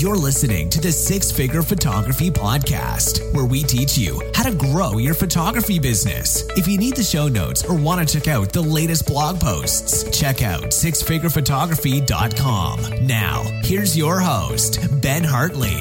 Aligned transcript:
You're 0.00 0.16
listening 0.16 0.70
to 0.70 0.80
the 0.80 0.92
Six 0.92 1.30
Figure 1.30 1.60
Photography 1.60 2.30
Podcast, 2.30 3.34
where 3.34 3.44
we 3.44 3.62
teach 3.62 3.98
you 3.98 4.18
how 4.34 4.44
to 4.44 4.56
grow 4.56 4.96
your 4.96 5.12
photography 5.12 5.78
business. 5.78 6.42
If 6.56 6.66
you 6.66 6.78
need 6.78 6.96
the 6.96 7.02
show 7.02 7.28
notes 7.28 7.62
or 7.66 7.76
want 7.76 8.08
to 8.08 8.18
check 8.18 8.26
out 8.26 8.50
the 8.50 8.62
latest 8.62 9.06
blog 9.06 9.38
posts, 9.38 10.18
check 10.18 10.40
out 10.40 10.70
sixfigurephotography.com. 10.70 13.06
Now, 13.06 13.42
here's 13.62 13.94
your 13.94 14.20
host, 14.20 14.78
Ben 15.02 15.22
Hartley. 15.22 15.76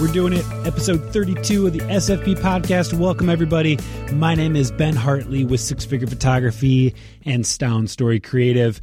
We're 0.00 0.12
doing 0.12 0.34
it, 0.34 0.44
episode 0.64 1.12
32 1.12 1.66
of 1.66 1.72
the 1.72 1.80
SFP 1.80 2.36
podcast. 2.36 2.96
Welcome, 2.96 3.28
everybody. 3.28 3.80
My 4.12 4.36
name 4.36 4.54
is 4.54 4.70
Ben 4.70 4.94
Hartley 4.94 5.44
with 5.44 5.58
Six 5.58 5.84
Figure 5.84 6.06
Photography 6.06 6.94
and 7.24 7.44
Stone 7.44 7.88
Story 7.88 8.20
Creative. 8.20 8.80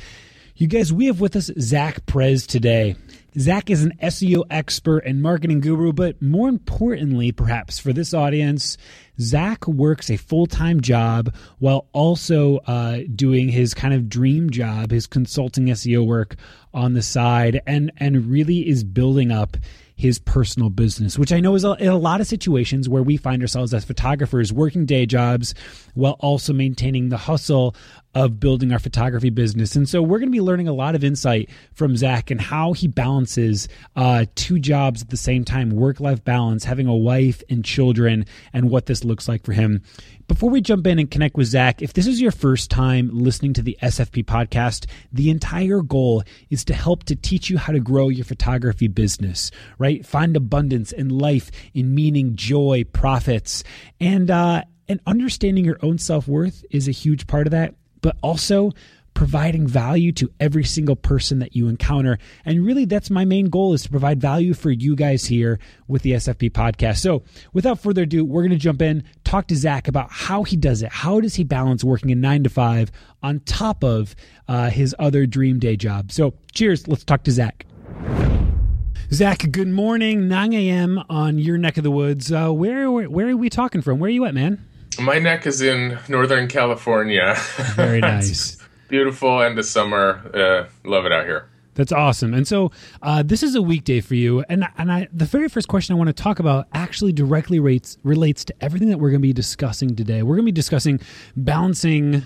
You 0.57 0.67
guys, 0.67 0.91
we 0.91 1.05
have 1.05 1.21
with 1.21 1.37
us 1.37 1.49
Zach 1.57 2.05
Prez 2.05 2.45
today. 2.45 2.97
Zach 3.37 3.69
is 3.69 3.83
an 3.83 3.93
SEO 4.01 4.43
expert 4.49 4.99
and 4.99 5.21
marketing 5.21 5.59
guru, 5.59 5.93
but 5.93 6.21
more 6.21 6.49
importantly, 6.49 7.31
perhaps 7.31 7.77
for 7.77 7.93
this 7.93 8.13
audience, 8.13 8.77
Zach 9.19 9.67
works 9.67 10.09
a 10.09 10.17
full 10.17 10.47
time 10.47 10.81
job 10.81 11.33
while 11.59 11.87
also 11.93 12.57
uh, 12.59 13.01
doing 13.15 13.49
his 13.49 13.73
kind 13.73 13.93
of 13.93 14.09
dream 14.09 14.49
job, 14.49 14.91
his 14.91 15.05
consulting 15.07 15.65
SEO 15.67 16.05
work 16.05 16.35
on 16.73 16.93
the 16.93 17.01
side, 17.01 17.61
and 17.67 17.91
and 17.97 18.25
really 18.29 18.67
is 18.67 18.83
building 18.83 19.31
up 19.31 19.57
his 19.99 20.17
personal 20.17 20.69
business, 20.69 21.19
which 21.19 21.33
I 21.33 21.41
know 21.41 21.55
is 21.55 21.65
a, 21.65 21.73
in 21.73 21.89
a 21.89 21.97
lot 21.97 22.21
of 22.21 22.27
situations 22.27 22.87
where 22.87 23.03
we 23.03 23.17
find 23.17 23.41
ourselves 23.41 23.73
as 23.73 23.83
photographers 23.83 24.53
working 24.53 24.85
day 24.85 25.05
jobs 25.05 25.53
while 25.93 26.15
also 26.21 26.53
maintaining 26.53 27.09
the 27.09 27.17
hustle 27.17 27.75
of 28.15 28.39
building 28.39 28.71
our 28.71 28.79
photography 28.79 29.29
business. 29.29 29.75
And 29.75 29.89
so 29.89 30.01
we're 30.01 30.19
going 30.19 30.29
to 30.29 30.35
be 30.35 30.39
learning 30.39 30.69
a 30.69 30.73
lot 30.73 30.95
of 30.95 31.03
insight 31.03 31.49
from 31.73 31.97
Zach 31.97 32.31
and 32.31 32.39
how 32.39 32.71
he 32.71 32.87
balances 32.87 33.67
uh, 33.97 34.23
two 34.35 34.57
jobs 34.57 35.01
at 35.01 35.09
the 35.09 35.17
same 35.17 35.43
time, 35.43 35.69
work 35.69 35.99
life 35.99 36.23
balance, 36.23 36.63
having 36.63 36.87
a 36.87 36.95
wife 36.95 37.43
and 37.49 37.65
children, 37.65 38.25
and 38.53 38.69
what 38.69 38.85
this 38.85 39.03
looks 39.03 39.27
like 39.27 39.43
for 39.43 39.51
him. 39.51 39.83
Before 40.29 40.51
we 40.51 40.61
jump 40.61 40.85
in 40.85 40.99
and 40.99 41.09
connect 41.09 41.37
with 41.37 41.47
Zach, 41.47 41.81
if 41.81 41.93
this 41.93 42.05
is 42.05 42.21
your 42.21 42.31
first 42.31 42.69
time 42.69 43.09
listening 43.11 43.51
to 43.53 43.63
the 43.63 43.75
SFP 43.81 44.25
podcast, 44.25 44.85
the 45.11 45.31
entire 45.31 45.81
goal 45.81 46.21
is 46.51 46.63
to 46.65 46.73
help 46.75 47.03
to 47.05 47.15
teach 47.15 47.49
you 47.49 47.57
how 47.57 47.73
to 47.73 47.79
grow 47.79 48.09
your 48.09 48.25
photography 48.25 48.87
business, 48.87 49.49
right? 49.79 50.05
Find 50.05 50.37
abundance 50.37 50.91
in 50.91 51.09
life, 51.09 51.49
in 51.73 51.95
meaning, 51.95 52.35
joy, 52.35 52.83
profits, 52.93 53.63
and, 53.99 54.29
uh, 54.29 54.65
and 54.87 54.99
understanding 55.07 55.65
your 55.65 55.79
own 55.81 55.97
self 55.97 56.27
worth 56.27 56.63
is 56.69 56.87
a 56.87 56.91
huge 56.91 57.25
part 57.25 57.47
of 57.47 57.51
that, 57.51 57.73
but 58.01 58.15
also 58.21 58.71
providing 59.19 59.67
value 59.67 60.13
to 60.13 60.31
every 60.39 60.63
single 60.63 60.95
person 60.95 61.39
that 61.39 61.53
you 61.53 61.67
encounter. 61.67 62.17
And 62.45 62.65
really, 62.65 62.85
that's 62.85 63.09
my 63.09 63.25
main 63.25 63.49
goal 63.49 63.73
is 63.73 63.83
to 63.83 63.89
provide 63.89 64.21
value 64.21 64.53
for 64.53 64.71
you 64.71 64.95
guys 64.95 65.25
here 65.25 65.59
with 65.89 66.03
the 66.03 66.13
SFP 66.13 66.51
podcast. 66.51 66.99
So 66.99 67.23
without 67.51 67.79
further 67.79 68.03
ado, 68.03 68.23
we're 68.23 68.43
going 68.43 68.51
to 68.51 68.55
jump 68.57 68.81
in, 68.81 69.03
talk 69.25 69.47
to 69.47 69.57
Zach 69.57 69.89
about 69.89 70.09
how 70.09 70.43
he 70.43 70.55
does 70.55 70.83
it. 70.83 70.89
How 70.93 71.19
does 71.19 71.35
he 71.35 71.43
balance 71.43 71.83
working 71.83 72.11
a 72.11 72.15
nine 72.15 72.43
to 72.43 72.49
five 72.49 72.93
on 73.21 73.41
top 73.41 73.83
of 73.83 74.15
uh, 74.47 74.69
his 74.69 74.95
other 74.99 75.25
dream 75.25 75.59
day 75.59 75.75
job? 75.75 76.13
So 76.13 76.33
cheers. 76.53 76.87
Let's 76.87 77.03
talk 77.03 77.23
to 77.25 77.31
Zach. 77.31 77.65
Zach, 79.11 79.51
good 79.51 79.67
morning. 79.67 80.29
9 80.29 80.53
a.m. 80.53 81.03
on 81.09 81.39
your 81.39 81.57
neck 81.57 81.75
of 81.75 81.83
the 81.83 81.91
woods. 81.91 82.31
Uh, 82.31 82.53
where, 82.53 82.89
where 82.89 83.09
where 83.09 83.27
are 83.27 83.35
we 83.35 83.49
talking 83.49 83.81
from? 83.81 83.99
Where 83.99 84.07
are 84.07 84.11
you 84.11 84.23
at, 84.23 84.33
man? 84.33 84.65
My 84.97 85.19
neck 85.19 85.45
is 85.45 85.61
in 85.61 85.99
Northern 86.07 86.47
California. 86.47 87.35
Very 87.75 87.99
nice 87.99 88.58
beautiful 88.89 89.41
end 89.41 89.57
of 89.57 89.65
summer. 89.65 90.29
Uh, 90.33 90.69
love 90.87 91.05
it 91.05 91.13
out 91.13 91.25
here. 91.25 91.49
That's 91.75 91.93
awesome. 91.93 92.33
And 92.33 92.45
so 92.45 92.71
uh, 93.01 93.23
this 93.23 93.41
is 93.41 93.55
a 93.55 93.61
weekday 93.61 94.01
for 94.01 94.15
you. 94.15 94.43
And 94.49 94.67
and 94.77 94.91
I 94.91 95.07
the 95.13 95.23
very 95.23 95.47
first 95.47 95.69
question 95.69 95.95
I 95.95 95.97
want 95.97 96.09
to 96.09 96.23
talk 96.23 96.39
about 96.39 96.67
actually 96.73 97.13
directly 97.13 97.59
rates 97.59 97.97
relates 98.03 98.43
to 98.45 98.53
everything 98.59 98.89
that 98.89 98.97
we're 98.97 99.11
going 99.11 99.21
to 99.21 99.27
be 99.27 99.31
discussing 99.31 99.95
today. 99.95 100.21
We're 100.21 100.35
going 100.35 100.45
to 100.45 100.51
be 100.51 100.55
discussing 100.55 100.99
balancing 101.37 102.25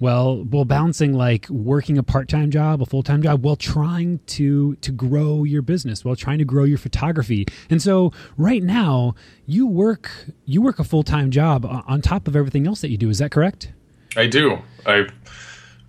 well, 0.00 0.44
well 0.50 0.64
balancing 0.64 1.12
like 1.12 1.48
working 1.50 1.98
a 1.98 2.02
part-time 2.02 2.50
job, 2.50 2.80
a 2.80 2.86
full-time 2.86 3.22
job 3.22 3.44
while 3.44 3.56
trying 3.56 4.18
to 4.26 4.74
to 4.76 4.92
grow 4.92 5.44
your 5.44 5.62
business, 5.62 6.04
while 6.04 6.16
trying 6.16 6.38
to 6.38 6.44
grow 6.44 6.64
your 6.64 6.78
photography. 6.78 7.46
And 7.68 7.80
so 7.80 8.12
right 8.36 8.62
now, 8.62 9.14
you 9.46 9.66
work 9.66 10.10
you 10.44 10.60
work 10.60 10.78
a 10.78 10.84
full-time 10.84 11.30
job 11.30 11.64
on 11.64 12.02
top 12.02 12.28
of 12.28 12.34
everything 12.34 12.66
else 12.66 12.80
that 12.80 12.90
you 12.90 12.96
do. 12.96 13.08
Is 13.08 13.18
that 13.18 13.30
correct? 13.30 13.72
I 14.16 14.26
do. 14.26 14.58
I 14.84 15.06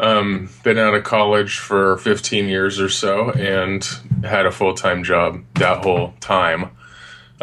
um, 0.02 0.50
been 0.64 0.80
out 0.80 0.96
of 0.96 1.04
college 1.04 1.60
for 1.60 1.98
15 2.00 2.48
years 2.50 2.80
or 2.80 2.90
so 2.90 3.30
and 3.32 3.88
had 4.24 4.46
a 4.46 4.52
full 4.52 4.74
time 4.74 5.04
job 5.04 5.44
that 5.56 5.84
whole 5.84 6.14
time. 6.20 6.72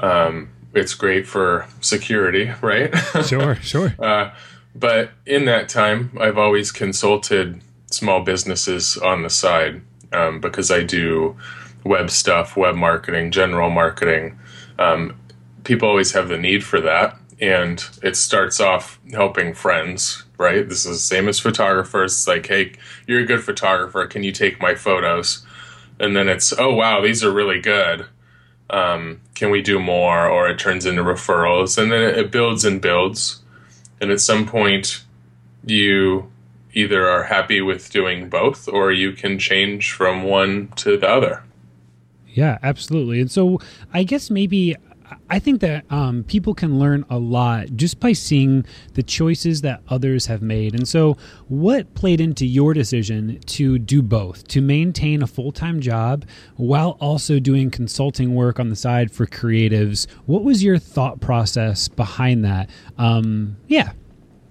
Um, 0.02 0.50
it's 0.74 0.94
great 0.94 1.26
for 1.26 1.66
security, 1.80 2.52
right? 2.60 2.94
Sure, 3.24 3.54
sure. 3.56 3.94
uh, 3.98 4.32
but 4.74 5.10
in 5.24 5.44
that 5.46 5.68
time, 5.68 6.16
I've 6.20 6.36
always 6.36 6.70
consulted 6.72 7.60
small 7.90 8.22
businesses 8.22 8.96
on 8.96 9.22
the 9.22 9.30
side 9.30 9.80
um, 10.12 10.40
because 10.40 10.70
I 10.70 10.82
do 10.82 11.36
web 11.84 12.10
stuff, 12.10 12.56
web 12.56 12.74
marketing, 12.74 13.30
general 13.30 13.70
marketing. 13.70 14.38
Um, 14.78 15.16
people 15.64 15.88
always 15.88 16.12
have 16.12 16.28
the 16.28 16.38
need 16.38 16.64
for 16.64 16.80
that. 16.80 17.16
And 17.40 17.84
it 18.02 18.16
starts 18.16 18.60
off 18.60 18.98
helping 19.12 19.54
friends 19.54 20.24
right? 20.38 20.68
This 20.68 20.86
is 20.86 20.96
the 20.96 21.14
same 21.14 21.28
as 21.28 21.38
photographers. 21.38 22.12
It's 22.12 22.28
like, 22.28 22.46
hey, 22.46 22.72
you're 23.06 23.20
a 23.20 23.26
good 23.26 23.44
photographer. 23.44 24.06
Can 24.06 24.22
you 24.22 24.32
take 24.32 24.60
my 24.60 24.74
photos? 24.74 25.44
And 26.00 26.16
then 26.16 26.28
it's, 26.28 26.52
oh, 26.58 26.72
wow, 26.72 27.00
these 27.00 27.24
are 27.24 27.32
really 27.32 27.60
good. 27.60 28.06
Um, 28.70 29.20
can 29.34 29.50
we 29.50 29.62
do 29.62 29.80
more? 29.80 30.28
Or 30.28 30.48
it 30.48 30.58
turns 30.58 30.86
into 30.86 31.02
referrals. 31.02 31.76
And 31.76 31.90
then 31.90 32.02
it 32.02 32.30
builds 32.30 32.64
and 32.64 32.80
builds. 32.80 33.42
And 34.00 34.10
at 34.10 34.20
some 34.20 34.46
point, 34.46 35.02
you 35.64 36.30
either 36.72 37.08
are 37.08 37.24
happy 37.24 37.60
with 37.60 37.90
doing 37.90 38.28
both 38.28 38.68
or 38.68 38.92
you 38.92 39.12
can 39.12 39.38
change 39.38 39.92
from 39.92 40.22
one 40.22 40.68
to 40.76 40.96
the 40.96 41.08
other. 41.08 41.42
Yeah, 42.28 42.58
absolutely. 42.62 43.20
And 43.20 43.30
so 43.30 43.58
I 43.92 44.04
guess 44.04 44.30
maybe 44.30 44.76
I 45.30 45.38
think 45.38 45.60
that 45.60 45.84
um, 45.90 46.24
people 46.24 46.54
can 46.54 46.78
learn 46.78 47.04
a 47.10 47.18
lot 47.18 47.76
just 47.76 48.00
by 48.00 48.12
seeing 48.12 48.64
the 48.94 49.02
choices 49.02 49.60
that 49.62 49.82
others 49.88 50.26
have 50.26 50.42
made. 50.42 50.74
And 50.74 50.88
so, 50.88 51.16
what 51.48 51.94
played 51.94 52.20
into 52.20 52.46
your 52.46 52.74
decision 52.74 53.40
to 53.46 53.78
do 53.78 54.02
both, 54.02 54.46
to 54.48 54.60
maintain 54.60 55.22
a 55.22 55.26
full 55.26 55.52
time 55.52 55.80
job 55.80 56.24
while 56.56 56.96
also 57.00 57.38
doing 57.38 57.70
consulting 57.70 58.34
work 58.34 58.58
on 58.58 58.68
the 58.68 58.76
side 58.76 59.10
for 59.10 59.26
creatives? 59.26 60.06
What 60.26 60.44
was 60.44 60.62
your 60.62 60.78
thought 60.78 61.20
process 61.20 61.88
behind 61.88 62.44
that? 62.44 62.70
Um, 62.96 63.56
yeah. 63.66 63.92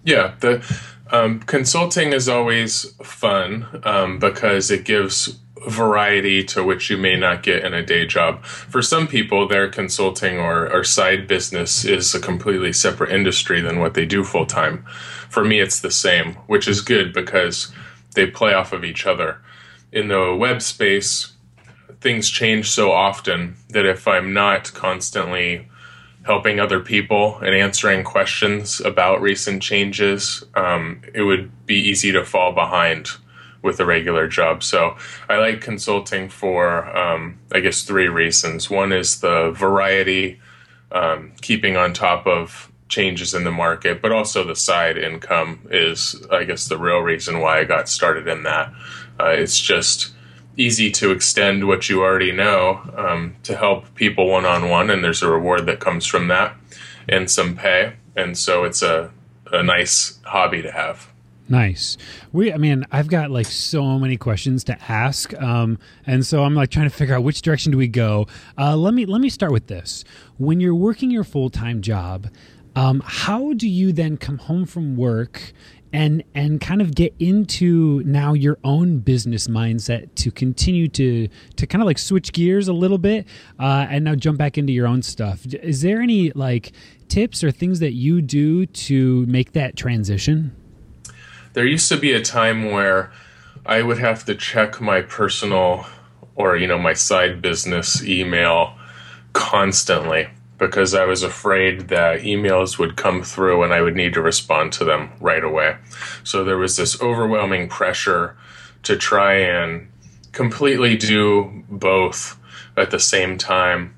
Yeah. 0.03 0.35
The 0.39 0.63
um, 1.11 1.39
consulting 1.41 2.13
is 2.13 2.29
always 2.29 2.85
fun 3.03 3.67
um, 3.83 4.19
because 4.19 4.71
it 4.71 4.85
gives 4.85 5.37
variety 5.67 6.43
to 6.43 6.63
which 6.63 6.89
you 6.89 6.97
may 6.97 7.15
not 7.15 7.43
get 7.43 7.63
in 7.63 7.73
a 7.73 7.85
day 7.85 8.05
job. 8.05 8.43
For 8.45 8.81
some 8.81 9.07
people, 9.07 9.47
their 9.47 9.69
consulting 9.69 10.37
or, 10.37 10.71
or 10.71 10.83
side 10.83 11.27
business 11.27 11.85
is 11.85 12.13
a 12.13 12.19
completely 12.19 12.73
separate 12.73 13.11
industry 13.11 13.61
than 13.61 13.79
what 13.79 13.93
they 13.93 14.05
do 14.05 14.23
full 14.23 14.45
time. 14.45 14.85
For 15.29 15.43
me, 15.43 15.59
it's 15.59 15.79
the 15.79 15.91
same, 15.91 16.33
which 16.47 16.67
is 16.67 16.81
good 16.81 17.13
because 17.13 17.71
they 18.15 18.27
play 18.27 18.53
off 18.53 18.73
of 18.73 18.83
each 18.83 19.05
other. 19.05 19.41
In 19.91 20.07
the 20.07 20.35
web 20.35 20.61
space, 20.61 21.33
things 22.01 22.29
change 22.29 22.69
so 22.69 22.91
often 22.91 23.55
that 23.69 23.85
if 23.85 24.07
I'm 24.07 24.33
not 24.33 24.73
constantly 24.73 25.67
helping 26.23 26.59
other 26.59 26.81
people 26.81 27.37
and 27.39 27.55
answering 27.55 28.03
questions 28.03 28.81
about 28.81 29.21
recent 29.21 29.61
changes, 29.61 30.43
um, 30.55 31.01
it 31.13 31.21
would 31.21 31.65
be 31.65 31.75
easy 31.75 32.11
to 32.11 32.25
fall 32.25 32.51
behind 32.51 33.11
with 33.67 33.79
a 33.79 33.85
regular 33.85 34.27
job. 34.27 34.63
So 34.63 34.97
I 35.29 35.37
like 35.37 35.61
consulting 35.61 36.29
for, 36.29 36.65
um, 36.97 37.37
I 37.51 37.59
guess, 37.59 37.83
three 37.83 38.07
reasons. 38.07 38.69
One 38.71 38.91
is 38.91 39.19
the 39.19 39.51
variety, 39.51 40.39
um, 40.91 41.33
keeping 41.41 41.77
on 41.77 41.93
top 41.93 42.25
of 42.25 42.71
changes 42.89 43.33
in 43.33 43.43
the 43.43 43.51
market, 43.51 44.01
but 44.01 44.11
also 44.11 44.43
the 44.43 44.55
side 44.55 44.97
income 44.97 45.67
is, 45.69 46.15
I 46.31 46.45
guess, 46.45 46.67
the 46.67 46.77
real 46.77 46.99
reason 46.99 47.41
why 47.41 47.59
I 47.59 47.65
got 47.65 47.89
started 47.89 48.27
in 48.27 48.43
that. 48.43 48.73
Uh, 49.19 49.35
it's 49.43 49.59
just 49.59 50.13
easy 50.55 50.89
to 50.91 51.11
extend 51.11 51.67
what 51.67 51.89
you 51.89 52.01
already 52.01 52.31
know 52.31 52.81
um, 52.97 53.35
to 53.43 53.55
help 53.55 53.93
people 53.95 54.27
one 54.27 54.45
on 54.45 54.69
one, 54.69 54.89
and 54.89 55.03
there's 55.03 55.21
a 55.21 55.29
reward 55.29 55.65
that 55.67 55.79
comes 55.79 56.05
from 56.05 56.29
that 56.29 56.55
and 57.09 57.29
some 57.29 57.55
pay. 57.55 57.93
And 58.15 58.37
so 58.37 58.63
it's 58.63 58.81
a, 58.81 59.11
a 59.51 59.61
nice 59.61 60.19
hobby 60.23 60.61
to 60.61 60.71
have. 60.71 61.07
Nice. 61.49 61.97
We, 62.33 62.51
I 62.51 62.57
mean, 62.57 62.85
I've 62.91 63.07
got 63.07 63.31
like 63.31 63.45
so 63.45 63.97
many 63.97 64.17
questions 64.17 64.63
to 64.65 64.77
ask, 64.91 65.33
um, 65.41 65.79
and 66.05 66.25
so 66.25 66.43
I'm 66.43 66.53
like 66.55 66.69
trying 66.69 66.89
to 66.89 66.95
figure 66.95 67.15
out 67.15 67.23
which 67.23 67.41
direction 67.41 67.71
do 67.71 67.77
we 67.77 67.87
go. 67.87 68.27
Uh, 68.57 68.75
let 68.75 68.93
me 68.93 69.05
let 69.05 69.21
me 69.21 69.29
start 69.29 69.51
with 69.53 69.67
this. 69.67 70.03
When 70.37 70.59
you're 70.59 70.75
working 70.75 71.09
your 71.09 71.23
full 71.23 71.49
time 71.49 71.81
job, 71.81 72.27
um, 72.75 73.01
how 73.05 73.53
do 73.53 73.67
you 73.67 73.93
then 73.93 74.17
come 74.17 74.39
home 74.39 74.65
from 74.65 74.97
work 74.97 75.53
and 75.93 76.21
and 76.35 76.59
kind 76.59 76.81
of 76.81 76.93
get 76.93 77.13
into 77.17 78.03
now 78.05 78.33
your 78.33 78.57
own 78.65 78.99
business 78.99 79.47
mindset 79.47 80.13
to 80.15 80.31
continue 80.31 80.89
to 80.89 81.29
to 81.55 81.65
kind 81.65 81.81
of 81.81 81.85
like 81.85 81.97
switch 81.97 82.33
gears 82.33 82.67
a 82.67 82.73
little 82.73 82.97
bit 82.97 83.25
uh, 83.57 83.87
and 83.89 84.03
now 84.03 84.15
jump 84.15 84.37
back 84.37 84.57
into 84.57 84.73
your 84.73 84.85
own 84.85 85.01
stuff? 85.01 85.45
Is 85.45 85.81
there 85.81 86.01
any 86.01 86.31
like 86.31 86.73
tips 87.07 87.41
or 87.41 87.51
things 87.51 87.79
that 87.79 87.93
you 87.93 88.21
do 88.21 88.65
to 88.65 89.25
make 89.27 89.53
that 89.53 89.77
transition? 89.77 90.53
There 91.53 91.65
used 91.65 91.89
to 91.89 91.97
be 91.97 92.13
a 92.13 92.21
time 92.21 92.71
where 92.71 93.11
I 93.65 93.81
would 93.81 93.97
have 93.99 94.25
to 94.25 94.35
check 94.35 94.79
my 94.79 95.01
personal 95.01 95.85
or 96.35 96.55
you 96.55 96.67
know 96.67 96.77
my 96.77 96.93
side 96.93 97.41
business 97.41 98.03
email 98.03 98.77
constantly 99.33 100.29
because 100.57 100.93
I 100.93 101.05
was 101.05 101.21
afraid 101.21 101.89
that 101.89 102.21
emails 102.21 102.79
would 102.79 102.95
come 102.95 103.21
through 103.21 103.63
and 103.63 103.73
I 103.73 103.81
would 103.81 103.95
need 103.95 104.13
to 104.13 104.21
respond 104.21 104.73
to 104.73 104.85
them 104.85 105.11
right 105.19 105.43
away. 105.43 105.77
So 106.23 106.43
there 106.43 106.57
was 106.57 106.77
this 106.77 106.99
overwhelming 107.01 107.69
pressure 107.69 108.35
to 108.83 108.95
try 108.97 109.35
and 109.35 109.89
completely 110.31 110.97
do 110.97 111.63
both 111.69 112.39
at 112.75 112.91
the 112.91 112.99
same 112.99 113.37
time. 113.37 113.95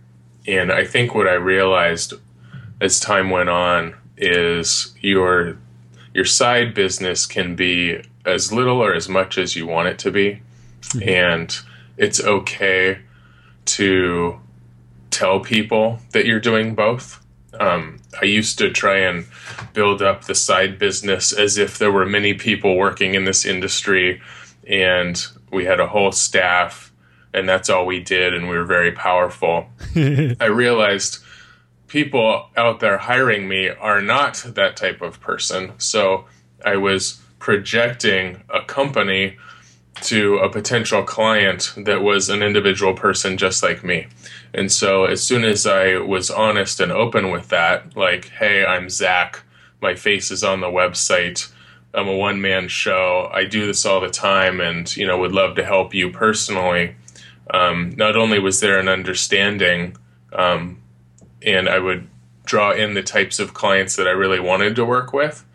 And 0.48 0.72
I 0.72 0.86
think 0.86 1.16
what 1.16 1.28
I 1.28 1.34
realized 1.34 2.14
as 2.82 3.00
time 3.00 3.30
went 3.30 3.50
on 3.50 3.96
is 4.18 4.94
your 5.00 5.58
your 6.20 6.26
side 6.26 6.74
business 6.74 7.26
can 7.26 7.56
be 7.56 8.04
as 8.26 8.52
little 8.52 8.84
or 8.84 8.94
as 8.94 9.08
much 9.08 9.38
as 9.38 9.56
you 9.56 9.66
want 9.66 9.88
it 9.88 9.98
to 9.98 10.12
be. 10.12 10.42
Mm-hmm. 10.82 11.08
And 11.08 11.60
it's 11.96 12.20
okay 12.22 13.00
to 13.64 14.38
tell 15.12 15.40
people 15.40 16.00
that 16.12 16.26
you're 16.26 16.42
doing 16.42 16.76
both. 16.76 17.26
Um, 17.58 18.00
I 18.22 18.26
used 18.26 18.58
to 18.58 18.70
try 18.70 18.98
and 18.98 19.28
build 19.72 20.02
up 20.02 20.26
the 20.26 20.36
side 20.36 20.78
business 20.78 21.32
as 21.32 21.58
if 21.58 21.78
there 21.78 21.90
were 21.90 22.06
many 22.06 22.34
people 22.34 22.76
working 22.76 23.16
in 23.16 23.24
this 23.24 23.46
industry 23.46 24.22
and 24.68 25.26
we 25.54 25.64
had 25.64 25.80
a 25.80 25.88
whole 25.88 26.12
staff 26.12 26.92
and 27.34 27.48
that's 27.48 27.70
all 27.70 27.86
we 27.86 28.02
did 28.02 28.34
and 28.34 28.50
we 28.50 28.58
were 28.58 28.66
very 28.66 28.92
powerful. 28.92 29.68
I 29.96 30.48
realized 30.48 31.24
people 31.90 32.50
out 32.56 32.80
there 32.80 32.98
hiring 32.98 33.48
me 33.48 33.68
are 33.68 34.02
not 34.02 34.36
that 34.56 34.78
type 34.78 35.02
of 35.02 35.20
person. 35.20 35.74
So 35.78 36.26
I 36.66 36.78
was 36.78 37.22
projecting 37.40 38.44
a 38.50 38.62
company 38.62 39.38
to 40.02 40.38
a 40.38 40.50
potential 40.50 41.04
client 41.04 41.74
that 41.76 42.02
was 42.02 42.30
an 42.30 42.42
individual 42.42 42.94
person 42.94 43.38
just 43.38 43.62
like 43.62 43.84
me. 43.84 44.08
And 44.54 44.72
so 44.72 45.06
as 45.06 45.22
soon 45.22 45.44
as 45.44 45.68
I 45.68 45.98
was 45.98 46.32
honest 46.32 46.80
and 46.80 46.92
open 46.92 47.32
with 47.32 47.50
that, 47.50 47.98
like, 47.98 48.30
hey, 48.30 48.66
I'm 48.66 48.90
Zach, 48.90 49.44
my 49.82 49.96
face 49.96 50.32
is 50.32 50.44
on 50.44 50.62
the 50.62 50.68
website. 50.68 51.52
I'm 51.94 52.08
a 52.08 52.16
one 52.16 52.40
man 52.40 52.68
show. 52.68 53.30
I 53.34 53.46
do 53.46 53.66
this 53.66 53.86
all 53.86 54.00
the 54.00 54.10
time 54.10 54.62
and, 54.62 54.96
you 54.96 55.06
know, 55.06 55.18
would 55.18 55.32
love 55.32 55.56
to 55.56 55.66
help 55.66 55.94
you 55.94 56.12
personally. 56.12 56.96
Um, 57.52 57.94
not 57.98 58.16
only 58.16 58.40
was 58.40 58.60
there 58.60 58.80
an 58.80 58.88
understanding, 58.88 59.98
um, 60.32 60.79
and 61.46 61.70
I 61.70 61.80
would 61.80 62.08
draw 62.46 62.72
in 62.72 62.94
the 62.94 63.04
types 63.04 63.40
of 63.40 63.54
clients 63.54 63.96
that 63.96 64.08
I 64.08 64.12
really 64.12 64.40
wanted 64.40 64.76
to 64.78 64.86
work 64.86 65.14
with. 65.14 65.46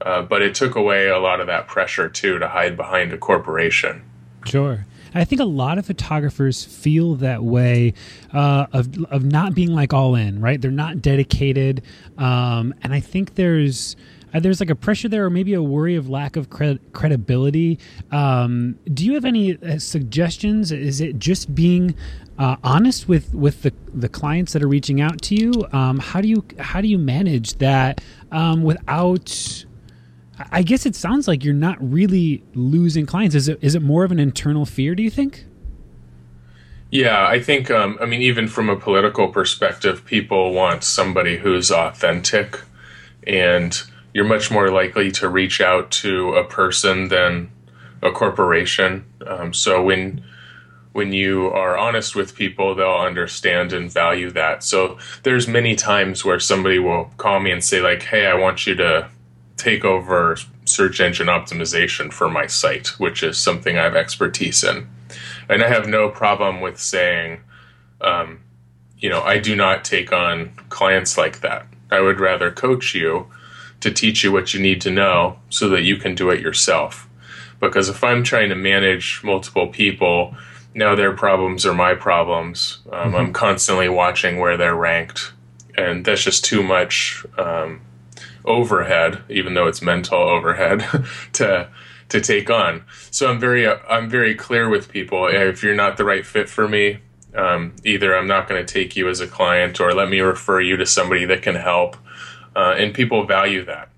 Uh, 0.00 0.22
but 0.22 0.42
it 0.42 0.54
took 0.54 0.74
away 0.74 1.08
a 1.08 1.18
lot 1.18 1.40
of 1.40 1.46
that 1.46 1.66
pressure 1.66 2.08
too 2.08 2.38
to 2.38 2.48
hide 2.48 2.76
behind 2.76 3.12
a 3.12 3.18
corporation. 3.18 4.02
Sure. 4.44 4.84
I 5.14 5.24
think 5.24 5.40
a 5.40 5.46
lot 5.46 5.78
of 5.78 5.86
photographers 5.86 6.64
feel 6.64 7.14
that 7.16 7.44
way 7.44 7.94
uh, 8.32 8.66
of 8.72 9.04
of 9.04 9.24
not 9.24 9.54
being 9.54 9.72
like 9.72 9.92
all 9.92 10.16
in, 10.16 10.40
right? 10.40 10.60
They're 10.60 10.72
not 10.72 11.00
dedicated, 11.00 11.82
um, 12.18 12.74
and 12.82 12.92
I 12.92 12.98
think 12.98 13.36
there's 13.36 13.94
uh, 14.34 14.40
there's 14.40 14.58
like 14.58 14.70
a 14.70 14.74
pressure 14.74 15.08
there, 15.08 15.24
or 15.24 15.30
maybe 15.30 15.54
a 15.54 15.62
worry 15.62 15.94
of 15.94 16.08
lack 16.08 16.34
of 16.34 16.50
credibility. 16.50 17.78
Um, 18.10 18.76
do 18.92 19.04
you 19.04 19.14
have 19.14 19.24
any 19.24 19.56
uh, 19.56 19.78
suggestions? 19.78 20.72
Is 20.72 21.00
it 21.00 21.20
just 21.20 21.54
being 21.54 21.94
uh, 22.38 22.56
honest 22.64 23.08
with 23.08 23.32
with 23.34 23.62
the 23.62 23.72
the 23.92 24.08
clients 24.08 24.52
that 24.52 24.62
are 24.62 24.68
reaching 24.68 25.00
out 25.00 25.22
to 25.22 25.34
you? 25.34 25.66
Um, 25.72 25.98
how 25.98 26.20
do 26.20 26.28
you 26.28 26.44
how 26.58 26.80
do 26.80 26.88
you 26.88 26.98
manage 26.98 27.54
that 27.58 28.02
um, 28.32 28.62
without? 28.62 29.64
I 30.50 30.62
guess 30.62 30.84
it 30.84 30.96
sounds 30.96 31.28
like 31.28 31.44
you're 31.44 31.54
not 31.54 31.76
really 31.80 32.42
losing 32.54 33.06
clients. 33.06 33.34
Is 33.34 33.48
it 33.48 33.58
is 33.62 33.74
it 33.74 33.82
more 33.82 34.04
of 34.04 34.10
an 34.10 34.18
internal 34.18 34.66
fear? 34.66 34.94
Do 34.94 35.02
you 35.02 35.10
think? 35.10 35.44
Yeah, 36.90 37.26
I 37.26 37.40
think. 37.40 37.70
Um, 37.70 37.98
I 38.00 38.06
mean, 38.06 38.22
even 38.22 38.48
from 38.48 38.68
a 38.68 38.76
political 38.76 39.28
perspective, 39.28 40.04
people 40.04 40.52
want 40.52 40.84
somebody 40.84 41.36
who's 41.36 41.70
authentic, 41.70 42.60
and 43.26 43.80
you're 44.12 44.24
much 44.24 44.50
more 44.50 44.70
likely 44.70 45.10
to 45.12 45.28
reach 45.28 45.60
out 45.60 45.90
to 45.90 46.34
a 46.34 46.44
person 46.44 47.08
than 47.08 47.50
a 48.02 48.10
corporation. 48.10 49.04
Um, 49.26 49.52
so 49.52 49.82
when 49.82 50.24
when 50.94 51.12
you 51.12 51.48
are 51.48 51.76
honest 51.76 52.14
with 52.14 52.36
people, 52.36 52.76
they'll 52.76 52.94
understand 52.94 53.72
and 53.72 53.92
value 53.92 54.30
that. 54.30 54.62
So 54.62 54.96
there's 55.24 55.48
many 55.48 55.74
times 55.74 56.24
where 56.24 56.38
somebody 56.38 56.78
will 56.78 57.10
call 57.16 57.40
me 57.40 57.50
and 57.50 57.62
say 57.62 57.80
like, 57.80 58.04
"Hey, 58.04 58.26
I 58.26 58.34
want 58.34 58.64
you 58.64 58.76
to 58.76 59.08
take 59.56 59.84
over 59.84 60.36
search 60.64 61.00
engine 61.00 61.26
optimization 61.26 62.12
for 62.12 62.30
my 62.30 62.46
site, 62.46 62.88
which 62.98 63.24
is 63.24 63.36
something 63.36 63.76
I 63.76 63.82
have 63.82 63.96
expertise 63.96 64.62
in." 64.62 64.86
And 65.48 65.64
I 65.64 65.68
have 65.68 65.88
no 65.88 66.10
problem 66.10 66.60
with 66.60 66.78
saying, 66.78 67.40
um, 68.00 68.38
you 68.96 69.08
know, 69.08 69.22
I 69.22 69.38
do 69.38 69.56
not 69.56 69.84
take 69.84 70.12
on 70.12 70.50
clients 70.68 71.18
like 71.18 71.40
that. 71.40 71.66
I 71.90 72.02
would 72.02 72.20
rather 72.20 72.52
coach 72.52 72.94
you 72.94 73.26
to 73.80 73.90
teach 73.90 74.22
you 74.22 74.30
what 74.30 74.54
you 74.54 74.60
need 74.60 74.80
to 74.82 74.92
know 74.92 75.40
so 75.48 75.68
that 75.70 75.82
you 75.82 75.96
can 75.96 76.14
do 76.14 76.30
it 76.30 76.40
yourself. 76.40 77.08
Because 77.58 77.88
if 77.88 78.04
I'm 78.04 78.22
trying 78.22 78.50
to 78.50 78.54
manage 78.54 79.22
multiple 79.24 79.66
people, 79.66 80.36
now 80.74 80.94
their 80.94 81.12
problems 81.12 81.64
are 81.64 81.74
my 81.74 81.94
problems. 81.94 82.78
Um, 82.90 83.08
mm-hmm. 83.08 83.16
I'm 83.16 83.32
constantly 83.32 83.88
watching 83.88 84.38
where 84.38 84.56
they're 84.56 84.74
ranked, 84.74 85.32
and 85.76 86.04
that's 86.04 86.22
just 86.22 86.44
too 86.44 86.62
much 86.62 87.24
um, 87.38 87.80
overhead, 88.44 89.22
even 89.28 89.54
though 89.54 89.66
it's 89.66 89.82
mental 89.82 90.18
overhead 90.18 90.84
to 91.34 91.68
to 92.08 92.20
take 92.20 92.50
on. 92.50 92.84
So 93.10 93.30
I'm 93.30 93.40
very 93.40 93.66
uh, 93.66 93.78
I'm 93.88 94.10
very 94.10 94.34
clear 94.34 94.68
with 94.68 94.88
people. 94.88 95.28
If 95.28 95.62
you're 95.62 95.74
not 95.74 95.96
the 95.96 96.04
right 96.04 96.26
fit 96.26 96.48
for 96.48 96.68
me, 96.68 96.98
um, 97.34 97.74
either 97.84 98.16
I'm 98.16 98.26
not 98.26 98.48
going 98.48 98.64
to 98.64 98.72
take 98.72 98.96
you 98.96 99.08
as 99.08 99.20
a 99.20 99.26
client, 99.26 99.80
or 99.80 99.92
let 99.94 100.08
me 100.08 100.20
refer 100.20 100.60
you 100.60 100.76
to 100.76 100.86
somebody 100.86 101.24
that 101.26 101.42
can 101.42 101.54
help 101.54 101.96
uh, 102.56 102.74
and 102.76 102.94
people 102.94 103.26
value 103.26 103.64
that. 103.64 103.88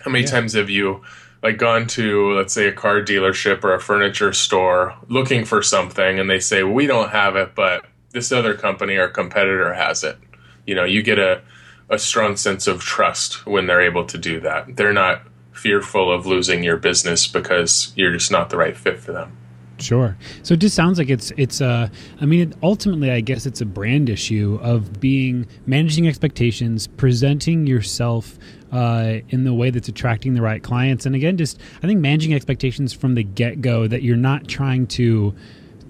How 0.00 0.10
many 0.10 0.24
yeah. 0.24 0.30
times 0.30 0.54
have 0.54 0.70
you 0.70 1.02
like 1.42 1.58
gone 1.58 1.86
to 1.86 2.32
let's 2.32 2.54
say 2.54 2.66
a 2.68 2.72
car 2.72 3.00
dealership 3.02 3.64
or 3.64 3.74
a 3.74 3.80
furniture 3.80 4.32
store 4.32 4.94
looking 5.08 5.44
for 5.44 5.62
something 5.62 6.18
and 6.18 6.30
they 6.30 6.40
say 6.40 6.62
well, 6.62 6.72
we 6.72 6.86
don't 6.86 7.10
have 7.10 7.36
it 7.36 7.54
but 7.54 7.84
this 8.10 8.30
other 8.30 8.54
company 8.54 8.96
or 8.96 9.08
competitor 9.08 9.74
has 9.74 10.04
it. 10.04 10.18
You 10.66 10.74
know 10.74 10.84
you 10.84 11.02
get 11.02 11.18
a, 11.18 11.42
a 11.88 11.98
strong 11.98 12.36
sense 12.36 12.66
of 12.66 12.80
trust 12.80 13.46
when 13.46 13.66
they're 13.66 13.82
able 13.82 14.04
to 14.06 14.18
do 14.18 14.40
that. 14.40 14.76
They're 14.76 14.92
not 14.92 15.22
fearful 15.52 16.12
of 16.12 16.26
losing 16.26 16.62
your 16.62 16.76
business 16.76 17.26
because 17.26 17.92
you're 17.96 18.12
just 18.12 18.30
not 18.30 18.50
the 18.50 18.56
right 18.56 18.76
fit 18.76 18.98
for 18.98 19.12
them. 19.12 19.36
Sure. 19.78 20.16
So 20.42 20.54
it 20.54 20.60
just 20.60 20.76
sounds 20.76 20.98
like 20.98 21.10
it's 21.10 21.32
it's 21.36 21.60
uh 21.60 21.88
I 22.20 22.26
mean 22.26 22.54
ultimately 22.62 23.10
I 23.10 23.20
guess 23.20 23.46
it's 23.46 23.60
a 23.60 23.66
brand 23.66 24.08
issue 24.08 24.58
of 24.62 25.00
being 25.00 25.46
managing 25.66 26.06
expectations, 26.06 26.86
presenting 26.86 27.66
yourself 27.66 28.38
uh, 28.72 29.18
in 29.28 29.44
the 29.44 29.54
way 29.54 29.70
that's 29.70 29.88
attracting 29.88 30.34
the 30.34 30.42
right 30.42 30.62
clients, 30.62 31.06
and 31.06 31.14
again, 31.14 31.36
just 31.36 31.60
I 31.82 31.86
think 31.86 32.00
managing 32.00 32.34
expectations 32.34 32.92
from 32.92 33.14
the 33.14 33.22
get 33.22 33.60
go 33.60 33.86
that 33.86 34.02
you're 34.02 34.16
not 34.16 34.48
trying 34.48 34.86
to 34.88 35.34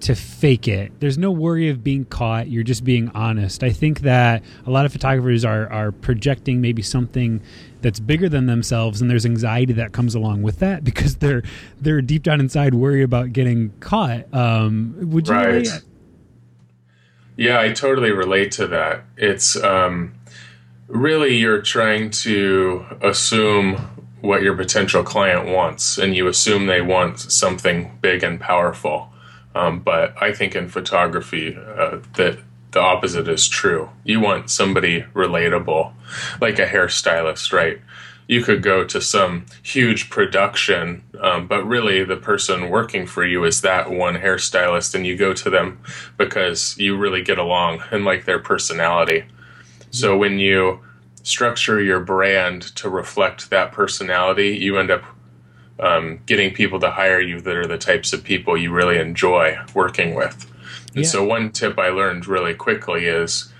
to 0.03 0.15
fake 0.15 0.67
it. 0.67 0.91
There's 0.99 1.17
no 1.17 1.31
worry 1.31 1.69
of 1.69 1.81
being 1.81 2.03
caught. 2.03 2.49
You're 2.49 2.63
just 2.63 2.83
being 2.83 3.09
honest. 3.15 3.63
I 3.63 3.69
think 3.69 4.01
that 4.01 4.43
a 4.65 4.69
lot 4.69 4.85
of 4.85 4.91
photographers 4.91 5.45
are 5.45 5.71
are 5.71 5.91
projecting 5.91 6.61
maybe 6.61 6.81
something 6.81 7.41
that's 7.81 7.99
bigger 7.99 8.29
than 8.29 8.45
themselves 8.45 9.01
and 9.01 9.11
there's 9.11 9.25
anxiety 9.25 9.73
that 9.73 9.91
comes 9.91 10.15
along 10.15 10.41
with 10.41 10.59
that 10.59 10.83
because 10.89 11.17
they're 11.17 11.43
they're 11.79 12.01
deep 12.01 12.23
down 12.23 12.39
inside 12.39 12.73
worried 12.73 13.03
about 13.03 13.33
getting 13.33 13.71
caught. 13.79 14.31
Um, 14.33 14.95
would 14.99 15.27
you 15.27 15.33
right. 15.33 15.67
Yeah, 17.35 17.59
I 17.59 17.71
totally 17.73 18.11
relate 18.11 18.51
to 18.53 18.67
that. 18.67 19.05
It's 19.17 19.55
um, 19.55 20.13
really 20.87 21.35
you're 21.35 21.61
trying 21.61 22.09
to 22.09 22.85
assume 23.01 23.75
what 24.21 24.41
your 24.41 24.55
potential 24.55 25.03
client 25.03 25.47
wants 25.47 25.97
and 25.97 26.15
you 26.15 26.27
assume 26.27 26.65
they 26.65 26.81
want 26.81 27.19
something 27.19 27.97
big 28.01 28.23
and 28.23 28.39
powerful 28.39 29.13
um, 29.55 29.79
but 29.79 30.15
I 30.21 30.33
think 30.33 30.55
in 30.55 30.67
photography 30.67 31.55
uh, 31.55 31.99
that 32.15 32.39
the 32.71 32.79
opposite 32.79 33.27
is 33.27 33.47
true. 33.47 33.89
You 34.03 34.19
want 34.19 34.49
somebody 34.49 35.03
relatable, 35.13 35.93
like 36.41 36.59
a 36.59 36.65
hairstylist, 36.65 37.53
right? 37.53 37.79
You 38.27 38.41
could 38.41 38.63
go 38.63 38.83
to 38.85 38.99
some 39.01 39.45
huge 39.61 40.09
production, 40.09 41.03
um, 41.19 41.47
but 41.47 41.67
really 41.67 42.03
the 42.03 42.15
person 42.15 42.69
working 42.69 43.05
for 43.05 43.23
you 43.23 43.43
is 43.43 43.61
that 43.61 43.91
one 43.91 44.15
hairstylist, 44.15 44.95
and 44.95 45.05
you 45.05 45.15
go 45.15 45.33
to 45.33 45.49
them 45.49 45.79
because 46.17 46.75
you 46.79 46.97
really 46.97 47.21
get 47.21 47.37
along 47.37 47.83
and 47.91 48.05
like 48.05 48.25
their 48.25 48.39
personality. 48.39 49.25
So 49.93 50.17
when 50.17 50.39
you 50.39 50.79
structure 51.21 51.79
your 51.79 51.99
brand 51.99 52.63
to 52.77 52.89
reflect 52.89 53.51
that 53.51 53.71
personality, 53.71 54.57
you 54.57 54.79
end 54.79 54.89
up 54.89 55.03
um, 55.79 56.19
getting 56.25 56.51
people 56.51 56.79
to 56.79 56.89
hire 56.89 57.21
you 57.21 57.39
that 57.41 57.55
are 57.55 57.67
the 57.67 57.77
types 57.77 58.11
of 58.11 58.23
people 58.23 58.57
you 58.57 58.71
really 58.71 58.97
enjoy 58.97 59.55
working 59.75 60.15
with. 60.15 60.49
And 60.95 61.03
yeah. 61.03 61.09
so, 61.09 61.23
one 61.23 61.51
tip 61.51 61.77
I 61.77 61.89
learned 61.89 62.25
really 62.25 62.55
quickly 62.55 63.05
is 63.05 63.53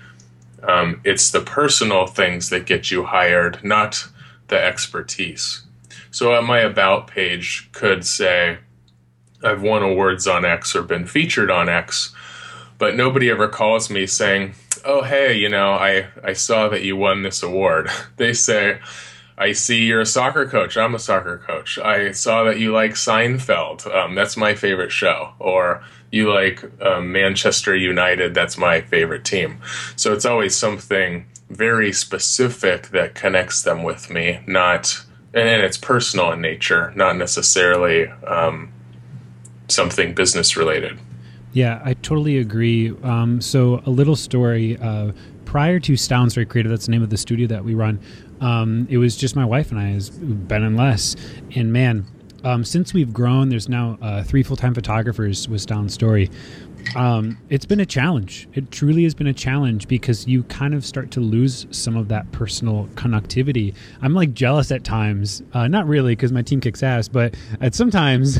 um, 0.64 1.00
it's 1.04 1.30
the 1.30 1.40
personal 1.40 2.08
things 2.08 2.50
that 2.50 2.66
get 2.66 2.90
you 2.90 3.04
hired, 3.04 3.62
not 3.62 4.08
the 4.48 4.60
expertise. 4.60 5.62
So, 6.10 6.40
my 6.42 6.58
About 6.58 7.06
page 7.06 7.68
could 7.70 8.04
say, 8.04 8.58
I've 9.42 9.62
won 9.62 9.84
awards 9.84 10.26
on 10.26 10.44
X 10.44 10.74
or 10.74 10.82
been 10.82 11.06
featured 11.06 11.50
on 11.50 11.68
X, 11.68 12.12
but 12.78 12.96
nobody 12.96 13.30
ever 13.30 13.46
calls 13.46 13.88
me 13.88 14.06
saying, 14.06 14.54
Oh, 14.86 15.02
hey, 15.02 15.34
you 15.38 15.48
know, 15.48 15.72
I, 15.72 16.08
I 16.22 16.34
saw 16.34 16.68
that 16.68 16.82
you 16.82 16.94
won 16.94 17.22
this 17.22 17.42
award. 17.42 17.88
they 18.16 18.34
say, 18.34 18.80
I 19.36 19.52
see 19.52 19.86
you're 19.86 20.02
a 20.02 20.06
soccer 20.06 20.46
coach. 20.46 20.76
I'm 20.76 20.94
a 20.94 20.98
soccer 20.98 21.38
coach. 21.38 21.78
I 21.78 22.12
saw 22.12 22.44
that 22.44 22.60
you 22.60 22.72
like 22.72 22.92
Seinfeld. 22.92 23.86
Um, 23.92 24.14
that's 24.14 24.36
my 24.36 24.54
favorite 24.54 24.92
show. 24.92 25.32
Or 25.38 25.82
you 26.10 26.32
like 26.32 26.62
um, 26.82 27.12
Manchester 27.12 27.74
United. 27.74 28.34
That's 28.34 28.58
my 28.58 28.82
favorite 28.82 29.24
team. 29.24 29.60
So 29.96 30.12
it's 30.12 30.26
always 30.26 30.54
something 30.54 31.26
very 31.48 31.92
specific 31.92 32.88
that 32.88 33.14
connects 33.14 33.62
them 33.62 33.82
with 33.82 34.10
me, 34.10 34.40
not, 34.46 35.02
and 35.32 35.62
it's 35.62 35.76
personal 35.76 36.32
in 36.32 36.40
nature, 36.40 36.92
not 36.94 37.16
necessarily 37.16 38.06
um, 38.26 38.72
something 39.68 40.14
business 40.14 40.56
related. 40.56 40.98
Yeah, 41.54 41.80
I 41.84 41.94
totally 41.94 42.38
agree. 42.38 42.92
Um, 43.02 43.40
so, 43.40 43.80
a 43.86 43.90
little 43.90 44.16
story. 44.16 44.76
Uh, 44.76 45.12
prior 45.44 45.78
to 45.78 45.96
Stone 45.96 46.30
Story 46.30 46.46
Creative, 46.46 46.68
that's 46.68 46.86
the 46.86 46.90
name 46.90 47.02
of 47.02 47.10
the 47.10 47.16
studio 47.16 47.46
that 47.46 47.64
we 47.64 47.74
run, 47.74 48.00
um, 48.40 48.86
it 48.90 48.98
was 48.98 49.16
just 49.16 49.36
my 49.36 49.44
wife 49.44 49.70
and 49.70 49.80
I, 49.80 50.00
Ben 50.20 50.64
and 50.64 50.76
Les. 50.76 51.14
And 51.54 51.72
man, 51.72 52.06
um, 52.42 52.64
since 52.64 52.92
we've 52.92 53.12
grown, 53.12 53.48
there's 53.48 53.68
now 53.68 53.96
uh, 54.02 54.22
three 54.22 54.42
full 54.42 54.56
time 54.56 54.74
photographers 54.74 55.48
with 55.48 55.60
Stone 55.60 55.88
Story. 55.88 56.30
Um, 56.94 57.38
it's 57.50 57.64
been 57.64 57.80
a 57.80 57.86
challenge. 57.86 58.48
It 58.54 58.70
truly 58.70 59.02
has 59.04 59.14
been 59.14 59.26
a 59.26 59.34
challenge 59.34 59.88
because 59.88 60.26
you 60.26 60.44
kind 60.44 60.74
of 60.74 60.84
start 60.84 61.10
to 61.12 61.20
lose 61.20 61.66
some 61.70 61.96
of 61.96 62.08
that 62.08 62.30
personal 62.32 62.88
connectivity. 62.94 63.74
I'm 64.00 64.14
like 64.14 64.34
jealous 64.34 64.70
at 64.70 64.84
times, 64.84 65.42
uh, 65.52 65.66
not 65.68 65.86
really 65.86 66.12
because 66.12 66.32
my 66.32 66.42
team 66.42 66.60
kicks 66.60 66.82
ass, 66.82 67.08
but 67.08 67.34
at 67.60 67.74
sometimes, 67.74 68.38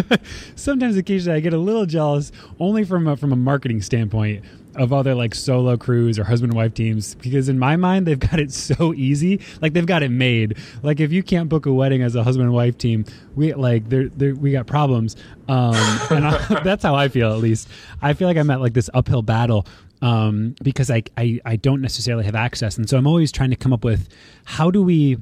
sometimes 0.56 0.96
occasionally 0.96 1.36
I 1.36 1.40
get 1.40 1.52
a 1.52 1.58
little 1.58 1.86
jealous, 1.86 2.32
only 2.58 2.84
from 2.84 3.06
a, 3.06 3.16
from 3.16 3.32
a 3.32 3.36
marketing 3.36 3.82
standpoint 3.82 4.44
of 4.80 4.94
other 4.94 5.14
like 5.14 5.34
solo 5.34 5.76
crews 5.76 6.18
or 6.18 6.24
husband 6.24 6.50
and 6.52 6.56
wife 6.56 6.72
teams 6.72 7.14
because 7.16 7.50
in 7.50 7.58
my 7.58 7.76
mind 7.76 8.06
they've 8.06 8.18
got 8.18 8.40
it 8.40 8.50
so 8.50 8.94
easy. 8.94 9.38
Like 9.60 9.74
they've 9.74 9.84
got 9.84 10.02
it 10.02 10.10
made. 10.10 10.56
Like 10.82 11.00
if 11.00 11.12
you 11.12 11.22
can't 11.22 11.50
book 11.50 11.66
a 11.66 11.72
wedding 11.72 12.00
as 12.00 12.14
a 12.16 12.24
husband 12.24 12.46
and 12.46 12.54
wife 12.54 12.78
team 12.78 13.04
we 13.36 13.52
like 13.52 13.88
they're, 13.90 14.08
they're 14.08 14.34
we 14.34 14.52
got 14.52 14.66
problems. 14.66 15.16
Um 15.48 15.74
and 16.10 16.26
I, 16.26 16.62
that's 16.64 16.82
how 16.82 16.94
i 16.94 17.08
feel 17.08 17.30
at 17.30 17.38
least. 17.38 17.68
I 18.00 18.14
feel 18.14 18.26
like 18.26 18.38
i'm 18.38 18.48
at 18.48 18.60
like 18.62 18.72
this 18.72 18.88
uphill 18.94 19.20
battle 19.20 19.66
um 20.00 20.54
because 20.62 20.90
I, 20.90 21.02
I 21.18 21.40
i 21.44 21.56
don't 21.56 21.82
necessarily 21.82 22.24
have 22.24 22.34
access. 22.34 22.78
And 22.78 22.88
so 22.88 22.96
i'm 22.96 23.06
always 23.06 23.30
trying 23.30 23.50
to 23.50 23.56
come 23.56 23.74
up 23.74 23.84
with 23.84 24.08
how 24.44 24.70
do 24.70 24.82
we 24.82 25.18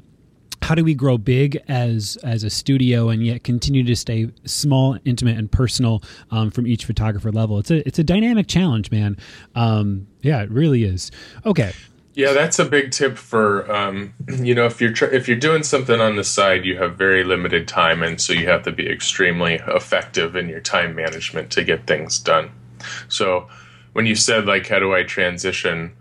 how 0.63 0.75
do 0.75 0.85
we 0.85 0.95
grow 0.95 1.19
big 1.19 1.59
as 1.69 2.19
as 2.23 2.45
a 2.45 2.51
studio 2.51 3.09
and 3.09 3.25
yet 3.25 3.45
continue 3.45 3.85
to 3.85 3.97
stay 3.97 4.31
small, 4.45 4.99
intimate, 5.05 5.39
and 5.39 5.51
personal 5.51 6.03
um, 6.31 6.51
from 6.51 6.67
each 6.67 6.85
photographer 6.85 7.33
level? 7.33 7.59
It's 7.59 7.71
a 7.71 7.87
it's 7.87 7.99
a 7.99 8.05
dynamic 8.05 8.47
challenge, 8.47 8.91
man. 8.91 9.17
Um, 9.55 10.07
yeah, 10.23 10.43
it 10.43 10.51
really 10.51 10.85
is. 10.85 11.11
Okay. 11.47 11.73
Yeah, 12.15 12.33
that's 12.33 12.59
a 12.59 12.65
big 12.65 12.91
tip 12.91 13.17
for 13.17 13.71
um, 13.73 14.13
you 14.41 14.55
know 14.55 14.67
if 14.67 14.81
you're 14.81 14.93
tr- 14.93 15.07
if 15.07 15.29
you're 15.29 15.39
doing 15.39 15.63
something 15.63 16.01
on 16.01 16.17
the 16.17 16.25
side, 16.25 16.65
you 16.65 16.77
have 16.79 16.97
very 16.97 17.25
limited 17.25 17.69
time, 17.69 18.03
and 18.03 18.21
so 18.21 18.33
you 18.33 18.49
have 18.49 18.63
to 18.65 18.73
be 18.73 18.91
extremely 18.91 19.61
effective 19.69 20.37
in 20.37 20.49
your 20.49 20.61
time 20.61 20.95
management 20.95 21.51
to 21.53 21.65
get 21.65 21.87
things 21.87 22.19
done. 22.19 22.51
So 23.09 23.49
when 23.93 24.07
you 24.07 24.15
said 24.15 24.47
like, 24.47 24.69
how 24.69 24.79
do 24.79 24.95
I 24.95 25.03
transition? 25.03 25.93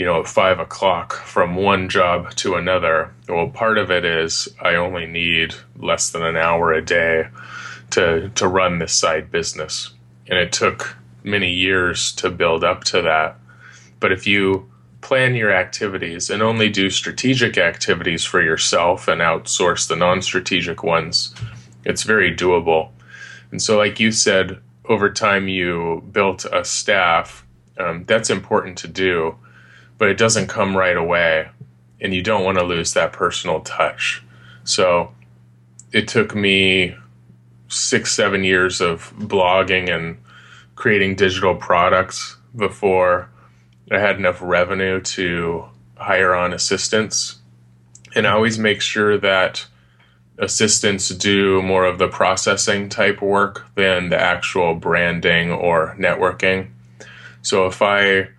You 0.00 0.06
know, 0.06 0.20
at 0.20 0.26
five 0.26 0.58
o'clock 0.58 1.12
from 1.12 1.54
one 1.54 1.86
job 1.86 2.34
to 2.34 2.54
another. 2.54 3.12
Well, 3.28 3.50
part 3.50 3.76
of 3.76 3.90
it 3.90 4.02
is 4.06 4.48
I 4.58 4.76
only 4.76 5.04
need 5.04 5.54
less 5.76 6.08
than 6.08 6.22
an 6.22 6.38
hour 6.38 6.72
a 6.72 6.80
day 6.80 7.28
to 7.90 8.30
to 8.30 8.48
run 8.48 8.78
this 8.78 8.94
side 8.94 9.30
business, 9.30 9.90
and 10.26 10.38
it 10.38 10.52
took 10.52 10.96
many 11.22 11.52
years 11.52 12.12
to 12.12 12.30
build 12.30 12.64
up 12.64 12.82
to 12.84 13.02
that. 13.02 13.38
But 14.00 14.10
if 14.10 14.26
you 14.26 14.70
plan 15.02 15.34
your 15.34 15.52
activities 15.52 16.30
and 16.30 16.42
only 16.42 16.70
do 16.70 16.88
strategic 16.88 17.58
activities 17.58 18.24
for 18.24 18.40
yourself 18.40 19.06
and 19.06 19.20
outsource 19.20 19.86
the 19.86 19.96
non-strategic 19.96 20.82
ones, 20.82 21.34
it's 21.84 22.04
very 22.04 22.34
doable. 22.34 22.88
And 23.50 23.60
so, 23.60 23.76
like 23.76 24.00
you 24.00 24.12
said, 24.12 24.60
over 24.86 25.10
time 25.10 25.46
you 25.46 26.02
built 26.10 26.46
a 26.50 26.64
staff. 26.64 27.44
Um, 27.76 28.04
that's 28.06 28.30
important 28.30 28.78
to 28.78 28.88
do 28.88 29.36
but 30.00 30.08
it 30.08 30.16
doesn't 30.16 30.46
come 30.46 30.74
right 30.74 30.96
away 30.96 31.46
and 32.00 32.14
you 32.14 32.22
don't 32.22 32.42
want 32.42 32.56
to 32.56 32.64
lose 32.64 32.94
that 32.94 33.12
personal 33.12 33.60
touch. 33.60 34.22
So 34.64 35.12
it 35.92 36.08
took 36.08 36.34
me 36.34 36.96
six, 37.68 38.10
seven 38.10 38.42
years 38.42 38.80
of 38.80 39.12
blogging 39.18 39.94
and 39.94 40.16
creating 40.74 41.16
digital 41.16 41.54
products 41.54 42.38
before 42.56 43.28
I 43.90 43.98
had 43.98 44.16
enough 44.16 44.38
revenue 44.40 45.02
to 45.02 45.66
hire 45.98 46.34
on 46.34 46.54
assistants. 46.54 47.36
And 48.16 48.26
I 48.26 48.32
always 48.32 48.58
make 48.58 48.80
sure 48.80 49.18
that 49.18 49.66
assistants 50.38 51.10
do 51.10 51.60
more 51.60 51.84
of 51.84 51.98
the 51.98 52.08
processing 52.08 52.88
type 52.88 53.20
work 53.20 53.66
than 53.74 54.08
the 54.08 54.18
actual 54.18 54.74
branding 54.74 55.50
or 55.50 55.94
networking. 55.98 56.70
So 57.42 57.66
if 57.66 57.82
I 57.82 58.30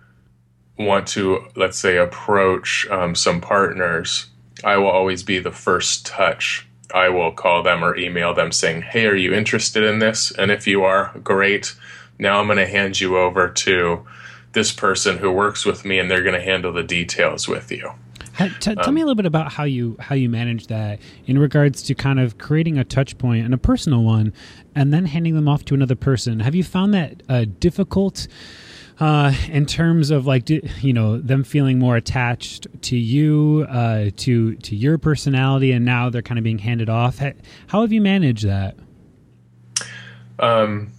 want 0.84 1.06
to, 1.08 1.46
let's 1.56 1.78
say, 1.78 1.96
approach 1.96 2.86
um, 2.90 3.14
some 3.14 3.40
partners, 3.40 4.26
I 4.64 4.76
will 4.76 4.90
always 4.90 5.22
be 5.22 5.38
the 5.38 5.52
first 5.52 6.06
touch. 6.06 6.66
I 6.94 7.08
will 7.08 7.32
call 7.32 7.62
them 7.62 7.82
or 7.82 7.96
email 7.96 8.34
them 8.34 8.52
saying, 8.52 8.82
Hey, 8.82 9.06
are 9.06 9.16
you 9.16 9.32
interested 9.32 9.82
in 9.82 9.98
this? 9.98 10.30
And 10.32 10.50
if 10.50 10.66
you 10.66 10.84
are, 10.84 11.12
great. 11.24 11.74
Now 12.18 12.40
I'm 12.40 12.46
going 12.46 12.58
to 12.58 12.66
hand 12.66 13.00
you 13.00 13.16
over 13.16 13.48
to 13.48 14.06
this 14.52 14.72
person 14.72 15.18
who 15.18 15.32
works 15.32 15.64
with 15.64 15.84
me 15.84 15.98
and 15.98 16.10
they're 16.10 16.22
going 16.22 16.38
to 16.38 16.44
handle 16.44 16.72
the 16.72 16.82
details 16.82 17.48
with 17.48 17.72
you. 17.72 17.92
T- 18.38 18.48
tell 18.74 18.88
um, 18.88 18.94
me 18.94 19.00
a 19.02 19.04
little 19.04 19.14
bit 19.14 19.26
about 19.26 19.52
how 19.52 19.64
you 19.64 19.96
how 20.00 20.14
you 20.14 20.28
manage 20.28 20.68
that 20.68 21.00
in 21.26 21.38
regards 21.38 21.82
to 21.82 21.94
kind 21.94 22.18
of 22.18 22.38
creating 22.38 22.78
a 22.78 22.84
touch 22.84 23.18
point 23.18 23.44
and 23.44 23.52
a 23.52 23.58
personal 23.58 24.02
one, 24.02 24.32
and 24.74 24.92
then 24.92 25.04
handing 25.04 25.34
them 25.34 25.48
off 25.48 25.66
to 25.66 25.74
another 25.74 25.94
person. 25.94 26.40
Have 26.40 26.54
you 26.54 26.64
found 26.64 26.94
that 26.94 27.22
uh, 27.28 27.44
difficult? 27.60 28.26
Uh, 29.00 29.32
in 29.48 29.66
terms 29.66 30.10
of 30.10 30.26
like 30.26 30.48
you 30.48 30.92
know 30.92 31.18
them 31.18 31.44
feeling 31.44 31.78
more 31.78 31.96
attached 31.96 32.66
to 32.82 32.96
you 32.96 33.66
uh, 33.68 34.10
to 34.16 34.54
to 34.56 34.76
your 34.76 34.98
personality 34.98 35.72
and 35.72 35.84
now 35.84 36.10
they're 36.10 36.22
kind 36.22 36.38
of 36.38 36.44
being 36.44 36.58
handed 36.58 36.88
off 36.88 37.18
how 37.68 37.80
have 37.80 37.92
you 37.92 38.00
managed 38.00 38.46
that 38.46 38.76
Um, 40.38 40.92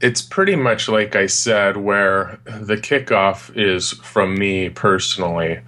it's 0.00 0.22
pretty 0.22 0.56
much 0.56 0.88
like 0.88 1.16
I 1.16 1.26
said, 1.26 1.76
where 1.76 2.38
the 2.44 2.76
kickoff 2.76 3.50
is 3.56 3.92
from 3.92 4.34
me 4.36 4.68
personally. 4.68 5.60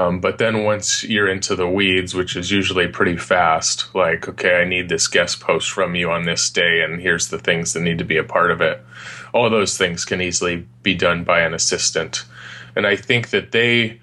Um, 0.00 0.20
but 0.20 0.38
then 0.38 0.64
once 0.64 1.04
you're 1.04 1.28
into 1.28 1.54
the 1.54 1.68
weeds, 1.68 2.14
which 2.14 2.34
is 2.34 2.50
usually 2.50 2.88
pretty 2.88 3.18
fast, 3.18 3.94
like, 3.94 4.28
okay, 4.28 4.62
I 4.62 4.64
need 4.64 4.88
this 4.88 5.06
guest 5.06 5.40
post 5.40 5.70
from 5.70 5.94
you 5.94 6.10
on 6.10 6.24
this 6.24 6.48
day, 6.48 6.82
and 6.82 7.02
here's 7.02 7.28
the 7.28 7.38
things 7.38 7.74
that 7.74 7.82
need 7.82 7.98
to 7.98 8.04
be 8.04 8.16
a 8.16 8.24
part 8.24 8.50
of 8.50 8.62
it. 8.62 8.82
All 9.34 9.50
those 9.50 9.76
things 9.76 10.06
can 10.06 10.22
easily 10.22 10.66
be 10.82 10.94
done 10.94 11.22
by 11.24 11.40
an 11.40 11.52
assistant. 11.52 12.24
And 12.74 12.86
I 12.86 12.96
think 12.96 13.30
that 13.30 13.52
they 13.52 14.00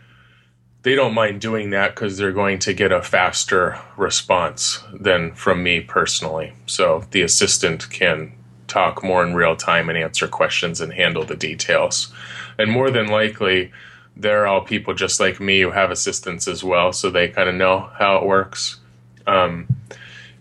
they 0.83 0.93
don't 0.95 1.15
mind 1.15 1.41
doing 1.41 1.71
that 1.71 1.95
because 1.95 2.17
they're 2.17 2.31
going 2.31 2.59
to 2.59 2.73
get 2.73 2.91
a 2.91 3.01
faster 3.01 3.77
response 3.97 4.83
than 4.93 5.33
from 5.33 5.63
me 5.63 5.81
personally. 5.81 6.53
So 6.65 7.03
the 7.11 7.23
assistant 7.23 7.89
can 7.89 8.31
talk 8.67 9.03
more 9.03 9.25
in 9.25 9.33
real 9.33 9.55
time 9.55 9.89
and 9.89 9.97
answer 9.97 10.27
questions 10.27 10.79
and 10.79 10.93
handle 10.93 11.25
the 11.25 11.35
details. 11.35 12.13
And 12.57 12.71
more 12.71 12.89
than 12.91 13.07
likely, 13.07 13.71
they're 14.19 14.47
all 14.47 14.61
people 14.61 14.93
just 14.93 15.19
like 15.19 15.39
me 15.39 15.61
who 15.61 15.71
have 15.71 15.91
assistants 15.91 16.47
as 16.47 16.63
well, 16.63 16.93
so 16.93 17.09
they 17.09 17.27
kind 17.27 17.49
of 17.49 17.55
know 17.55 17.89
how 17.97 18.17
it 18.17 18.25
works. 18.25 18.79
Um, 19.25 19.67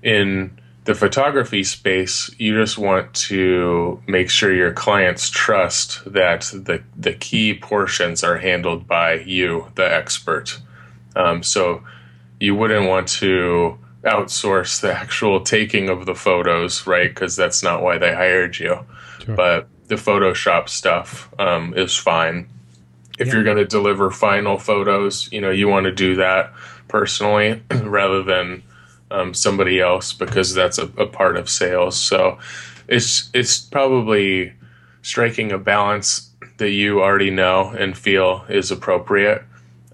in 0.02 0.58
the 0.84 0.94
photography 0.94 1.64
space, 1.64 2.30
you 2.38 2.54
just 2.54 2.78
want 2.78 3.12
to 3.14 4.00
make 4.06 4.30
sure 4.30 4.54
your 4.54 4.72
clients 4.72 5.28
trust 5.30 6.02
that 6.12 6.42
the 6.52 6.82
the 6.96 7.12
key 7.12 7.54
portions 7.54 8.22
are 8.22 8.38
handled 8.38 8.86
by 8.86 9.14
you, 9.14 9.66
the 9.74 9.92
expert. 9.92 10.60
Um, 11.16 11.42
so 11.42 11.82
you 12.38 12.54
wouldn't 12.54 12.86
want 12.86 13.08
to 13.08 13.78
outsource 14.04 14.80
the 14.80 14.92
actual 14.92 15.40
taking 15.40 15.88
of 15.88 16.06
the 16.06 16.14
photos, 16.14 16.86
right? 16.86 17.08
Because 17.08 17.34
that's 17.34 17.62
not 17.62 17.82
why 17.82 17.98
they 17.98 18.14
hired 18.14 18.58
you. 18.58 18.78
Sure. 19.24 19.34
But 19.34 19.68
the 19.88 19.96
Photoshop 19.96 20.68
stuff 20.68 21.32
um, 21.38 21.74
is 21.74 21.96
fine. 21.96 22.48
If 23.18 23.28
yeah. 23.28 23.34
you're 23.34 23.44
going 23.44 23.56
to 23.56 23.64
deliver 23.64 24.10
final 24.10 24.58
photos, 24.58 25.30
you 25.32 25.40
know, 25.40 25.50
you 25.50 25.68
want 25.68 25.84
to 25.84 25.92
do 25.92 26.16
that 26.16 26.52
personally 26.88 27.62
rather 27.82 28.22
than 28.22 28.62
um, 29.10 29.34
somebody 29.34 29.80
else 29.80 30.12
because 30.12 30.54
that's 30.54 30.78
a, 30.78 30.86
a 30.98 31.06
part 31.06 31.36
of 31.36 31.48
sales. 31.48 32.00
So 32.00 32.38
it's 32.88 33.30
it's 33.32 33.58
probably 33.58 34.52
striking 35.02 35.52
a 35.52 35.58
balance 35.58 36.30
that 36.58 36.70
you 36.70 37.02
already 37.02 37.30
know 37.30 37.70
and 37.70 37.96
feel 37.96 38.44
is 38.48 38.70
appropriate 38.70 39.42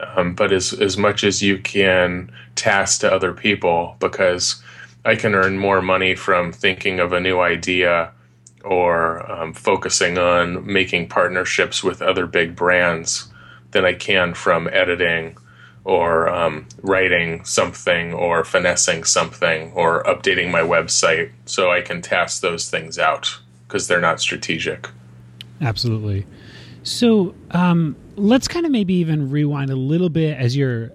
um, 0.01 0.35
but 0.35 0.53
as 0.53 0.73
as 0.73 0.97
much 0.97 1.25
as 1.25 1.43
you 1.43 1.59
can 1.59 2.31
task 2.55 3.01
to 3.01 3.13
other 3.13 3.33
people 3.33 3.97
because 3.99 4.63
I 5.05 5.17
can 5.17 5.35
earn 5.35 5.59
more 5.59 5.83
money 5.83 6.15
from 6.15 6.53
thinking 6.53 7.01
of 7.01 7.13
a 7.13 7.21
new 7.21 7.41
idea 7.41 8.13
or 8.65 9.31
um, 9.31 9.53
focusing 9.53 10.19
on 10.19 10.67
making 10.71 11.09
partnerships 11.09 11.83
with 11.83 12.03
other 12.03 12.27
big 12.27 12.55
brands 12.55 13.29
than 13.73 13.85
I 13.85 13.95
can 13.95 14.35
from 14.35 14.69
editing 14.73 15.37
or 15.85 16.29
um, 16.29 16.67
writing 16.83 17.45
something 17.45 18.13
or 18.13 18.45
finessing 18.45 19.05
something 19.05 19.73
or 19.73 20.05
updating 20.05 20.51
my 20.51 20.61
website 20.61 21.33
so 21.45 21.73
I 21.73 21.81
can 21.81 22.03
task 22.03 22.41
those 22.41 22.71
things 22.71 22.99
out 22.99 23.39
because 23.67 23.89
they're 23.89 24.01
not 24.01 24.21
strategic. 24.21 24.89
Absolutely. 25.61 26.27
So 26.85 27.35
um, 27.53 27.97
let's 28.23 28.47
kind 28.47 28.65
of 28.65 28.71
maybe 28.71 28.95
even 28.95 29.31
rewind 29.31 29.71
a 29.71 29.77
little 29.77 30.09
bit 30.09 30.39
as 30.39 30.57
you're 30.57 30.93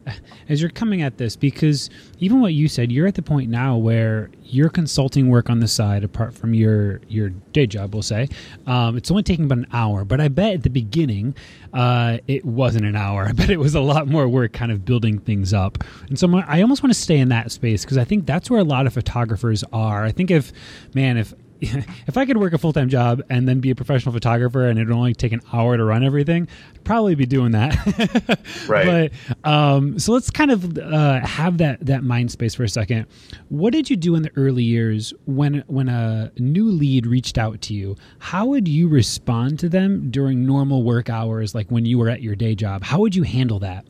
as 0.49 0.61
you're 0.61 0.69
coming 0.69 1.01
at 1.01 1.17
this 1.17 1.35
because 1.35 1.89
even 2.19 2.39
what 2.39 2.53
you 2.53 2.67
said, 2.67 2.91
you're 2.91 3.05
at 3.05 3.15
the 3.15 3.21
point 3.21 3.49
now 3.49 3.75
where 3.75 4.29
your 4.43 4.69
consulting 4.69 5.27
work 5.27 5.49
on 5.49 5.59
the 5.59 5.67
side, 5.67 6.03
apart 6.03 6.33
from 6.33 6.53
your 6.53 7.01
your 7.09 7.29
day 7.51 7.67
job, 7.67 7.93
we'll 7.93 8.01
say, 8.01 8.29
um, 8.65 8.95
it's 8.95 9.11
only 9.11 9.23
taking 9.23 9.45
about 9.45 9.57
an 9.57 9.67
hour. 9.73 10.05
But 10.05 10.21
I 10.21 10.29
bet 10.29 10.53
at 10.53 10.63
the 10.63 10.69
beginning, 10.69 11.35
uh, 11.73 12.19
it 12.27 12.45
wasn't 12.45 12.85
an 12.85 12.95
hour. 12.95 13.25
I 13.27 13.33
bet 13.33 13.49
it 13.49 13.59
was 13.59 13.75
a 13.75 13.81
lot 13.81 14.07
more 14.07 14.27
work, 14.27 14.53
kind 14.53 14.71
of 14.71 14.85
building 14.85 15.19
things 15.19 15.53
up. 15.53 15.83
And 16.07 16.17
so 16.17 16.33
I 16.47 16.61
almost 16.61 16.81
want 16.81 16.93
to 16.93 16.99
stay 16.99 17.17
in 17.17 17.29
that 17.29 17.51
space 17.51 17.83
because 17.83 17.97
I 17.97 18.05
think 18.05 18.25
that's 18.25 18.49
where 18.49 18.61
a 18.61 18.65
lot 18.65 18.87
of 18.87 18.93
photographers 18.93 19.65
are. 19.73 20.05
I 20.05 20.11
think 20.11 20.31
if 20.31 20.53
man, 20.93 21.17
if 21.17 21.33
if 21.61 22.17
I 22.17 22.25
could 22.25 22.37
work 22.37 22.53
a 22.53 22.57
full 22.57 22.73
time 22.73 22.89
job 22.89 23.23
and 23.29 23.47
then 23.47 23.59
be 23.59 23.71
a 23.71 23.75
professional 23.75 24.13
photographer 24.13 24.67
and 24.67 24.77
it 24.77 24.85
would 24.85 24.95
only 24.95 25.13
take 25.13 25.31
an 25.31 25.41
hour 25.51 25.75
to 25.75 25.83
run 25.83 26.03
everything, 26.03 26.47
I'd 26.75 26.83
probably 26.83 27.15
be 27.15 27.25
doing 27.25 27.51
that. 27.51 28.39
right. 28.67 29.11
But 29.43 29.49
um, 29.49 29.97
so 29.97 30.13
let's 30.13 30.29
kind 30.29 30.51
of 30.51 30.77
uh, 30.77 31.25
have 31.25 31.57
that 31.57 31.85
that 31.85 32.03
mind 32.03 32.31
space 32.31 32.53
for 32.53 32.63
a 32.63 32.69
second. 32.69 33.07
What 33.49 33.73
did 33.73 33.89
you 33.89 33.95
do 33.95 34.15
in 34.15 34.21
the 34.21 34.31
early 34.35 34.63
years 34.63 35.13
when 35.25 35.63
when 35.67 35.89
a 35.89 36.31
new 36.37 36.65
lead 36.65 37.07
reached 37.07 37.37
out 37.37 37.61
to 37.61 37.73
you? 37.73 37.95
How 38.19 38.45
would 38.45 38.67
you 38.67 38.87
respond 38.87 39.59
to 39.59 39.69
them 39.69 40.11
during 40.11 40.45
normal 40.45 40.83
work 40.83 41.09
hours, 41.09 41.55
like 41.55 41.71
when 41.71 41.85
you 41.85 41.97
were 41.97 42.09
at 42.09 42.21
your 42.21 42.35
day 42.35 42.53
job? 42.53 42.83
How 42.83 42.99
would 42.99 43.15
you 43.15 43.23
handle 43.23 43.59
that? 43.59 43.85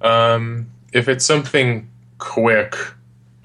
Um, 0.00 0.70
if 0.92 1.08
it's 1.08 1.24
something 1.24 1.88
quick 2.18 2.76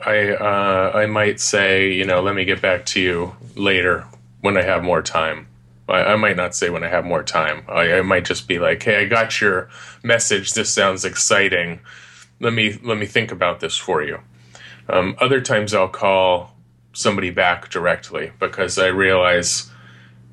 I 0.06 0.32
uh, 0.32 0.92
I 0.96 1.06
might 1.08 1.40
say, 1.40 1.92
you 1.92 2.06
know, 2.06 2.22
let 2.22 2.36
me 2.36 2.46
get 2.46 2.62
back 2.62 2.86
to 2.88 3.02
you 3.02 3.36
later 3.56 4.06
when 4.42 4.58
I 4.58 4.64
have 4.64 4.84
more 4.84 5.02
time. 5.02 5.48
I, 5.88 6.14
I 6.14 6.16
might 6.16 6.38
not 6.38 6.56
say 6.56 6.70
when 6.70 6.84
I 6.84 6.88
have 6.88 7.06
more 7.06 7.24
time. 7.24 7.64
I, 7.68 7.94
I, 7.94 8.02
might 8.02 8.26
just 8.26 8.48
be 8.48 8.60
like, 8.60 8.84
hey, 8.84 9.02
I 9.02 9.06
got 9.06 9.42
your 9.42 9.70
message. 10.04 10.54
This 10.54 10.70
sounds 10.70 11.04
exciting. 11.04 11.82
Let 12.40 12.54
me 12.54 12.80
let 12.84 12.98
me 12.98 13.06
think 13.06 13.32
about 13.32 13.60
this 13.60 13.76
for 13.76 14.02
you. 14.02 14.20
Um, 14.88 15.16
other 15.20 15.42
times 15.42 15.74
I'll 15.74 15.90
call 15.90 16.56
somebody 16.94 17.30
back 17.30 17.70
directly 17.70 18.32
because 18.40 18.78
I 18.78 18.88
realize 18.88 19.70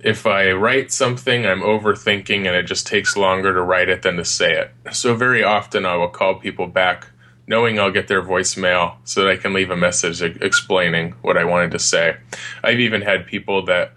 if 0.00 0.26
I 0.26 0.52
write 0.52 0.92
something, 0.92 1.46
I'm 1.46 1.61
overthinking 1.61 2.46
and 2.46 2.55
it 2.55 2.64
just 2.64 2.87
takes 2.87 3.16
longer 3.16 3.52
to 3.52 3.62
write 3.62 3.88
it 3.88 4.02
than 4.02 4.16
to 4.16 4.24
say 4.24 4.52
it. 4.52 4.94
So 4.94 5.14
very 5.14 5.42
often 5.42 5.85
I 5.85 5.96
will 5.96 6.09
call 6.09 6.37
people 6.37 6.66
back 6.66 7.09
knowing 7.47 7.79
I'll 7.79 7.93
get 7.93 8.09
their 8.09 8.23
voicemail 8.23 8.97
so 9.05 9.23
that 9.23 9.31
I 9.31 9.37
can 9.37 9.53
leave 9.53 9.71
a 9.71 9.77
message 9.77 10.21
explaining 10.23 11.13
what 11.23 11.37
I 11.37 11.45
wanted 11.45 11.71
to 11.73 11.79
say. 11.79 12.17
I've 12.63 12.81
even 12.81 13.03
had 13.03 13.27
people 13.27 13.65
that 13.67 13.93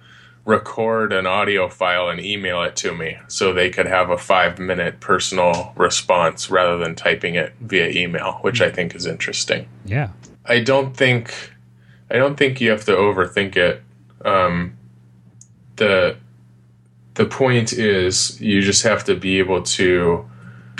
record 0.45 1.13
an 1.13 1.27
audio 1.27 1.69
file 1.69 2.09
and 2.09 2.19
email 2.19 2.63
it 2.63 2.75
to 2.75 2.93
me 2.95 3.17
so 3.27 3.53
they 3.53 3.69
could 3.69 3.85
have 3.85 4.09
a 4.09 4.17
five 4.17 4.57
minute 4.57 4.99
personal 4.99 5.73
response 5.75 6.49
rather 6.49 6.77
than 6.77 6.95
typing 6.95 7.35
it 7.35 7.53
via 7.61 7.89
email, 7.89 8.33
which 8.41 8.61
I 8.61 8.71
think 8.71 8.95
is 8.95 9.05
interesting. 9.05 9.67
Yeah. 9.85 10.09
I 10.45 10.61
don't 10.61 10.95
think 10.95 11.51
I 12.09 12.17
don't 12.17 12.35
think 12.35 12.59
you 12.59 12.71
have 12.71 12.85
to 12.85 12.93
overthink 12.93 13.55
it. 13.55 13.83
Um, 14.25 14.77
the 15.75 16.17
the 17.13 17.25
point 17.25 17.73
is 17.73 18.39
you 18.41 18.61
just 18.61 18.83
have 18.83 19.03
to 19.05 19.15
be 19.15 19.39
able 19.39 19.61
to 19.61 20.27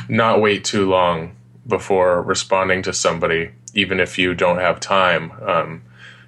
not 0.08 0.42
wait 0.42 0.64
too 0.64 0.90
long 0.90 1.36
before 1.70 2.22
responding 2.22 2.82
to 2.84 2.94
somebody, 2.94 3.52
even 3.74 4.00
if 4.00 4.18
you 4.18 4.34
don't 4.34 4.58
have 4.58 4.80
time. 4.80 5.32
Um, 5.42 5.84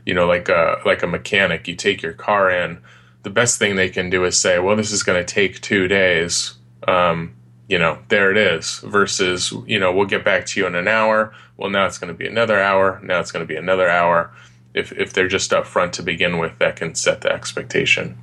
you 0.05 0.13
know, 0.13 0.25
like 0.25 0.47
a 0.47 0.81
like 0.85 1.03
a 1.03 1.07
mechanic, 1.07 1.67
you 1.67 1.75
take 1.75 2.01
your 2.01 2.13
car 2.13 2.49
in. 2.49 2.81
The 3.23 3.29
best 3.29 3.59
thing 3.59 3.75
they 3.75 3.89
can 3.89 4.09
do 4.09 4.23
is 4.23 4.37
say, 4.37 4.57
"Well, 4.59 4.75
this 4.75 4.91
is 4.91 5.03
going 5.03 5.23
to 5.23 5.33
take 5.33 5.61
two 5.61 5.87
days." 5.87 6.55
Um, 6.87 7.35
you 7.67 7.77
know, 7.77 7.99
there 8.09 8.31
it 8.31 8.37
is. 8.37 8.79
Versus, 8.79 9.53
you 9.65 9.79
know, 9.79 9.93
we'll 9.93 10.07
get 10.07 10.25
back 10.25 10.45
to 10.47 10.59
you 10.59 10.67
in 10.67 10.75
an 10.75 10.87
hour. 10.87 11.33
Well, 11.55 11.69
now 11.69 11.85
it's 11.85 11.97
going 11.97 12.13
to 12.13 12.17
be 12.17 12.27
another 12.27 12.59
hour. 12.59 12.99
Now 13.03 13.19
it's 13.19 13.31
going 13.31 13.43
to 13.43 13.47
be 13.47 13.55
another 13.55 13.89
hour. 13.89 14.31
If 14.73 14.91
if 14.93 15.13
they're 15.13 15.27
just 15.27 15.51
upfront 15.51 15.91
to 15.93 16.03
begin 16.03 16.37
with, 16.37 16.57
that 16.59 16.75
can 16.75 16.95
set 16.95 17.21
the 17.21 17.31
expectation. 17.31 18.17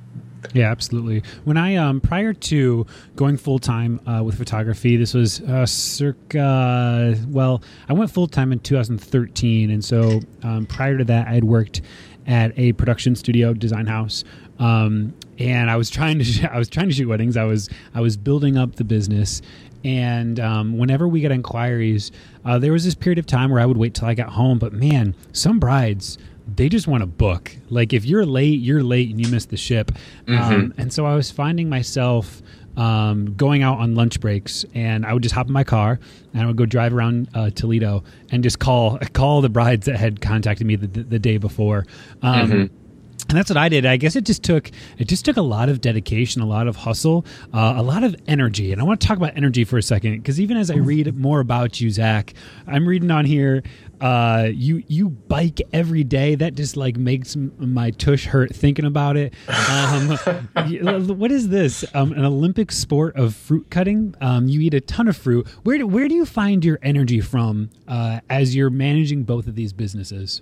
Yeah, 0.53 0.71
absolutely. 0.71 1.23
When 1.43 1.57
I 1.57 1.75
um 1.75 2.01
prior 2.01 2.33
to 2.33 2.85
going 3.15 3.37
full 3.37 3.59
time 3.59 3.99
uh, 4.07 4.23
with 4.23 4.37
photography, 4.37 4.97
this 4.97 5.13
was 5.13 5.41
uh, 5.41 5.65
circa 5.65 7.15
well, 7.27 7.61
I 7.87 7.93
went 7.93 8.11
full 8.11 8.27
time 8.27 8.51
in 8.51 8.59
2013, 8.59 9.69
and 9.71 9.83
so 9.83 10.19
um, 10.43 10.65
prior 10.65 10.97
to 10.97 11.03
that, 11.05 11.27
I 11.27 11.33
had 11.33 11.43
worked 11.43 11.81
at 12.27 12.57
a 12.57 12.73
production 12.73 13.15
studio 13.15 13.53
design 13.53 13.87
house. 13.87 14.23
Um, 14.59 15.13
and 15.39 15.71
I 15.71 15.77
was 15.77 15.89
trying 15.89 16.19
to 16.19 16.23
sh- 16.25 16.43
I 16.43 16.57
was 16.57 16.69
trying 16.69 16.89
to 16.89 16.95
shoot 16.95 17.07
weddings. 17.07 17.37
I 17.37 17.43
was 17.43 17.69
I 17.93 18.01
was 18.01 18.17
building 18.17 18.57
up 18.57 18.75
the 18.75 18.83
business, 18.83 19.41
and 19.83 20.39
um, 20.39 20.77
whenever 20.77 21.07
we 21.07 21.21
get 21.21 21.31
inquiries, 21.31 22.11
uh, 22.45 22.59
there 22.59 22.71
was 22.71 22.83
this 22.83 22.95
period 22.95 23.19
of 23.19 23.25
time 23.25 23.51
where 23.51 23.61
I 23.61 23.65
would 23.65 23.77
wait 23.77 23.93
till 23.93 24.07
I 24.07 24.13
got 24.13 24.29
home. 24.29 24.59
But 24.59 24.73
man, 24.73 25.15
some 25.31 25.59
brides 25.59 26.17
they 26.55 26.69
just 26.69 26.87
want 26.87 27.01
to 27.01 27.07
book. 27.07 27.55
Like 27.69 27.93
if 27.93 28.05
you're 28.05 28.25
late, 28.25 28.59
you're 28.59 28.83
late 28.83 29.09
and 29.09 29.23
you 29.23 29.31
miss 29.31 29.45
the 29.45 29.57
ship. 29.57 29.91
Mm-hmm. 30.25 30.53
Um, 30.53 30.73
and 30.77 30.93
so 30.93 31.05
I 31.05 31.15
was 31.15 31.31
finding 31.31 31.69
myself 31.69 32.41
um, 32.79 33.33
going 33.35 33.61
out 33.61 33.79
on 33.79 33.93
lunch 33.95 34.19
breaks, 34.19 34.65
and 34.73 35.05
I 35.05 35.13
would 35.13 35.21
just 35.21 35.35
hop 35.35 35.47
in 35.47 35.53
my 35.53 35.63
car 35.63 35.99
and 36.33 36.41
I 36.41 36.45
would 36.45 36.55
go 36.55 36.65
drive 36.65 36.93
around 36.93 37.29
uh, 37.33 37.49
Toledo 37.49 38.03
and 38.31 38.41
just 38.41 38.59
call 38.59 38.97
call 39.13 39.41
the 39.41 39.49
brides 39.49 39.85
that 39.85 39.97
had 39.97 40.21
contacted 40.21 40.65
me 40.65 40.75
the, 40.75 40.87
the, 40.87 41.03
the 41.03 41.19
day 41.19 41.37
before. 41.37 41.85
Um, 42.21 42.33
mm-hmm. 42.33 42.53
and 42.53 43.37
that's 43.37 43.49
what 43.49 43.57
I 43.57 43.67
did. 43.67 43.85
I 43.85 43.97
guess 43.97 44.15
it 44.15 44.23
just 44.23 44.43
took 44.43 44.71
it 44.97 45.09
just 45.09 45.25
took 45.25 45.35
a 45.35 45.41
lot 45.41 45.67
of 45.67 45.81
dedication, 45.81 46.41
a 46.41 46.45
lot 46.45 46.67
of 46.67 46.77
hustle, 46.77 47.25
uh, 47.53 47.73
a 47.75 47.83
lot 47.83 48.03
of 48.03 48.15
energy. 48.27 48.71
And 48.71 48.81
I 48.81 48.85
want 48.85 49.01
to 49.01 49.07
talk 49.07 49.17
about 49.17 49.35
energy 49.35 49.65
for 49.65 49.77
a 49.77 49.83
second 49.83 50.13
because 50.17 50.39
even 50.39 50.55
as 50.55 50.71
I 50.71 50.75
read 50.75 51.17
more 51.17 51.41
about 51.41 51.81
you, 51.81 51.89
Zach, 51.89 52.33
I'm 52.65 52.87
reading 52.87 53.11
on 53.11 53.25
here. 53.25 53.61
Uh, 54.01 54.49
you 54.51 54.83
you 54.87 55.09
bike 55.09 55.61
every 55.73 56.03
day. 56.03 56.35
That 56.35 56.55
just 56.55 56.77
like 56.77 56.97
makes 56.97 57.35
my 57.35 57.91
tush 57.91 58.25
hurt 58.25 58.55
thinking 58.55 58.85
about 58.85 59.17
it. 59.17 59.33
Um, 59.47 60.09
what 61.17 61.31
is 61.31 61.49
this? 61.49 61.83
Um, 61.93 62.13
an 62.13 62.25
Olympic 62.25 62.71
sport 62.71 63.15
of 63.15 63.35
fruit 63.35 63.69
cutting. 63.69 64.15
Um, 64.21 64.47
you 64.47 64.61
eat 64.61 64.73
a 64.73 64.81
ton 64.81 65.07
of 65.07 65.17
fruit. 65.17 65.47
Where 65.63 65.77
do, 65.77 65.87
where 65.87 66.07
do 66.07 66.15
you 66.15 66.25
find 66.25 66.63
your 66.63 66.79
energy 66.81 67.21
from 67.21 67.69
uh, 67.87 68.21
as 68.29 68.55
you're 68.55 68.69
managing 68.69 69.23
both 69.23 69.47
of 69.47 69.55
these 69.55 69.73
businesses? 69.73 70.41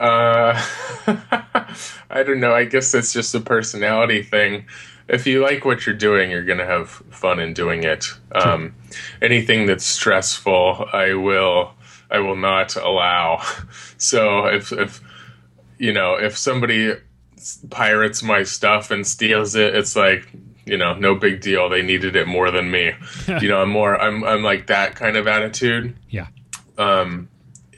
Uh, 0.00 0.60
I 2.10 2.22
don't 2.24 2.40
know. 2.40 2.54
I 2.54 2.64
guess 2.64 2.94
it's 2.94 3.12
just 3.12 3.34
a 3.34 3.40
personality 3.40 4.22
thing. 4.22 4.66
If 5.08 5.26
you 5.26 5.42
like 5.42 5.64
what 5.64 5.86
you're 5.86 5.94
doing, 5.94 6.30
you're 6.30 6.44
going 6.44 6.58
to 6.58 6.66
have 6.66 6.88
fun 6.88 7.38
in 7.38 7.52
doing 7.52 7.84
it. 7.84 8.06
Um, 8.32 8.74
anything 9.20 9.66
that's 9.66 9.84
stressful, 9.84 10.88
I 10.92 11.14
will, 11.14 11.74
I 12.10 12.18
will 12.18 12.36
not 12.36 12.76
allow. 12.76 13.42
So 13.96 14.46
if, 14.46 14.70
if, 14.70 15.00
you 15.78 15.92
know, 15.92 16.16
if 16.16 16.36
somebody 16.36 16.92
pirates 17.70 18.22
my 18.22 18.42
stuff 18.42 18.90
and 18.90 19.06
steals 19.06 19.54
it, 19.54 19.74
it's 19.74 19.96
like, 19.96 20.28
you 20.66 20.76
know, 20.76 20.94
no 20.94 21.14
big 21.14 21.40
deal. 21.40 21.70
They 21.70 21.80
needed 21.80 22.14
it 22.14 22.28
more 22.28 22.50
than 22.50 22.70
me. 22.70 22.92
you 23.40 23.48
know, 23.48 23.62
I'm 23.62 23.70
more, 23.70 23.98
I'm, 23.98 24.22
I'm 24.24 24.42
like 24.42 24.66
that 24.66 24.94
kind 24.94 25.16
of 25.16 25.26
attitude. 25.26 25.96
Yeah. 26.10 26.26
Um, 26.76 27.30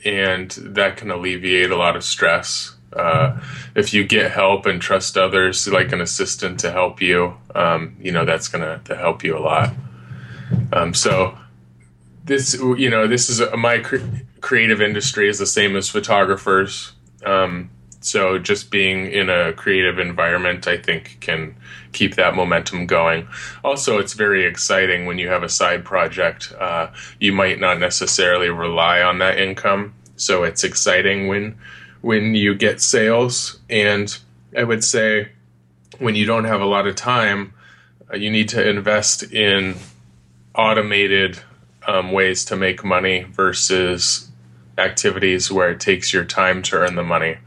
and 0.03 0.51
that 0.51 0.97
can 0.97 1.11
alleviate 1.11 1.71
a 1.71 1.77
lot 1.77 1.95
of 1.95 2.03
stress. 2.03 2.75
Uh, 2.93 3.39
if 3.75 3.93
you 3.93 4.03
get 4.05 4.31
help 4.31 4.65
and 4.65 4.81
trust 4.81 5.17
others, 5.17 5.67
like 5.67 5.91
an 5.91 6.01
assistant 6.01 6.59
to 6.61 6.71
help 6.71 7.01
you, 7.01 7.37
um, 7.53 7.95
you 7.99 8.11
know 8.11 8.25
that's 8.25 8.47
gonna 8.47 8.81
to 8.85 8.95
help 8.95 9.23
you 9.23 9.37
a 9.37 9.39
lot. 9.39 9.73
Um, 10.71 10.93
so 10.93 11.37
this, 12.27 12.53
you 12.53 12.89
know, 12.89 13.07
this 13.07 13.29
is 13.29 13.39
a, 13.39 13.57
my 13.57 13.79
cre- 13.79 13.97
creative 14.41 14.81
industry 14.81 15.27
is 15.29 15.39
the 15.39 15.45
same 15.45 15.75
as 15.75 15.89
photographers. 15.89 16.93
Um, 17.25 17.69
so 18.01 18.37
just 18.37 18.69
being 18.69 19.07
in 19.07 19.29
a 19.29 19.53
creative 19.53 19.99
environment, 19.99 20.67
I 20.67 20.77
think, 20.77 21.17
can 21.19 21.55
keep 21.93 22.15
that 22.15 22.35
momentum 22.35 22.85
going. 22.85 23.27
Also, 23.63 23.97
it's 23.97 24.13
very 24.13 24.45
exciting 24.45 25.05
when 25.05 25.17
you 25.17 25.27
have 25.29 25.43
a 25.43 25.49
side 25.49 25.83
project. 25.83 26.53
Uh, 26.59 26.87
you 27.19 27.33
might 27.33 27.59
not 27.59 27.79
necessarily 27.79 28.49
rely 28.49 29.01
on 29.01 29.17
that 29.19 29.39
income, 29.39 29.93
so 30.15 30.43
it's 30.43 30.63
exciting 30.63 31.27
when 31.27 31.57
when 32.01 32.35
you 32.35 32.53
get 32.53 32.79
sales. 32.79 33.59
And 33.69 34.15
I 34.55 34.63
would 34.63 34.83
say 34.83 35.29
when 35.99 36.15
you 36.15 36.25
don't 36.25 36.45
have 36.45 36.61
a 36.61 36.65
lot 36.65 36.87
of 36.87 36.95
time, 36.95 37.53
uh, 38.13 38.15
you 38.15 38.29
need 38.29 38.49
to 38.49 38.69
invest 38.69 39.23
in 39.33 39.75
automated 40.55 41.39
um, 41.87 42.11
ways 42.11 42.45
to 42.45 42.55
make 42.55 42.83
money 42.83 43.23
versus 43.23 44.29
activities 44.77 45.51
where 45.51 45.71
it 45.71 45.79
takes 45.79 46.13
your 46.13 46.25
time 46.25 46.61
to 46.61 46.75
earn 46.75 46.95
the 46.95 47.03
money. 47.03 47.37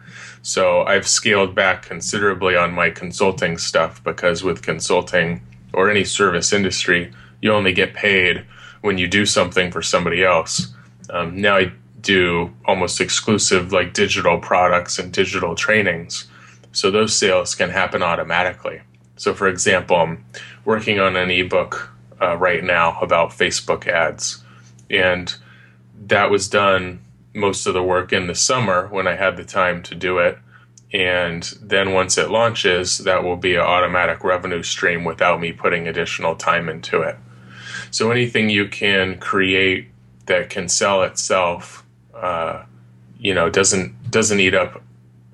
So 0.43 0.83
I've 0.85 1.07
scaled 1.07 1.55
back 1.55 1.83
considerably 1.83 2.57
on 2.57 2.73
my 2.73 2.91
consulting 2.91 3.59
stuff 3.59 4.03
because 4.03 4.43
with 4.43 4.63
consulting 4.63 5.43
or 5.73 5.91
any 5.91 6.05
service 6.05 6.53
industry, 6.53 7.13
you 7.43 7.53
only 7.53 7.73
get 7.73 7.95
paid 7.95 8.45
when 8.81 8.99
you 8.99 9.07
do 9.07 9.27
something 9.27 9.71
for 9.71 9.83
somebody 9.83 10.25
else. 10.25 10.75
Um, 11.11 11.41
now 11.41 11.57
I 11.57 11.73
do 12.01 12.55
almost 12.65 13.01
exclusive 13.01 13.73
like 13.73 13.93
digital 13.93 14.39
products 14.39 14.99
and 14.99 15.13
digital 15.13 15.55
trainings. 15.55 16.27
So 16.73 16.91
those 16.91 17.17
sales 17.17 17.55
can 17.55 17.71
happen 17.71 18.03
automatically. 18.03 18.81
So, 19.17 19.35
for 19.35 19.49
example, 19.49 19.97
I'm 19.97 20.25
working 20.65 20.99
on 20.99 21.17
an 21.17 21.31
ebook 21.31 21.91
uh, 22.21 22.37
right 22.37 22.63
now 22.63 22.99
about 23.01 23.31
Facebook 23.31 23.87
ads. 23.87 24.43
And 24.89 25.35
that 26.07 26.31
was 26.31 26.49
done 26.49 27.01
most 27.35 27.67
of 27.67 27.75
the 27.75 27.83
work 27.83 28.13
in 28.13 28.27
the 28.27 28.35
summer 28.35 28.89
when 28.89 29.07
I 29.07 29.15
had 29.17 29.37
the 29.37 29.45
time 29.45 29.83
to 29.85 29.95
do 29.95 30.19
it. 30.19 30.39
And 30.93 31.43
then 31.63 31.93
once 31.93 32.19
it 32.19 32.31
launches, 32.31 32.99
that 32.99 33.23
will 33.23 33.37
be 33.37 33.55
an 33.55 33.61
automatic 33.61 34.25
revenue 34.25 34.63
stream 34.63 35.05
without 35.05 35.41
me 35.41 35.53
putting 35.53 35.87
additional 35.87 36.35
time 36.35 36.69
into 36.69 37.03
it. 37.03 37.17
So 37.93 38.11
anything 38.11 38.51
you 38.51 38.69
can 38.69 39.19
create 39.19 39.89
that 40.27 40.51
can 40.51 40.69
sell 40.69 41.03
itself, 41.03 41.85
uh, 42.15 42.65
you 43.19 43.35
know, 43.35 43.51
doesn't 43.51 44.11
doesn't 44.11 44.41
eat 44.41 44.55
up 44.55 44.83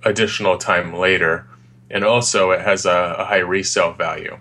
additional 0.05 0.59
time 0.59 0.95
later, 0.95 1.47
and 1.91 2.05
also 2.05 2.51
it 2.51 2.61
has 2.61 2.87
a, 2.87 3.17
a 3.19 3.25
high 3.25 3.39
resale 3.39 3.93
value. 3.93 4.39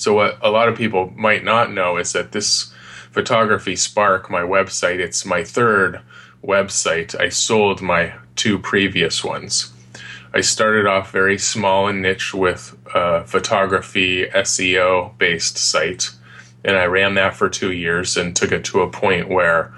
So 0.00 0.14
what 0.14 0.38
a 0.40 0.50
lot 0.50 0.68
of 0.68 0.78
people 0.78 1.12
might 1.14 1.44
not 1.44 1.72
know 1.72 1.98
is 1.98 2.14
that 2.14 2.32
this 2.32 2.72
photography 3.10 3.76
spark, 3.76 4.30
my 4.30 4.40
website, 4.40 4.98
it's 4.98 5.26
my 5.26 5.44
third 5.44 6.00
website, 6.42 7.18
I 7.20 7.28
sold 7.28 7.82
my 7.82 8.14
two 8.34 8.58
previous 8.58 9.22
ones. 9.22 9.72
I 10.32 10.40
started 10.40 10.86
off 10.86 11.12
very 11.12 11.36
small 11.36 11.86
and 11.86 12.00
niche 12.00 12.32
with 12.32 12.74
a 12.94 13.24
photography 13.24 14.24
SEO 14.26 15.18
based 15.18 15.58
site, 15.58 16.08
and 16.64 16.76
I 16.78 16.84
ran 16.84 17.14
that 17.16 17.36
for 17.36 17.50
two 17.50 17.72
years 17.72 18.16
and 18.16 18.34
took 18.34 18.52
it 18.52 18.64
to 18.66 18.80
a 18.80 18.90
point 18.90 19.28
where 19.28 19.70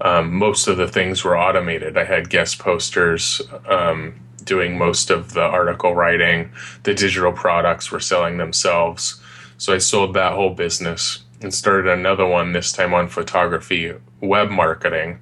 um, 0.00 0.32
most 0.32 0.66
of 0.66 0.78
the 0.78 0.88
things 0.88 1.24
were 1.24 1.36
automated. 1.36 1.98
I 1.98 2.04
had 2.04 2.30
guest 2.30 2.58
posters 2.58 3.42
um, 3.66 4.14
doing 4.44 4.78
most 4.78 5.10
of 5.10 5.34
the 5.34 5.42
article 5.42 5.94
writing, 5.94 6.52
the 6.84 6.94
digital 6.94 7.32
products 7.32 7.90
were 7.90 8.00
selling 8.00 8.38
themselves. 8.38 9.20
So 9.58 9.74
I 9.74 9.78
sold 9.78 10.14
that 10.14 10.34
whole 10.34 10.54
business 10.54 11.24
and 11.40 11.52
started 11.52 11.90
another 11.90 12.26
one, 12.26 12.52
this 12.52 12.72
time 12.72 12.94
on 12.94 13.08
photography 13.08 13.92
web 14.20 14.50
marketing 14.50 15.18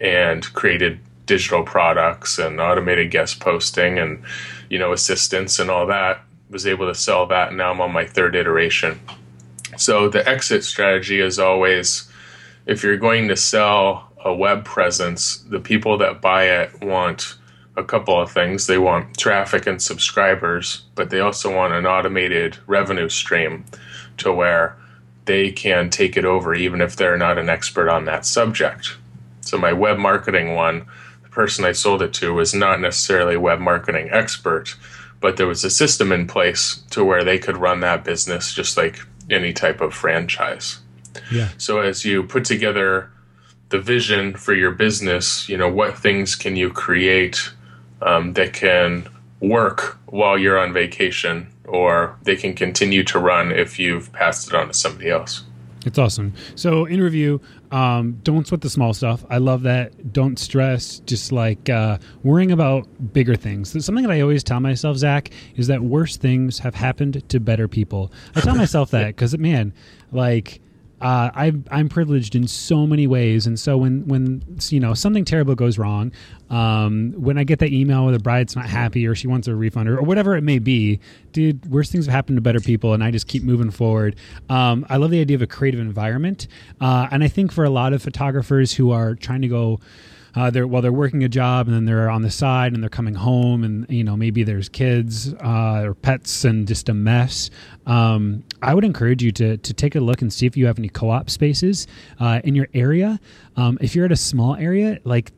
and 0.00 0.42
created 0.54 1.00
digital 1.26 1.62
products 1.62 2.38
and 2.38 2.60
automated 2.60 3.10
guest 3.10 3.40
posting 3.40 3.98
and 3.98 4.22
you 4.68 4.78
know 4.78 4.92
assistance 4.92 5.58
and 5.58 5.70
all 5.70 5.86
that. 5.86 6.22
Was 6.50 6.66
able 6.66 6.86
to 6.86 6.94
sell 6.94 7.26
that 7.26 7.48
and 7.48 7.58
now 7.58 7.72
i'm 7.72 7.80
on 7.80 7.92
my 7.92 8.06
third 8.06 8.36
iteration. 8.36 9.00
So 9.76 10.08
the 10.08 10.26
exit 10.28 10.64
strategy 10.64 11.20
is 11.20 11.38
always 11.38 12.10
if 12.66 12.82
you're 12.82 12.96
going 12.96 13.28
to 13.28 13.36
sell 13.36 14.12
a 14.24 14.32
web 14.32 14.64
presence 14.64 15.38
the 15.48 15.60
people 15.60 15.98
that 15.98 16.20
buy 16.20 16.44
it 16.44 16.82
want 16.82 17.36
a 17.76 17.84
couple 17.84 18.20
of 18.20 18.30
things 18.30 18.66
they 18.66 18.78
want 18.78 19.16
traffic 19.16 19.66
and 19.66 19.82
subscribers 19.82 20.84
but 20.94 21.10
they 21.10 21.20
also 21.20 21.54
want 21.54 21.72
an 21.72 21.86
automated 21.86 22.56
revenue 22.66 23.08
stream 23.08 23.64
to 24.16 24.32
where 24.32 24.76
they 25.24 25.50
can 25.50 25.90
take 25.90 26.16
it 26.16 26.24
over 26.24 26.54
even 26.54 26.80
if 26.80 26.94
they're 26.96 27.16
not 27.16 27.38
an 27.38 27.48
expert 27.48 27.88
on 27.88 28.04
that 28.04 28.24
subject 28.24 28.96
so 29.44 29.58
my 29.58 29.72
web 29.72 29.98
marketing 29.98 30.54
one, 30.54 30.86
the 31.22 31.28
person 31.28 31.64
I 31.64 31.72
sold 31.72 32.02
it 32.02 32.12
to 32.14 32.32
was 32.32 32.54
not 32.54 32.80
necessarily 32.80 33.34
a 33.34 33.40
web 33.40 33.60
marketing 33.60 34.08
expert, 34.10 34.74
but 35.20 35.36
there 35.36 35.46
was 35.46 35.64
a 35.64 35.70
system 35.70 36.12
in 36.12 36.26
place 36.26 36.82
to 36.90 37.04
where 37.04 37.24
they 37.24 37.38
could 37.38 37.56
run 37.56 37.80
that 37.80 38.04
business 38.04 38.54
just 38.54 38.76
like 38.76 39.00
any 39.30 39.52
type 39.52 39.80
of 39.80 39.94
franchise. 39.94 40.80
Yeah. 41.30 41.50
So 41.58 41.80
as 41.80 42.04
you 42.04 42.22
put 42.24 42.44
together 42.44 43.10
the 43.68 43.78
vision 43.78 44.34
for 44.34 44.54
your 44.54 44.72
business, 44.72 45.48
you 45.48 45.56
know, 45.56 45.68
what 45.70 45.98
things 45.98 46.34
can 46.34 46.56
you 46.56 46.70
create 46.70 47.50
um, 48.02 48.32
that 48.34 48.52
can 48.52 49.08
work 49.40 49.98
while 50.06 50.38
you're 50.38 50.58
on 50.58 50.72
vacation 50.72 51.48
or 51.66 52.16
they 52.22 52.36
can 52.36 52.54
continue 52.54 53.02
to 53.04 53.18
run 53.18 53.50
if 53.50 53.78
you've 53.78 54.12
passed 54.12 54.48
it 54.48 54.54
on 54.54 54.68
to 54.68 54.74
somebody 54.74 55.10
else. 55.10 55.44
It's 55.86 55.98
awesome. 55.98 56.32
So, 56.54 56.86
in 56.86 57.02
review, 57.02 57.42
um, 57.70 58.18
don't 58.22 58.46
sweat 58.46 58.62
the 58.62 58.70
small 58.70 58.94
stuff. 58.94 59.24
I 59.28 59.36
love 59.36 59.62
that. 59.62 60.12
Don't 60.12 60.38
stress. 60.38 61.00
Just 61.00 61.30
like 61.30 61.68
uh, 61.68 61.98
worrying 62.22 62.52
about 62.52 62.86
bigger 63.12 63.36
things. 63.36 63.70
something 63.84 64.04
that 64.04 64.12
I 64.12 64.22
always 64.22 64.42
tell 64.42 64.60
myself, 64.60 64.96
Zach, 64.96 65.30
is 65.56 65.66
that 65.66 65.82
worse 65.82 66.16
things 66.16 66.58
have 66.60 66.74
happened 66.74 67.28
to 67.28 67.38
better 67.38 67.68
people. 67.68 68.10
I 68.34 68.40
tell 68.40 68.54
myself 68.54 68.90
that 68.92 69.08
because, 69.08 69.36
man, 69.36 69.74
like 70.10 70.60
uh, 71.04 71.30
I, 71.34 71.52
I'm 71.70 71.90
privileged 71.90 72.34
in 72.34 72.48
so 72.48 72.86
many 72.86 73.06
ways, 73.06 73.46
and 73.46 73.60
so 73.60 73.76
when 73.76 74.08
when 74.08 74.42
you 74.70 74.80
know 74.80 74.94
something 74.94 75.26
terrible 75.26 75.54
goes 75.54 75.76
wrong, 75.76 76.12
um, 76.48 77.12
when 77.12 77.36
I 77.36 77.44
get 77.44 77.58
that 77.58 77.72
email 77.74 78.04
where 78.04 78.12
the 78.12 78.18
bride's 78.18 78.56
not 78.56 78.64
happy 78.64 79.06
or 79.06 79.14
she 79.14 79.26
wants 79.26 79.46
a 79.46 79.54
refund 79.54 79.90
or, 79.90 79.98
or 79.98 80.02
whatever 80.02 80.34
it 80.34 80.40
may 80.40 80.58
be, 80.58 81.00
dude, 81.32 81.70
worse 81.70 81.90
things 81.90 82.06
have 82.06 82.14
happened 82.14 82.38
to 82.38 82.40
better 82.40 82.58
people, 82.58 82.94
and 82.94 83.04
I 83.04 83.10
just 83.10 83.28
keep 83.28 83.42
moving 83.42 83.70
forward. 83.70 84.16
Um, 84.48 84.86
I 84.88 84.96
love 84.96 85.10
the 85.10 85.20
idea 85.20 85.34
of 85.34 85.42
a 85.42 85.46
creative 85.46 85.78
environment, 85.78 86.48
uh, 86.80 87.08
and 87.10 87.22
I 87.22 87.28
think 87.28 87.52
for 87.52 87.64
a 87.64 87.70
lot 87.70 87.92
of 87.92 88.02
photographers 88.02 88.72
who 88.72 88.90
are 88.90 89.14
trying 89.14 89.42
to 89.42 89.48
go 89.48 89.80
uh, 90.36 90.50
they're 90.50 90.66
while 90.66 90.82
they're 90.82 90.92
working 90.92 91.22
a 91.24 91.28
job 91.28 91.66
and 91.66 91.74
then 91.76 91.84
they're 91.84 92.10
on 92.10 92.22
the 92.22 92.30
side 92.30 92.72
and 92.72 92.82
they're 92.82 92.90
coming 92.90 93.14
home 93.14 93.64
and 93.64 93.86
you 93.88 94.04
know 94.04 94.16
maybe 94.16 94.42
there's 94.42 94.68
kids 94.68 95.32
uh, 95.34 95.82
or 95.84 95.94
pets 95.94 96.44
and 96.44 96.66
just 96.66 96.88
a 96.88 96.94
mess. 96.94 97.50
Um, 97.86 98.44
I 98.62 98.74
would 98.74 98.84
encourage 98.84 99.22
you 99.22 99.32
to 99.32 99.56
to 99.56 99.74
take 99.74 99.94
a 99.94 100.00
look 100.00 100.22
and 100.22 100.32
see 100.32 100.46
if 100.46 100.56
you 100.56 100.66
have 100.66 100.78
any 100.78 100.88
co-op 100.88 101.30
spaces 101.30 101.86
uh, 102.18 102.40
in 102.44 102.54
your 102.54 102.68
area. 102.74 103.20
Um, 103.56 103.78
if 103.80 103.94
you're 103.94 104.04
at 104.04 104.12
a 104.12 104.16
small 104.16 104.56
area, 104.56 104.98
like 105.04 105.32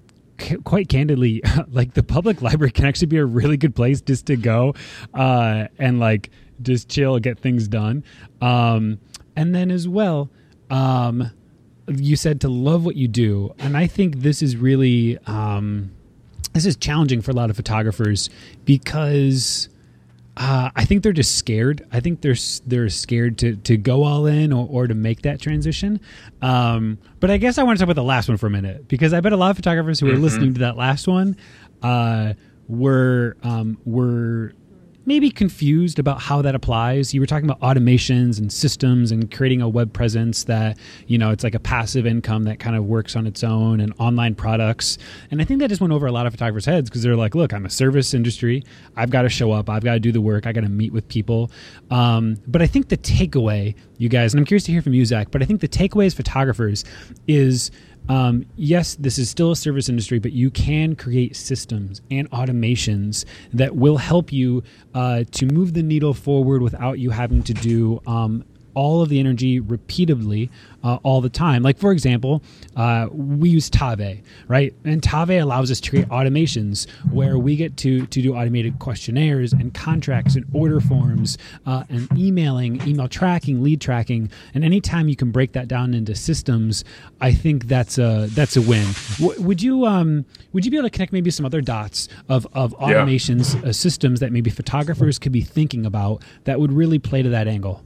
quite 0.65 0.89
candidly, 0.89 1.43
like 1.71 1.95
the 1.95 2.03
public 2.03 2.43
library 2.43 2.71
can 2.71 2.87
actually 2.87 3.09
be 3.09 3.19
a 3.19 3.25
really 3.25 3.57
good 3.57 3.75
place 3.75 4.01
just 4.01 4.27
to 4.27 4.37
go 4.37 4.75
uh, 5.15 5.67
and 5.79 6.01
like 6.01 6.31
just 6.63 6.89
chill, 6.89 7.19
get 7.19 7.39
things 7.39 7.69
done. 7.69 8.05
Um, 8.41 8.99
and 9.35 9.55
then 9.55 9.71
as 9.71 9.87
well, 9.87 10.31
um, 10.71 11.31
you 11.89 12.17
said 12.17 12.41
to 12.43 12.49
love 12.49 12.85
what 12.85 12.97
you 12.97 13.09
do, 13.09 13.55
and 13.59 13.77
I 13.77 13.87
think 13.87 14.17
this 14.17 14.43
is 14.43 14.57
really 14.57 15.19
um, 15.27 15.93
this 16.53 16.67
is 16.67 16.77
challenging 16.77 17.23
for 17.23 17.31
a 17.31 17.35
lot 17.35 17.51
of 17.51 17.57
photographers 17.57 18.31
because. 18.65 19.69
Uh, 20.39 20.69
I 20.77 20.85
think 20.85 21.03
they're 21.03 21.15
just 21.15 21.39
scared. 21.39 21.87
I 21.91 22.01
think 22.01 22.21
they're 22.21 22.37
they're 22.67 22.91
scared 22.91 23.39
to 23.39 23.57
to 23.57 23.79
go 23.79 24.05
all 24.05 24.27
in 24.27 24.53
or, 24.53 24.69
or 24.71 24.87
to 24.87 24.93
make 24.93 25.23
that 25.23 25.41
transition. 25.41 25.99
Um, 26.43 26.99
but 27.21 27.31
I 27.31 27.39
guess 27.39 27.57
I 27.57 27.63
want 27.63 27.79
to 27.79 27.81
talk 27.81 27.87
about 27.87 27.99
the 27.99 28.07
last 28.07 28.29
one 28.29 28.37
for 28.37 28.47
a 28.47 28.51
minute 28.51 28.87
because 28.87 29.15
I 29.15 29.21
bet 29.23 29.33
a 29.33 29.37
lot 29.39 29.53
of 29.53 29.57
photographers 29.57 29.99
who 29.99 30.09
are 30.09 30.13
mm-hmm. 30.13 30.23
listening 30.23 30.53
to 30.53 30.61
that 30.61 30.77
last 30.77 31.09
one 31.09 31.39
uh, 31.83 32.35
were 32.69 33.39
um, 33.43 33.79
were 33.87 34.53
maybe 35.07 35.31
confused 35.31 35.99
about 35.99 36.21
how 36.21 36.43
that 36.43 36.55
applies. 36.55 37.15
You 37.15 37.21
were 37.21 37.27
talking 37.27 37.49
about 37.49 37.61
automations 37.61 38.39
and 38.39 38.53
systems 38.53 39.13
and 39.13 39.33
creating 39.33 39.63
a 39.63 39.69
web 39.69 39.93
presence 39.93 40.45
that, 40.45 40.77
you 41.07 41.17
know, 41.17 41.31
it's 41.31 41.45
like 41.45 41.55
a 41.55 41.61
passive 41.61 42.07
income 42.07 42.43
that 42.45 42.59
kind 42.59 42.75
of 42.75 42.85
works 42.85 43.15
on 43.15 43.27
its 43.27 43.45
own 43.45 43.81
and 43.81 43.95
online 43.99 44.35
products. 44.35 44.99
And 45.31 45.41
I 45.41 45.45
think 45.45 45.61
that 45.61 45.69
just 45.69 45.81
went 45.81 45.93
over 45.93 46.07
a 46.07 46.13
lot 46.13 46.27
of 46.27 46.33
photographers' 46.33 46.67
heads 46.67 46.91
because 46.91 47.03
they're 47.03 47.17
like, 47.17 47.35
look, 47.35 47.53
I'm 47.55 47.65
a 47.65 47.71
service 47.71 48.13
industry. 48.15 48.65
I've 48.97 49.11
got 49.11 49.23
to 49.23 49.29
show 49.29 49.53
up. 49.53 49.71
I've 49.71 49.85
got 49.85 49.95
to 49.95 50.01
do 50.01 50.11
the 50.11 50.21
work. 50.21 50.47
I 50.47 50.53
got 50.53 50.63
to 50.63 50.69
meet 50.69 50.93
with 50.93 51.07
people. 51.09 51.51
Um, 51.91 52.39
but 52.49 52.61
I 52.61 52.67
think 52.67 52.89
the 52.89 52.99
takeaway, 52.99 53.77
you 53.99 54.09
guys, 54.09 54.35
and 54.35 54.41
I'm 54.41 54.45
curious 54.45 54.65
to 54.65 54.73
hear 54.73 54.83
from 54.83 54.95
you, 54.95 55.05
Zach, 55.05 55.31
but 55.31 55.41
I 55.41 55.45
think 55.45 55.61
the 55.61 55.69
takeaway 55.69 56.07
as 56.07 56.15
photographers 56.15 56.85
is 57.29 57.71
um, 58.09 58.45
yes, 58.57 58.95
this 58.97 59.19
is 59.19 59.29
still 59.29 59.53
a 59.53 59.57
service 59.57 59.89
industry, 59.89 60.19
but 60.19 60.33
you 60.33 60.51
can 60.51 60.95
create 60.95 61.37
systems 61.37 62.03
and 62.11 62.31
automations 62.31 63.25
that 63.53 63.75
will 63.75 63.97
help 63.97 64.33
you 64.33 64.63
uh, 64.95 65.25
to 65.33 65.47
move 65.47 65.75
the 65.75 65.83
needle 65.83 66.15
forward 66.15 66.63
without 66.63 66.99
you 66.99 67.11
having 67.11 67.43
to 67.43 67.55
do 67.55 68.01
um, 68.07 68.45
all 68.77 69.03
of 69.03 69.09
the 69.09 69.19
energy 69.19 69.59
repeatedly 69.59 70.51
uh, 70.85 70.99
all 71.03 71.21
the 71.21 71.31
time. 71.31 71.63
Like, 71.63 71.79
for 71.79 71.91
example, 71.91 72.43
uh, 72.77 73.09
we 73.11 73.49
use 73.49 73.69
Táve, 73.71 74.23
right? 74.47 74.75
And 74.85 75.01
Táve 75.03 75.43
allows 75.43 75.71
us 75.71 75.81
to 75.81 75.91
create 75.91 76.09
automations 76.11 76.89
where 77.11 77.39
we 77.39 77.57
get 77.57 77.77
to, 77.79 78.07
to 78.07 78.23
do 78.23 78.35
automated 78.35 78.79
questionnaires 78.79 79.53
and 79.53 79.73
contracts 79.73 80.37
and 80.37 80.45
order 80.53 80.81
forms 80.81 81.39
uh, 81.65 81.85
and 81.89 82.07
emailing, 82.17 82.87
email 82.87 83.09
tracking, 83.09 83.63
lead 83.63 83.81
tracking. 83.81 84.31
And 84.55 84.63
anytime 84.63 85.09
you 85.09 85.17
can 85.17 85.33
break 85.33 85.53
that 85.53 85.69
down 85.69 85.95
into 85.95 86.15
systems, 86.15 86.85
I 87.21 87.33
think 87.33 87.67
that's 87.67 87.97
a, 87.97 88.29
that's 88.31 88.57
a 88.57 88.63
win. 88.63 88.87
W- 89.19 89.41
would 89.41 89.63
you, 89.63 89.87
um, 89.87 90.27
would 90.53 90.65
you 90.67 90.71
be 90.71 90.77
able 90.77 90.89
to 90.89 90.93
connect 90.93 91.13
maybe 91.13 91.31
some 91.31 91.47
other 91.47 91.63
dots 91.63 92.09
of, 92.29 92.47
of 92.53 92.77
automations, 92.79 93.55
yeah. 93.55 93.71
Uh, 93.71 93.73
systems 93.73 94.21
that 94.21 94.33
maybe 94.33 94.51
photographers 94.51 95.19
could 95.19 95.33
be 95.33 95.41
thinking 95.41 95.87
about 95.87 96.23
that 96.45 96.61
would 96.61 96.73
really 96.73 96.99
play 96.99 97.23
to 97.23 97.31
that 97.31 97.49
angle? 97.49 97.86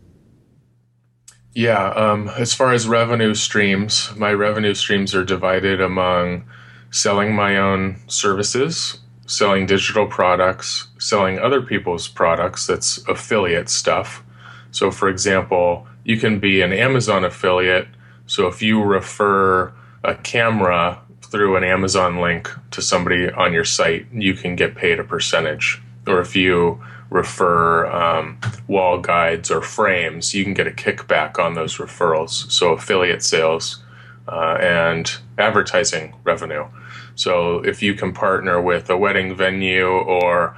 Yeah, 1.53 1.89
um, 1.91 2.29
as 2.29 2.55
far 2.55 2.73
as 2.73 2.87
revenue 2.87 3.35
streams, 3.35 4.15
my 4.17 4.33
revenue 4.33 4.75
streams 4.75 5.15
are 5.15 5.25
divided 5.25 5.81
among 5.81 6.45
selling 6.93 7.35
my 7.35 7.57
own 7.57 7.97
services, 8.07 8.99
selling 9.27 9.67
digital 9.67 10.07
products, 10.07 10.89
selling 10.99 11.39
other 11.39 11.61
people's 11.61 12.07
products 12.07 12.67
that's 12.67 12.99
affiliate 13.09 13.69
stuff. 13.69 14.23
So, 14.71 14.93
for 14.93 15.09
example, 15.09 15.87
you 16.05 16.19
can 16.19 16.39
be 16.39 16.63
an 16.63 16.73
Amazon 16.73 17.25
affiliate. 17.25 17.89
So, 18.27 18.47
if 18.47 18.63
you 18.63 18.83
refer 18.83 19.73
a 20.05 20.15
camera 20.15 21.01
through 21.21 21.57
an 21.57 21.65
Amazon 21.65 22.21
link 22.21 22.49
to 22.71 22.81
somebody 22.81 23.29
on 23.31 23.53
your 23.53 23.65
site, 23.65 24.07
you 24.13 24.35
can 24.35 24.55
get 24.55 24.77
paid 24.77 25.01
a 25.01 25.05
percentage. 25.05 25.83
Or 26.07 26.21
if 26.21 26.37
you 26.37 26.81
refer 27.11 27.87
um, 27.91 28.39
wall 28.69 28.99
guides 28.99 29.51
or 29.51 29.61
frames, 29.61 30.33
you 30.33 30.45
can 30.45 30.55
get 30.55 30.67
a 30.67 30.71
kickback 30.71 31.39
on 31.39 31.55
those 31.55 31.77
referrals. 31.77 32.51
So 32.51 32.73
affiliate 32.73 33.23
sales 33.23 33.83
uh, 34.29 34.57
and 34.61 35.11
advertising 35.37 36.15
revenue. 36.25 36.67
So 37.17 37.59
if 37.59 37.83
you 37.83 37.95
can 37.95 38.13
partner 38.13 38.63
with 38.63 38.89
a 38.89 38.97
wedding 38.97 39.35
venue 39.35 39.89
or 39.89 40.57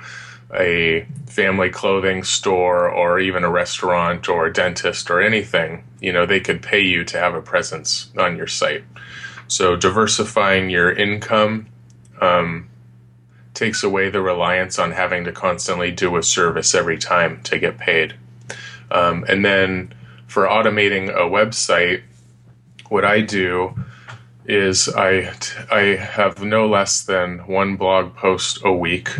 a 0.54 1.06
family 1.26 1.70
clothing 1.70 2.22
store 2.22 2.88
or 2.90 3.18
even 3.18 3.42
a 3.42 3.50
restaurant 3.50 4.28
or 4.28 4.46
a 4.46 4.52
dentist 4.52 5.10
or 5.10 5.22
anything, 5.22 5.84
you 6.00 6.12
know, 6.12 6.26
they 6.26 6.40
could 6.40 6.62
pay 6.62 6.80
you 6.80 7.04
to 7.04 7.18
have 7.18 7.34
a 7.34 7.40
presence 7.40 8.12
on 8.18 8.36
your 8.36 8.46
site. 8.46 8.84
So 9.48 9.76
diversifying 9.76 10.68
your 10.68 10.92
income 10.92 11.66
um, 12.20 12.68
takes 13.62 13.84
away 13.84 14.10
the 14.10 14.20
reliance 14.20 14.76
on 14.76 14.90
having 14.90 15.22
to 15.22 15.30
constantly 15.30 15.92
do 15.92 16.16
a 16.16 16.22
service 16.24 16.74
every 16.74 16.98
time 16.98 17.40
to 17.44 17.60
get 17.60 17.78
paid. 17.78 18.12
Um, 18.90 19.24
and 19.28 19.44
then 19.44 19.94
for 20.26 20.48
automating 20.48 21.10
a 21.10 21.30
website, 21.30 22.02
what 22.88 23.04
I 23.04 23.20
do 23.20 23.72
is 24.46 24.88
I 24.88 25.32
I 25.70 25.94
have 25.94 26.42
no 26.42 26.66
less 26.66 27.04
than 27.04 27.38
one 27.46 27.76
blog 27.76 28.16
post 28.16 28.58
a 28.64 28.72
week. 28.72 29.10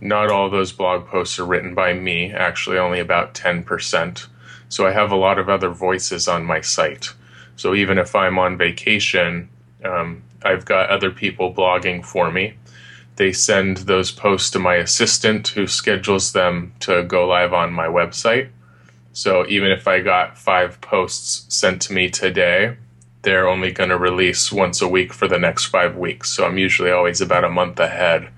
Not 0.00 0.28
all 0.28 0.50
those 0.50 0.72
blog 0.72 1.06
posts 1.06 1.38
are 1.38 1.46
written 1.46 1.72
by 1.72 1.92
me, 1.92 2.32
actually 2.32 2.78
only 2.78 2.98
about 2.98 3.32
10%. 3.32 4.26
So 4.68 4.88
I 4.88 4.90
have 4.90 5.12
a 5.12 5.22
lot 5.26 5.38
of 5.38 5.48
other 5.48 5.70
voices 5.70 6.26
on 6.26 6.44
my 6.44 6.60
site. 6.60 7.14
So 7.54 7.76
even 7.76 7.98
if 7.98 8.16
I'm 8.16 8.40
on 8.40 8.58
vacation, 8.58 9.48
um, 9.84 10.24
I've 10.42 10.64
got 10.64 10.90
other 10.90 11.12
people 11.12 11.54
blogging 11.54 12.04
for 12.04 12.32
me 12.32 12.54
they 13.16 13.32
send 13.32 13.78
those 13.78 14.10
posts 14.10 14.50
to 14.50 14.58
my 14.58 14.76
assistant 14.76 15.48
who 15.48 15.66
schedules 15.66 16.32
them 16.32 16.74
to 16.80 17.02
go 17.04 17.26
live 17.26 17.52
on 17.52 17.72
my 17.72 17.86
website. 17.86 18.48
So 19.12 19.46
even 19.46 19.70
if 19.70 19.86
I 19.86 20.00
got 20.00 20.36
five 20.36 20.80
posts 20.80 21.46
sent 21.54 21.82
to 21.82 21.92
me 21.92 22.10
today, 22.10 22.76
they're 23.22 23.48
only 23.48 23.72
going 23.72 23.90
to 23.90 23.96
release 23.96 24.52
once 24.52 24.82
a 24.82 24.88
week 24.88 25.12
for 25.12 25.28
the 25.28 25.38
next 25.38 25.66
five 25.66 25.96
weeks. 25.96 26.30
So 26.30 26.44
I'm 26.44 26.58
usually 26.58 26.90
always 26.90 27.20
about 27.20 27.44
a 27.44 27.48
month 27.48 27.78
ahead 27.80 28.28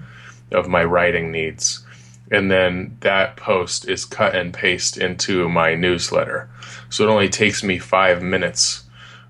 of 0.53 0.69
my 0.69 0.85
writing 0.85 1.33
needs. 1.33 1.85
And 2.31 2.51
then 2.51 2.97
that 3.01 3.37
post 3.37 3.89
is 3.89 4.05
cut 4.05 4.35
and 4.35 4.53
paste 4.53 4.97
into 4.97 5.49
my 5.49 5.75
newsletter. 5.75 6.51
So 6.91 7.05
it 7.05 7.11
only 7.11 7.29
takes 7.29 7.63
me 7.63 7.79
five 7.79 8.23
minutes 8.23 8.85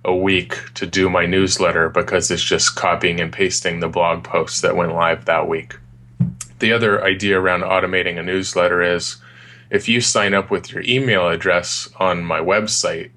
a 0.07 0.15
week 0.15 0.73
to 0.75 0.87
do 0.87 1.11
my 1.11 1.27
newsletter 1.27 1.91
because 1.91 2.31
it's 2.31 2.43
just 2.43 2.77
copying 2.77 3.21
and 3.21 3.33
pasting 3.33 3.81
the 3.81 3.89
blog 3.89 4.25
posts 4.25 4.61
that 4.63 4.77
went 4.77 4.95
live 4.95 5.25
that 5.27 5.49
week. 5.49 5.77
The 6.61 6.73
other 6.73 7.05
idea 7.05 7.39
around 7.39 7.63
automating 7.63 8.19
a 8.19 8.23
newsletter 8.23 8.83
is 8.83 9.17
if 9.69 9.89
you 9.89 10.01
sign 10.01 10.33
up 10.33 10.51
with 10.51 10.73
your 10.73 10.83
email 10.85 11.29
address 11.29 11.91
on 11.99 12.25
my 12.25 12.39
website, 12.39 13.11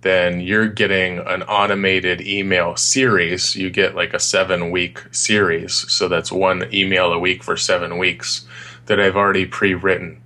then 0.00 0.40
you're 0.40 0.66
getting 0.66 1.18
an 1.18 1.42
automated 1.44 2.20
email 2.22 2.74
series. 2.76 3.54
You 3.54 3.70
get 3.70 3.94
like 3.94 4.14
a 4.14 4.18
seven 4.18 4.70
week 4.70 5.00
series. 5.12 5.74
So 5.92 6.08
that's 6.08 6.32
one 6.32 6.66
email 6.74 7.12
a 7.12 7.18
week 7.18 7.44
for 7.44 7.56
seven 7.56 7.98
weeks 7.98 8.44
that 8.86 8.98
I've 8.98 9.16
already 9.16 9.46
pre 9.46 9.74
written. 9.74 10.20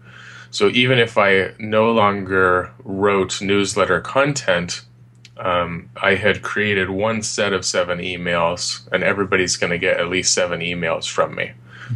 So 0.51 0.69
even 0.69 0.99
if 0.99 1.19
I 1.19 1.53
no 1.59 1.93
longer 1.93 2.73
wrote 2.85 3.43
newsletter 3.43 4.01
content, 4.01 4.86
um, 5.39 5.91
I 6.03 6.15
had 6.15 6.43
created 6.43 6.91
one 6.91 7.23
set 7.23 7.53
of 7.53 7.65
seven 7.65 7.99
emails, 7.99 8.87
and 8.93 9.03
everybody's 9.03 9.57
going 9.57 9.71
to 9.71 9.79
get 9.79 10.01
at 10.01 10.09
least 10.09 10.33
seven 10.33 10.61
emails 10.61 11.09
from 11.09 11.35
me. 11.35 11.53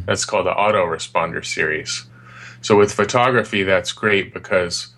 That's 0.07 0.25
called 0.25 0.47
the 0.47 0.53
autoresponder 0.53 1.45
series. 1.45 2.05
So 2.61 2.77
with 2.77 2.93
photography, 2.93 3.63
that's 3.63 3.93
great 3.93 4.33
because 4.33 4.95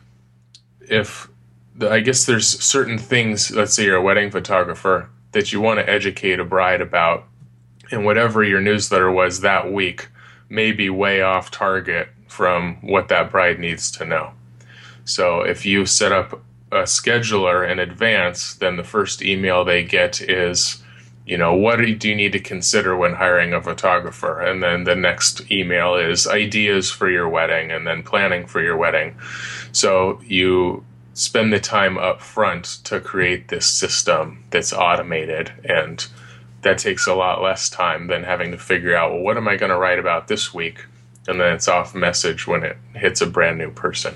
if 0.81 1.29
the, 1.75 1.91
I 1.91 2.01
guess 2.01 2.27
there's 2.27 2.49
certain 2.63 2.99
things, 2.99 3.51
let's 3.51 3.75
say 3.75 3.85
you're 3.85 3.97
a 3.97 4.03
wedding 4.03 4.31
photographer, 4.31 5.09
that 5.33 5.53
you 5.53 5.61
want 5.61 5.79
to 5.79 5.89
educate 5.89 6.41
a 6.41 6.45
bride 6.45 6.81
about, 6.81 7.25
and 7.91 8.05
whatever 8.05 8.43
your 8.45 8.61
newsletter 8.61 9.11
was 9.11 9.41
that 9.41 9.73
week 9.73 10.09
may 10.49 10.73
be 10.73 10.91
way 10.91 11.23
off 11.23 11.51
target 11.51 12.09
from 12.29 12.77
what 12.83 13.09
that 13.09 13.31
bride 13.31 13.59
needs 13.59 13.91
to 13.93 14.05
know. 14.05 14.33
So 15.05 15.41
if 15.41 15.65
you 15.65 15.87
set 15.87 16.13
up 16.13 16.43
a 16.73 16.85
scheduler 16.85 17.71
in 17.71 17.79
advance, 17.79 18.55
then 18.55 18.77
the 18.77 18.85
first 18.85 19.23
email 19.23 19.63
they 19.65 19.85
get 19.85 20.23
is, 20.23 20.83
you 21.27 21.37
know, 21.37 21.55
what 21.55 21.77
do 21.77 22.09
you 22.09 22.15
need 22.15 22.33
to 22.33 22.41
consider 22.41 22.97
when 22.97 23.15
hiring 23.15 23.53
a 23.53 23.63
photographer? 23.63 24.41
And 24.41 24.63
then 24.63 24.85
the 24.85 24.97
next 24.97 25.51
email 25.51 25.95
is 25.95 26.27
ideas 26.27 26.91
for 26.91 27.11
your 27.11 27.29
wedding 27.29 27.71
and 27.71 27.87
then 27.87 28.03
planning 28.03 28.47
for 28.47 28.63
your 28.63 28.77
wedding. 28.77 29.17
So 29.73 30.21
you 30.25 30.85
spend 31.13 31.53
the 31.53 31.61
time 31.61 31.99
up 31.99 32.23
front 32.23 32.65
to 32.85 32.99
create 32.99 33.49
this 33.49 33.67
system 33.67 34.43
that's 34.51 34.73
automated 34.73 35.53
and 35.65 36.07
that 36.63 36.79
takes 36.79 37.07
a 37.07 37.15
lot 37.15 37.43
less 37.43 37.69
time 37.69 38.07
than 38.07 38.25
having 38.25 38.51
to 38.53 38.59
figure 38.59 38.97
out, 38.97 39.13
well, 39.13 39.21
what 39.21 39.37
am 39.37 39.47
I 39.47 39.57
going 39.57 39.71
to 39.71 39.79
write 39.79 39.99
about 39.99 40.29
this 40.29 40.55
week? 40.55 40.87
And 41.29 41.39
then 41.39 41.53
it's 41.53 41.69
off 41.69 41.95
message 41.95 42.47
when 42.47 42.63
it 42.65 42.79
hits 42.95 43.21
a 43.21 43.27
brand 43.27 43.59
new 43.59 43.71
person. 43.71 44.15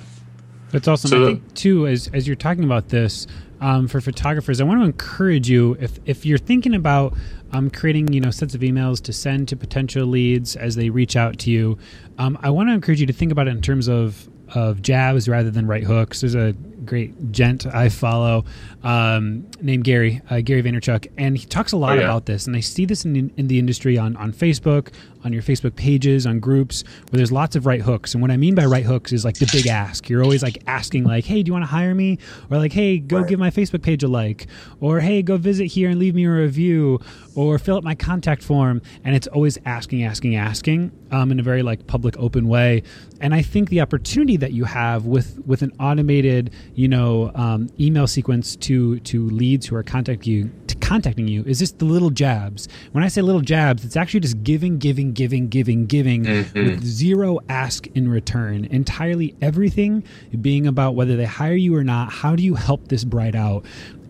That's 0.72 0.88
awesome. 0.88 1.10
So 1.10 1.22
I 1.22 1.26
think 1.26 1.54
too, 1.54 1.86
as 1.86 2.08
as 2.12 2.26
you're 2.26 2.36
talking 2.36 2.64
about 2.64 2.88
this 2.88 3.26
um, 3.60 3.88
for 3.88 4.00
photographers, 4.00 4.60
I 4.60 4.64
want 4.64 4.80
to 4.80 4.84
encourage 4.84 5.48
you 5.48 5.76
if 5.80 5.98
if 6.06 6.26
you're 6.26 6.38
thinking 6.38 6.74
about 6.74 7.14
um, 7.52 7.70
creating 7.70 8.12
you 8.12 8.20
know 8.20 8.30
sets 8.30 8.54
of 8.54 8.60
emails 8.62 9.02
to 9.04 9.12
send 9.12 9.48
to 9.48 9.56
potential 9.56 10.06
leads 10.06 10.56
as 10.56 10.76
they 10.76 10.90
reach 10.90 11.16
out 11.16 11.38
to 11.40 11.50
you. 11.50 11.78
Um, 12.18 12.38
I 12.42 12.50
want 12.50 12.68
to 12.68 12.74
encourage 12.74 13.00
you 13.00 13.06
to 13.06 13.12
think 13.12 13.32
about 13.32 13.48
it 13.48 13.52
in 13.52 13.62
terms 13.62 13.88
of 13.88 14.28
of 14.54 14.82
jabs 14.82 15.28
rather 15.28 15.50
than 15.50 15.66
right 15.66 15.84
hooks. 15.84 16.20
There's 16.20 16.34
a 16.34 16.54
great 16.86 17.32
gent 17.32 17.66
I 17.66 17.88
follow 17.88 18.44
um, 18.82 19.46
named 19.60 19.84
Gary, 19.84 20.22
uh, 20.30 20.40
Gary 20.40 20.62
Vaynerchuk, 20.62 21.08
and 21.18 21.36
he 21.36 21.46
talks 21.46 21.72
a 21.72 21.76
lot 21.76 21.98
oh, 21.98 22.00
yeah. 22.00 22.06
about 22.06 22.26
this. 22.26 22.46
And 22.46 22.56
I 22.56 22.60
see 22.60 22.84
this 22.84 23.04
in, 23.04 23.32
in 23.36 23.48
the 23.48 23.58
industry 23.58 23.98
on, 23.98 24.16
on 24.16 24.32
Facebook, 24.32 24.92
on 25.24 25.32
your 25.32 25.42
Facebook 25.42 25.74
pages, 25.74 26.24
on 26.24 26.38
groups, 26.38 26.84
where 27.10 27.18
there's 27.18 27.32
lots 27.32 27.56
of 27.56 27.66
right 27.66 27.82
hooks. 27.82 28.14
And 28.14 28.22
what 28.22 28.30
I 28.30 28.36
mean 28.36 28.54
by 28.54 28.64
right 28.64 28.84
hooks 28.84 29.12
is 29.12 29.24
like 29.24 29.38
the 29.38 29.48
big 29.52 29.66
ask. 29.66 30.08
You're 30.08 30.22
always 30.22 30.42
like 30.42 30.62
asking, 30.66 31.04
like, 31.04 31.24
hey, 31.24 31.42
do 31.42 31.48
you 31.48 31.52
want 31.52 31.64
to 31.64 31.70
hire 31.70 31.94
me? 31.94 32.18
Or 32.48 32.58
like, 32.58 32.72
hey, 32.72 32.98
go 32.98 33.18
right. 33.18 33.28
give 33.28 33.38
my 33.40 33.50
Facebook 33.50 33.82
page 33.82 34.04
a 34.04 34.08
like. 34.08 34.46
Or 34.80 35.00
hey, 35.00 35.22
go 35.22 35.36
visit 35.36 35.66
here 35.66 35.90
and 35.90 35.98
leave 35.98 36.14
me 36.14 36.24
a 36.24 36.30
review. 36.30 37.00
Or 37.34 37.58
fill 37.58 37.76
out 37.76 37.84
my 37.84 37.96
contact 37.96 38.42
form. 38.42 38.80
And 39.04 39.16
it's 39.16 39.26
always 39.26 39.58
asking, 39.66 40.04
asking, 40.04 40.36
asking 40.36 40.92
um, 41.10 41.32
in 41.32 41.40
a 41.40 41.42
very 41.42 41.62
like 41.62 41.86
public, 41.88 42.16
open 42.18 42.46
way. 42.46 42.84
And 43.20 43.34
I 43.34 43.42
think 43.42 43.70
the 43.70 43.80
opportunity 43.80 44.36
that 44.36 44.52
you 44.52 44.64
have 44.64 45.06
with 45.06 45.38
with 45.46 45.62
an 45.62 45.72
automated, 45.80 46.52
you 46.74 46.88
know, 46.88 47.30
um, 47.34 47.68
email 47.80 48.06
sequence 48.06 48.56
to 48.56 49.00
to 49.00 49.28
leads 49.28 49.66
who 49.66 49.76
are 49.76 49.82
contacting 49.82 50.32
you 50.32 50.50
to 50.66 50.74
contacting 50.76 51.28
you 51.28 51.42
is 51.44 51.58
just 51.58 51.78
the 51.78 51.84
little 51.84 52.10
jabs. 52.10 52.68
When 52.92 53.02
I 53.02 53.08
say 53.08 53.22
little 53.22 53.40
jabs, 53.40 53.84
it's 53.84 53.96
actually 53.96 54.20
just 54.20 54.42
giving, 54.42 54.78
giving, 54.78 55.12
giving, 55.12 55.48
giving, 55.48 55.86
giving 55.86 56.24
mm-hmm. 56.24 56.64
with 56.64 56.84
zero 56.84 57.40
ask 57.48 57.86
in 57.88 58.08
return. 58.08 58.66
Entirely 58.66 59.34
everything 59.40 60.04
being 60.40 60.66
about 60.66 60.94
whether 60.94 61.16
they 61.16 61.24
hire 61.24 61.54
you 61.54 61.74
or 61.74 61.84
not. 61.84 62.12
How 62.12 62.36
do 62.36 62.42
you 62.42 62.54
help 62.54 62.88
this 62.88 63.04
bride 63.04 63.36
out? 63.36 63.64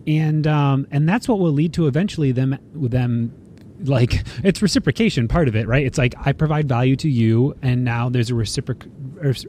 And 0.05 0.47
um, 0.47 0.87
and 0.91 1.07
that's 1.07 1.27
what 1.27 1.39
will 1.39 1.51
lead 1.51 1.73
to 1.73 1.87
eventually 1.87 2.31
them 2.31 2.57
them 2.73 3.33
like 3.83 4.23
it's 4.43 4.61
reciprocation 4.61 5.27
part 5.27 5.47
of 5.47 5.55
it 5.55 5.67
right? 5.67 5.85
It's 5.85 5.97
like 5.97 6.15
i 6.25 6.31
provide 6.31 6.67
value 6.67 6.95
to 6.97 7.09
you 7.09 7.55
and 7.61 7.83
now 7.83 8.09
there's 8.09 8.29
a 8.29 8.33
reciproc 8.33 8.89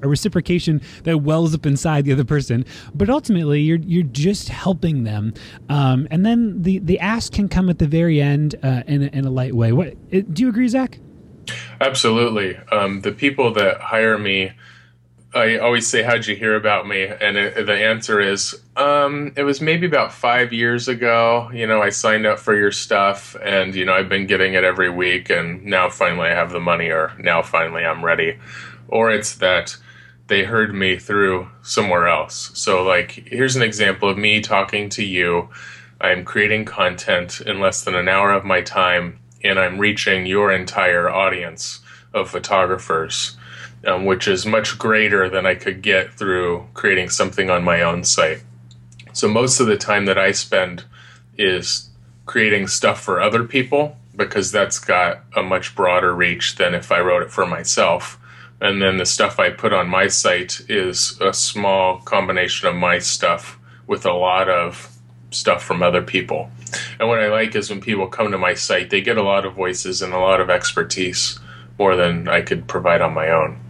a 0.03 0.09
reciprocation 0.09 0.81
that 1.05 1.19
wells 1.19 1.55
up 1.55 1.67
inside 1.67 2.05
the 2.05 2.13
other 2.13 2.25
person. 2.25 2.65
But 2.95 3.11
ultimately 3.11 3.61
you're 3.61 3.79
you're 3.79 4.03
just 4.05 4.49
helping 4.49 5.05
them. 5.05 5.35
Um, 5.69 6.09
and 6.11 6.25
then 6.25 6.63
the 6.63 6.79
the 6.79 6.99
ask 7.01 7.33
can 7.33 7.49
come 7.49 7.69
at 7.69 7.79
the 7.79 7.87
very 7.87 8.21
end 8.21 8.55
uh, 8.63 8.83
in, 8.87 9.03
a, 9.03 9.07
in 9.07 9.25
a 9.25 9.31
light 9.31 9.55
way. 9.55 9.73
What 9.73 9.97
do 10.11 10.43
you 10.43 10.49
agree 10.49 10.69
zach? 10.69 10.99
Absolutely. 11.81 12.57
Um, 12.73 13.01
the 13.03 13.13
people 13.13 13.53
that 13.55 13.81
hire 13.81 14.19
me 14.19 14.53
I 15.35 15.59
always 15.59 15.87
say, 15.87 16.03
"How'd 16.03 16.27
you 16.27 16.35
hear 16.35 16.55
about 16.55 16.89
me?" 16.89 17.05
And 17.05 17.37
it, 17.37 17.67
the 17.67 17.75
answer 17.75 18.19
is, 18.19 18.59
um, 18.77 19.33
"It 19.37 19.43
was 19.43 19.61
maybe 19.61 19.87
about 19.87 20.13
five 20.13 20.53
years 20.53 20.89
ago. 20.89 21.51
You 21.53 21.67
know, 21.67 21.83
I 21.83 21.91
signed 21.91 22.27
up 22.27 22.39
for 22.39 22.55
your 22.55 22.73
stuff, 22.73 23.37
and 23.43 23.75
you 23.75 23.85
know, 23.85 23.93
I've 23.93 24.09
been 24.09 24.27
getting 24.27 24.55
it 24.55 24.65
every 24.65 24.89
week, 24.91 25.29
and 25.29 25.65
now 25.65 25.91
finally 25.91 26.31
I 26.31 26.35
have 26.35 26.51
the 26.51 26.61
money, 26.61 26.91
or 26.91 27.13
now 27.19 27.43
finally 27.43 27.85
I'm 27.85 28.05
ready." 28.05 28.39
Or 28.89 29.11
it's 29.11 29.35
that 29.37 29.77
they 30.29 30.45
heard 30.45 30.75
me 30.75 30.99
through 30.99 31.49
somewhere 31.63 32.09
else. 32.09 32.51
So, 32.55 32.83
like, 32.83 33.11
here's 33.27 33.57
an 33.57 33.63
example 33.63 34.09
of 34.09 34.17
me 34.19 34.41
talking 34.41 34.89
to 34.91 35.05
you. 35.05 35.49
I'm 36.01 36.25
creating 36.25 36.65
content 36.65 37.41
in 37.41 37.61
less 37.61 37.83
than 37.85 37.95
an 37.95 38.09
hour 38.09 38.31
of 38.33 38.45
my 38.45 38.63
time, 38.63 39.19
and 39.45 39.59
I'm 39.59 39.79
reaching 39.79 40.27
your 40.27 40.53
entire 40.53 41.11
audience 41.11 41.81
of 42.15 42.31
photographers 42.31 43.37
um, 43.87 44.05
which 44.05 44.29
is 44.29 44.45
much 44.45 44.79
greater 44.79 45.29
than 45.29 45.47
I 45.47 45.55
could 45.55 45.83
get 45.83 46.13
through 46.13 46.67
creating 46.75 47.11
something 47.11 47.51
on 47.51 47.65
my 47.65 47.83
own 47.83 48.05
site. 48.05 48.43
So 49.13 49.29
most 49.29 49.61
of 49.61 49.67
the 49.67 49.77
time 49.77 50.07
that 50.07 50.19
I 50.19 50.33
spend 50.33 50.85
is 51.37 51.89
creating 52.27 52.69
stuff 52.69 53.01
for 53.01 53.21
other 53.21 53.45
people 53.45 53.97
because 54.15 54.51
that's 54.51 54.79
got 54.79 55.23
a 55.37 55.43
much 55.43 55.75
broader 55.75 56.15
reach 56.15 56.57
than 56.57 56.75
if 56.75 56.91
I 56.91 57.01
wrote 57.01 57.23
it 57.23 57.31
for 57.31 57.47
myself. 57.47 58.19
And 58.61 58.83
then 58.83 58.97
the 58.97 59.07
stuff 59.07 59.39
I 59.39 59.51
put 59.51 59.73
on 59.73 59.89
my 59.89 60.09
site 60.09 60.61
is 60.69 61.19
a 61.21 61.33
small 61.33 62.01
combination 62.01 62.69
of 62.69 62.75
my 62.75 62.99
stuff 62.99 63.59
with 63.87 64.05
a 64.05 64.13
lot 64.13 64.49
of 64.49 64.93
stuff 65.31 65.63
from 65.63 65.83
other 65.83 66.03
people. 66.03 66.51
And 66.99 67.09
what 67.09 67.21
I 67.21 67.29
like 67.29 67.55
is 67.55 67.71
when 67.71 67.81
people 67.81 68.09
come 68.09 68.33
to 68.33 68.39
my 68.39 68.55
site, 68.55 68.91
they 68.91 69.01
get 69.01 69.17
a 69.17 69.23
lot 69.23 69.47
of 69.47 69.55
voices 69.55 70.03
and 70.03 70.13
a 70.13 70.19
lot 70.19 70.41
of 70.41 70.51
expertise 70.51 71.39
more 71.79 71.95
than 71.95 72.29
I 72.29 72.43
could 72.43 72.67
provide 72.67 73.01
on 73.01 73.15
my 73.15 73.31
own. 73.31 73.61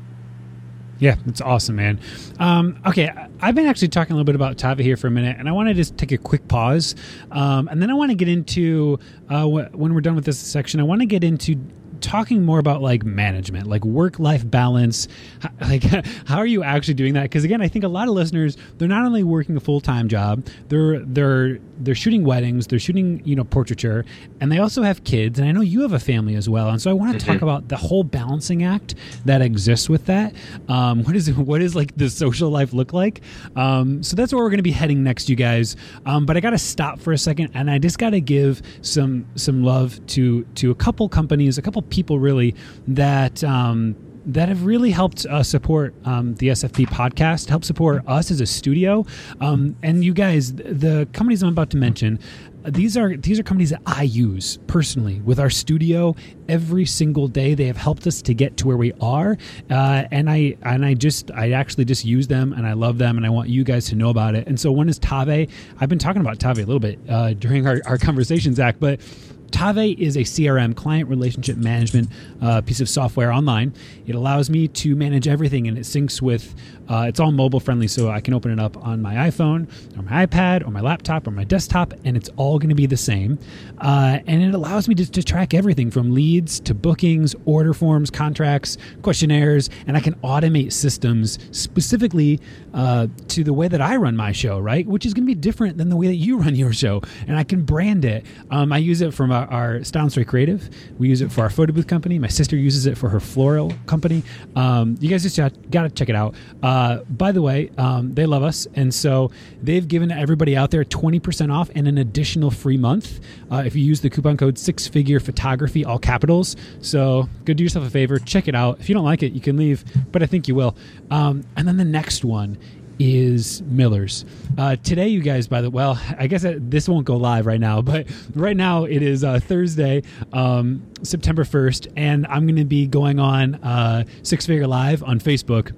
Yeah, 0.98 1.14
it's 1.26 1.40
awesome, 1.40 1.76
man. 1.76 2.00
Um, 2.40 2.80
okay, 2.84 3.11
I've 3.40 3.54
been 3.54 3.66
actually 3.66 3.88
talking 3.88 4.12
a 4.12 4.16
little 4.16 4.24
bit 4.24 4.34
about 4.34 4.56
Táve 4.56 4.80
here 4.80 4.96
for 4.96 5.06
a 5.06 5.11
minute, 5.11 5.37
and 5.38 5.48
I 5.48 5.52
want 5.52 5.68
to 5.68 5.74
just 5.74 5.96
take 5.96 6.11
a 6.11 6.18
quick 6.18 6.48
pause, 6.48 6.96
um, 7.30 7.68
and 7.68 7.80
then 7.80 7.88
I 7.90 7.94
want 7.94 8.11
to 8.11 8.16
get 8.16 8.28
into 8.28 8.98
uh, 9.28 9.44
wh- 9.44 9.72
when 9.78 9.94
we're 9.94 10.00
done 10.00 10.16
with 10.16 10.24
this 10.24 10.38
section. 10.38 10.80
I 10.80 10.82
want 10.82 11.00
to 11.00 11.06
get 11.06 11.22
into 11.22 11.56
talking 12.00 12.44
more 12.44 12.58
about 12.58 12.82
like 12.82 13.04
management, 13.04 13.66
like 13.66 13.84
work 13.84 14.18
life 14.18 14.48
balance. 14.48 15.08
Like, 15.61 15.82
how 16.26 16.38
are 16.38 16.46
you 16.46 16.62
actually 16.62 16.94
doing 16.94 17.14
that? 17.14 17.22
Because 17.24 17.44
again, 17.44 17.61
I 17.61 17.68
think 17.68 17.84
a 17.84 17.88
lot 17.88 18.08
of 18.08 18.14
listeners 18.14 18.56
they're 18.78 18.88
not 18.88 19.04
only 19.04 19.22
working 19.22 19.56
a 19.56 19.61
full 19.61 19.80
time 19.80 20.08
job, 20.08 20.46
they're 20.68 21.00
they're 21.00 21.58
they're 21.78 21.94
shooting 21.94 22.24
weddings, 22.24 22.66
they're 22.66 22.78
shooting 22.78 23.20
you 23.24 23.37
know 23.37 23.44
portraiture, 23.44 24.04
and 24.40 24.50
they 24.50 24.58
also 24.58 24.82
have 24.82 25.04
kids. 25.04 25.38
And 25.38 25.48
I 25.48 25.52
know 25.52 25.61
you 25.61 25.82
have 25.82 25.92
a 25.92 25.98
family 25.98 26.37
as 26.37 26.48
well. 26.48 26.70
And 26.70 26.80
so 26.80 26.90
I 26.90 26.94
want 26.94 27.12
to 27.12 27.18
mm-hmm. 27.18 27.32
talk 27.32 27.42
about 27.42 27.68
the 27.68 27.76
whole 27.76 28.04
balancing 28.04 28.64
act 28.64 28.94
that 29.24 29.42
exists 29.42 29.88
with 29.88 30.06
that. 30.06 30.34
Um, 30.68 31.02
what 31.04 31.16
is 31.16 31.32
what 31.34 31.61
is 31.61 31.74
like 31.74 31.96
the 31.96 32.08
social 32.08 32.50
life 32.50 32.72
look 32.72 32.92
like? 32.92 33.20
Um, 33.56 34.02
so 34.02 34.16
that's 34.16 34.32
where 34.32 34.42
we're 34.42 34.50
going 34.50 34.58
to 34.58 34.62
be 34.62 34.70
heading 34.70 35.02
next, 35.02 35.28
you 35.28 35.37
guys. 35.37 35.76
Um, 36.06 36.26
but 36.26 36.37
I 36.37 36.40
got 36.40 36.50
to 36.50 36.58
stop 36.58 37.00
for 37.00 37.12
a 37.12 37.18
second, 37.18 37.50
and 37.54 37.70
I 37.70 37.78
just 37.78 37.98
got 37.98 38.11
to 38.11 38.20
give 38.20 38.62
some 38.82 39.26
some 39.34 39.62
love 39.62 40.04
to 40.08 40.44
to 40.56 40.70
a 40.70 40.74
couple 40.74 41.08
companies, 41.08 41.58
a 41.58 41.62
couple 41.62 41.82
people 41.90 42.18
really 42.18 42.55
that 42.87 43.42
um, 43.44 43.96
that 44.29 44.48
have 44.48 44.64
really 44.64 44.90
helped 44.90 45.24
uh, 45.27 45.42
support 45.42 45.94
um, 46.05 46.35
the 46.35 46.48
SFP 46.48 46.87
podcast, 46.87 47.48
help 47.48 47.64
support 47.64 48.07
us 48.07 48.31
as 48.31 48.42
a 48.42 48.46
studio. 48.46 49.07
Um, 49.40 49.74
and 49.83 50.05
you 50.05 50.12
guys, 50.12 50.53
the 50.53 51.09
companies 51.14 51.42
I'm 51.42 51.48
about 51.48 51.70
to 51.70 51.79
mention, 51.79 52.18
these 52.64 52.96
are 52.96 53.16
these 53.16 53.38
are 53.38 53.42
companies 53.42 53.70
that 53.70 53.81
I 53.87 54.03
use 54.03 54.59
personally 54.66 55.20
with 55.20 55.40
our 55.40 55.48
studio 55.48 56.14
every 56.48 56.85
single 56.85 57.27
day. 57.29 57.55
They 57.55 57.66
have 57.66 57.79
helped 57.79 58.07
us 58.07 58.20
to 58.22 58.35
get 58.35 58.59
to 58.59 58.66
where 58.66 58.77
we 58.77 58.92
are, 59.01 59.38
uh, 59.70 60.05
and 60.11 60.29
I 60.29 60.57
and 60.62 60.85
I 60.85 60.92
just 60.94 61.31
I 61.31 61.53
actually 61.53 61.87
just 61.87 62.05
use 62.05 62.27
them 62.27 62.53
and 62.53 62.66
I 62.66 62.74
love 62.74 62.98
them 62.98 63.16
and 63.16 63.24
I 63.24 63.31
want 63.31 63.48
you 63.48 63.64
guys 63.64 63.87
to 63.87 63.94
know 63.94 64.11
about 64.11 64.35
it. 64.35 64.46
And 64.46 64.61
so 64.61 64.70
one 64.72 64.88
is 64.88 64.98
Táve. 64.98 65.48
I've 65.81 65.88
been 65.88 66.01
talking 66.01 66.20
about 66.20 66.38
Táve 66.38 66.57
a 66.57 66.66
little 66.66 66.81
bit 66.81 66.98
uh, 67.09 67.33
during 67.35 67.66
our, 67.66 67.81
our 67.87 67.96
conversation, 67.96 68.55
Zach, 68.55 68.77
but 68.79 69.01
Táve 69.50 69.98
is 69.98 70.16
a 70.16 70.20
CRM, 70.20 70.76
client 70.76 71.08
relationship 71.08 71.56
management 71.56 72.08
uh, 72.40 72.61
piece 72.61 72.80
of 72.80 72.88
software 72.88 73.32
online. 73.32 73.72
It 74.06 74.14
allows 74.14 74.50
me 74.50 74.68
to 74.68 74.94
manage 74.94 75.26
everything 75.26 75.66
and 75.66 75.78
it 75.78 75.82
syncs 75.82 76.20
with, 76.20 76.54
uh, 76.88 77.07
it's 77.09 77.20
all 77.20 77.33
mobile 77.33 77.61
friendly, 77.61 77.88
so 77.88 78.11
I 78.11 78.20
can 78.20 78.35
open 78.35 78.51
it 78.51 78.59
up 78.59 78.77
on 78.77 79.03
my 79.03 79.14
iPhone 79.14 79.68
or 79.96 80.03
my 80.03 80.27
iPad 80.27 80.66
or 80.66 80.70
my 80.70 80.81
laptop 80.81 81.27
or 81.27 81.31
my 81.31 81.44
desktop, 81.44 81.92
and 82.05 82.16
it's 82.16 82.31
all 82.37 82.59
going 82.59 82.70
to 82.70 82.74
be 82.74 82.87
the 82.87 82.96
same. 82.96 83.38
Uh, 83.79 84.18
and 84.27 84.42
it 84.42 84.55
allows 84.55 84.88
me 84.88 84.94
to, 84.94 85.11
to 85.11 85.22
track 85.22 85.55
everything 85.55 85.90
from 85.90 86.14
leads 86.14 86.61
to 86.61 86.74
bookings, 86.74 87.35
order 87.44 87.74
forms, 87.74 88.11
contracts, 88.11 88.79
questionnaires, 89.03 89.70
and 89.87 89.96
I 89.96 90.01
can 90.01 90.14
automate 90.16 90.72
systems 90.72 91.38
specifically 91.51 92.40
uh, 92.74 93.09
to 93.29 93.44
the 93.44 93.53
way 93.53 93.68
that 93.68 93.81
I 93.81 93.96
run 93.96 94.16
my 94.16 94.33
show, 94.33 94.59
right? 94.59 94.87
Which 94.87 95.05
is 95.05 95.14
going 95.14 95.24
to 95.24 95.35
be 95.35 95.35
different 95.35 95.77
than 95.79 95.88
the 95.88 95.96
way 95.96 96.07
that 96.07 96.16
you 96.16 96.38
run 96.38 96.55
your 96.55 96.72
show. 96.72 97.03
And 97.27 97.37
I 97.37 97.44
can 97.44 97.64
brand 97.64 98.05
it. 98.05 98.24
Um, 98.51 98.72
I 98.72 98.79
use 98.79 99.01
it 99.01 99.12
from 99.12 99.31
our, 99.31 99.46
our 99.48 99.85
Style 99.85 100.09
Story 100.11 100.24
Creative. 100.24 100.68
We 100.98 101.09
use 101.09 101.20
it 101.20 101.31
for 101.31 101.42
our 101.42 101.51
photo 101.51 101.72
booth 101.72 101.87
company. 101.87 102.18
My 102.18 102.29
sister 102.29 102.57
uses 102.57 102.87
it 102.87 102.96
for 102.96 103.09
her 103.09 103.20
floral 103.20 103.74
company. 103.87 104.22
Um, 104.57 104.96
you 105.01 105.09
guys 105.11 105.22
just 105.22 105.37
got 105.70 105.83
to 105.83 105.90
check 105.90 106.09
it 106.09 106.16
out. 106.16 106.35
Uh, 106.62 106.78
by 107.09 107.33
the 107.33 107.43
way, 107.43 107.71
um, 107.79 108.14
they 108.14 108.27
love 108.27 108.43
us. 108.43 108.67
And 108.75 108.93
so 108.93 109.31
they've 109.62 109.87
given 109.87 110.11
everybody 110.11 110.57
out 110.57 110.71
there 110.71 110.85
20% 110.85 111.53
off 111.53 111.71
and 111.75 111.88
an 111.88 111.99
additional 111.99 112.51
free 112.51 112.77
month 112.77 113.21
uh, 113.51 113.62
if 113.64 113.75
you 113.75 113.85
use 113.85 114.01
the 114.01 114.11
coupon 114.11 114.37
code 114.37 114.59
six 114.59 114.87
figure 114.87 115.21
photography, 115.21 115.85
all 115.85 115.99
capitals. 115.99 116.57
So 116.81 117.29
go 117.45 117.55
do 117.55 117.62
yourself 117.62 117.87
a 117.87 117.91
favor, 117.91 118.19
check 118.19 118.49
it 118.49 118.55
out. 118.55 118.81
If 118.81 118.88
you 118.88 118.95
don't 118.95 119.05
like 119.05 119.23
it, 119.23 119.33
you 119.33 119.41
can 119.41 119.57
leave, 119.57 119.85
but 120.12 120.23
I 120.23 120.27
think 120.27 120.49
you 120.49 120.55
will. 120.55 120.77
Um, 121.11 121.45
and 121.57 121.67
then 121.67 121.77
the 121.77 121.85
next 121.85 122.25
one 122.25 122.59
is 122.99 123.62
Miller's. 123.62 124.25
Uh, 124.57 124.77
today, 124.77 125.09
you 125.09 125.21
guys, 125.21 125.47
by 125.47 125.61
the 125.61 125.71
well, 125.71 126.01
I 126.19 126.27
guess 126.27 126.45
this 126.45 126.88
won't 126.88 127.07
go 127.07 127.17
live 127.17 127.47
right 127.47 127.61
now, 127.61 127.81
but 127.93 128.09
right 128.35 128.57
now 128.57 128.85
it 128.85 129.03
is 129.03 129.25
uh, 129.25 129.41
Thursday, 129.41 130.03
um, 130.33 130.83
September 131.03 131.45
1st, 131.45 131.93
and 131.97 132.27
I'm 132.27 132.47
going 132.47 132.57
to 132.57 132.64
be 132.64 132.87
going 132.87 133.19
on 133.19 133.57
uh, 133.57 134.05
Six 134.23 134.47
Figure 134.47 134.67
Live 134.67 135.03
on 135.03 135.21
Facebook 135.21 135.73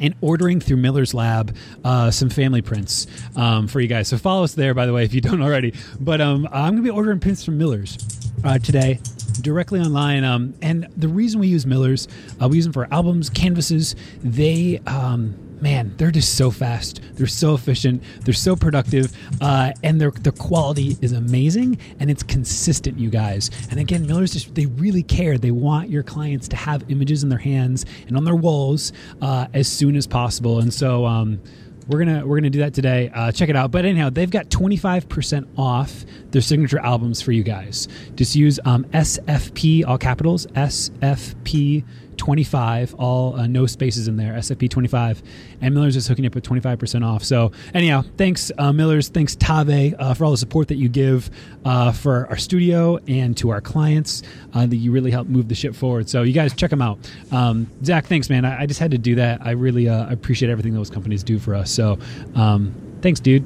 and 0.00 0.14
ordering 0.20 0.60
through 0.60 0.76
Miller's 0.78 1.14
Lab 1.14 1.54
uh, 1.84 2.10
some 2.10 2.30
family 2.30 2.62
prints 2.62 3.06
um, 3.36 3.68
for 3.68 3.80
you 3.80 3.88
guys. 3.88 4.08
So 4.08 4.18
follow 4.18 4.44
us 4.44 4.54
there, 4.54 4.74
by 4.74 4.86
the 4.86 4.92
way, 4.92 5.04
if 5.04 5.14
you 5.14 5.20
don't 5.20 5.42
already. 5.42 5.74
But 6.00 6.20
um, 6.20 6.48
I'm 6.52 6.74
going 6.74 6.76
to 6.76 6.82
be 6.82 6.90
ordering 6.90 7.20
prints 7.20 7.44
from 7.44 7.58
Miller's 7.58 7.98
uh, 8.44 8.58
today 8.58 9.00
directly 9.40 9.80
online. 9.80 10.24
Um, 10.24 10.54
and 10.62 10.88
the 10.96 11.08
reason 11.08 11.40
we 11.40 11.48
use 11.48 11.66
Miller's, 11.66 12.08
uh, 12.40 12.48
we 12.48 12.56
use 12.56 12.64
them 12.64 12.72
for 12.72 12.88
albums, 12.92 13.30
canvases. 13.30 13.94
They 14.22 14.80
um, 14.86 15.36
man, 15.64 15.94
they're 15.96 16.10
just 16.10 16.36
so 16.36 16.50
fast. 16.50 17.00
They're 17.14 17.26
so 17.26 17.54
efficient. 17.54 18.02
They're 18.20 18.34
so 18.34 18.54
productive, 18.54 19.16
uh, 19.40 19.72
and 19.82 19.98
their 20.00 20.10
their 20.10 20.32
quality 20.32 20.96
is 21.00 21.12
amazing 21.12 21.78
and 21.98 22.10
it's 22.10 22.22
consistent. 22.22 22.98
You 22.98 23.08
guys, 23.10 23.50
and 23.70 23.80
again, 23.80 24.06
Miller's 24.06 24.34
just 24.34 24.54
they 24.54 24.66
really 24.66 25.02
care. 25.02 25.38
They 25.38 25.50
want 25.50 25.88
your 25.88 26.02
clients 26.02 26.46
to 26.48 26.56
have 26.56 26.84
images 26.90 27.24
in 27.24 27.30
their 27.30 27.38
hands 27.38 27.86
and 28.06 28.16
on 28.16 28.24
their 28.24 28.36
walls 28.36 28.92
uh, 29.22 29.46
as 29.54 29.66
soon 29.66 29.96
as 29.96 30.06
possible. 30.06 30.60
And 30.60 30.72
so. 30.72 31.04
Um, 31.06 31.40
we're 31.86 31.98
gonna 31.98 32.26
we're 32.26 32.38
gonna 32.38 32.48
do 32.48 32.60
that 32.60 32.72
today. 32.72 33.10
Uh, 33.12 33.30
check 33.30 33.50
it 33.50 33.56
out. 33.56 33.70
But 33.70 33.84
anyhow, 33.84 34.08
they've 34.08 34.30
got 34.30 34.48
25% 34.48 35.46
off 35.58 36.06
their 36.30 36.40
signature 36.40 36.78
albums 36.78 37.20
for 37.20 37.32
you 37.32 37.42
guys. 37.42 37.88
Just 38.14 38.34
use 38.34 38.58
um, 38.64 38.84
SFP 38.84 39.86
all 39.86 39.98
capitals 39.98 40.46
SFP 40.46 41.84
25, 42.24 42.94
all 42.94 43.36
uh, 43.36 43.46
no 43.46 43.66
spaces 43.66 44.08
in 44.08 44.16
there, 44.16 44.32
SFP 44.32 44.70
25. 44.70 45.22
And 45.60 45.74
Miller's 45.74 45.94
is 45.94 46.08
hooking 46.08 46.24
up 46.24 46.34
with 46.34 46.42
25% 46.42 47.06
off. 47.06 47.22
So, 47.22 47.52
anyhow, 47.74 48.02
thanks, 48.16 48.50
uh, 48.56 48.72
Miller's. 48.72 49.10
Thanks, 49.10 49.36
Táve, 49.36 49.94
uh, 49.98 50.14
for 50.14 50.24
all 50.24 50.30
the 50.30 50.38
support 50.38 50.68
that 50.68 50.76
you 50.76 50.88
give 50.88 51.28
uh, 51.66 51.92
for 51.92 52.26
our 52.30 52.38
studio 52.38 52.96
and 53.06 53.36
to 53.36 53.50
our 53.50 53.60
clients. 53.60 54.22
Uh, 54.54 54.64
that 54.64 54.76
you 54.76 54.90
really 54.90 55.10
help 55.10 55.28
move 55.28 55.48
the 55.48 55.54
ship 55.54 55.74
forward. 55.74 56.08
So, 56.08 56.22
you 56.22 56.32
guys 56.32 56.54
check 56.54 56.70
them 56.70 56.80
out. 56.80 56.98
Um, 57.30 57.70
Zach, 57.84 58.06
thanks, 58.06 58.30
man. 58.30 58.46
I, 58.46 58.62
I, 58.62 58.66
just 58.66 58.80
had 58.80 58.92
to 58.92 58.98
do 58.98 59.16
that. 59.16 59.44
I 59.44 59.50
really 59.50 59.90
uh, 59.90 60.10
appreciate 60.10 60.50
everything 60.50 60.72
those 60.72 60.88
companies 60.88 61.22
do 61.22 61.38
for 61.38 61.54
us. 61.54 61.70
So, 61.70 61.98
um, 62.34 62.74
thanks, 63.02 63.20
dude. 63.20 63.44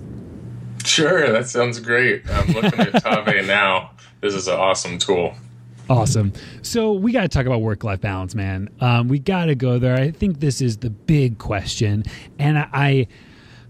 Sure, 0.85 1.33
that 1.33 1.49
sounds 1.49 1.81
great. 1.81 2.22
I'm 2.31 2.53
looking 2.53 2.79
at 2.79 2.93
Táve 3.03 3.45
now. 3.49 3.91
This 4.20 4.35
is 4.35 4.47
an 4.47 4.55
awesome 4.55 4.99
tool. 4.99 5.35
Awesome. 5.89 6.32
So 6.62 6.93
we 6.93 7.12
got 7.12 7.22
to 7.22 7.28
talk 7.28 7.47
about 7.47 7.62
work 7.62 7.82
life 7.82 8.01
balance, 8.01 8.34
man. 8.34 8.68
Um, 8.80 9.09
we 9.09 9.18
got 9.18 9.47
to 9.47 9.55
go 9.55 9.78
there. 9.78 9.95
I 9.95 10.11
think 10.11 10.41
this 10.41 10.61
is 10.61 10.78
the 10.78 10.91
big 10.91 11.39
question, 11.39 12.05
and 12.39 12.59
I, 12.59 13.07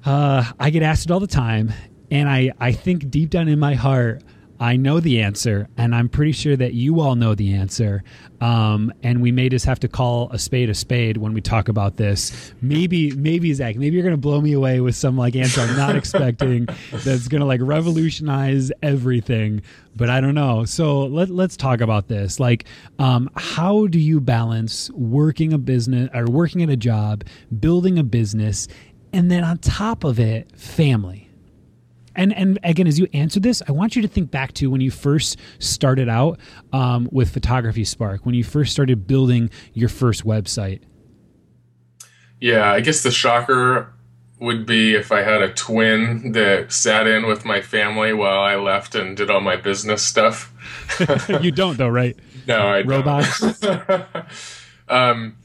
uh, 0.05 0.45
I 0.59 0.71
get 0.71 0.83
asked 0.83 1.07
it 1.07 1.13
all 1.13 1.21
the 1.21 1.27
time, 1.27 1.73
and 2.11 2.29
I, 2.29 2.53
I 2.59 2.73
think 2.73 3.09
deep 3.11 3.31
down 3.31 3.49
in 3.49 3.59
my 3.59 3.75
heart, 3.75 4.23
I 4.61 4.77
know 4.77 4.99
the 4.99 5.23
answer, 5.23 5.69
and 5.77 5.95
I'm 5.95 6.09
pretty 6.09 6.33
sure 6.33 6.57
that 6.57 6.75
you 6.75 7.01
all 7.01 7.15
know 7.15 7.35
the 7.35 7.55
answer. 7.55 8.03
Um, 8.41 8.93
and 9.03 9.23
we 9.23 9.31
may 9.31 9.49
just 9.49 9.65
have 9.67 9.79
to 9.81 9.89
call 9.89 10.31
a 10.31 10.39
spade 10.39 10.69
a 10.69 10.75
spade 10.75 11.17
when 11.17 11.33
we 11.33 11.41
talk 11.41 11.69
about 11.69 11.97
this. 11.97 12.53
Maybe, 12.61 13.13
maybe 13.13 13.53
Zach, 13.53 13.77
maybe 13.77 13.95
you're 13.97 14.05
gonna 14.05 14.17
blow 14.17 14.41
me 14.41 14.53
away 14.53 14.81
with 14.81 14.97
some 14.97 15.17
like 15.17 15.37
answer 15.37 15.61
I'm 15.61 15.77
not 15.77 15.97
expecting 16.03 16.69
that's 16.93 17.29
gonna 17.29 17.45
like 17.47 17.61
revolutionize 17.63 18.73
everything. 18.83 19.63
But 19.95 20.11
I 20.11 20.21
don't 20.21 20.35
know. 20.35 20.65
So 20.65 21.07
let 21.07 21.31
let's 21.31 21.57
talk 21.57 21.81
about 21.81 22.09
this. 22.09 22.41
Like, 22.41 22.65
um, 22.99 23.31
how 23.37 23.87
do 23.87 23.99
you 23.99 24.21
balance 24.21 24.91
working 24.91 25.53
a 25.53 25.59
business 25.59 26.11
or 26.15 26.27
working 26.27 26.63
at 26.63 26.71
a 26.71 26.77
job, 26.77 27.25
building 27.61 27.99
a 27.99 28.05
business, 28.05 28.67
and 29.13 29.31
then 29.31 29.45
on 29.45 29.59
top 29.59 30.03
of 30.05 30.19
it, 30.19 30.51
family? 30.57 31.28
And 32.19 32.35
and 32.35 32.59
again, 32.63 32.87
as 32.87 32.99
you 32.99 33.09
answer 33.15 33.41
this, 33.41 33.63
I 33.67 33.73
want 33.73 33.97
you 33.97 34.03
to 34.03 34.09
think 34.09 34.31
back 34.31 34.53
to 34.55 34.67
when 34.71 34.83
you 34.83 34.91
first 34.91 35.39
started 35.59 36.09
out 36.09 36.39
um, 36.73 37.09
with 37.11 37.31
Photography 37.31 37.85
Spark, 37.85 38.27
when 38.27 38.35
you 38.35 38.45
first 38.45 38.73
started 38.73 39.07
building 39.07 39.49
your 39.73 39.89
first 39.89 40.25
website. 40.25 40.83
Yeah, 42.41 42.71
I 42.71 42.81
guess 42.81 43.03
the 43.03 43.11
shocker 43.11 43.93
would 44.41 44.67
be 44.67 44.95
if 44.95 45.11
I 45.11 45.23
had 45.23 45.43
a 45.43 45.53
twin 45.53 46.33
that 46.33 46.73
sat 46.73 47.07
in 47.07 47.27
with 47.27 47.45
my 47.45 47.61
family 47.61 48.13
while 48.13 48.41
I 48.41 48.57
left 48.57 48.95
and 48.95 49.17
did 49.17 49.31
all 49.31 49.41
my 49.41 49.57
business 49.57 50.03
stuff. 50.03 50.53
you 51.41 51.51
don't, 51.51 51.79
though, 51.79 51.89
right? 51.89 52.17
No, 52.47 52.67
I 52.67 52.81
don't 52.81 52.91
robots. 52.91 53.63
um, 54.89 55.37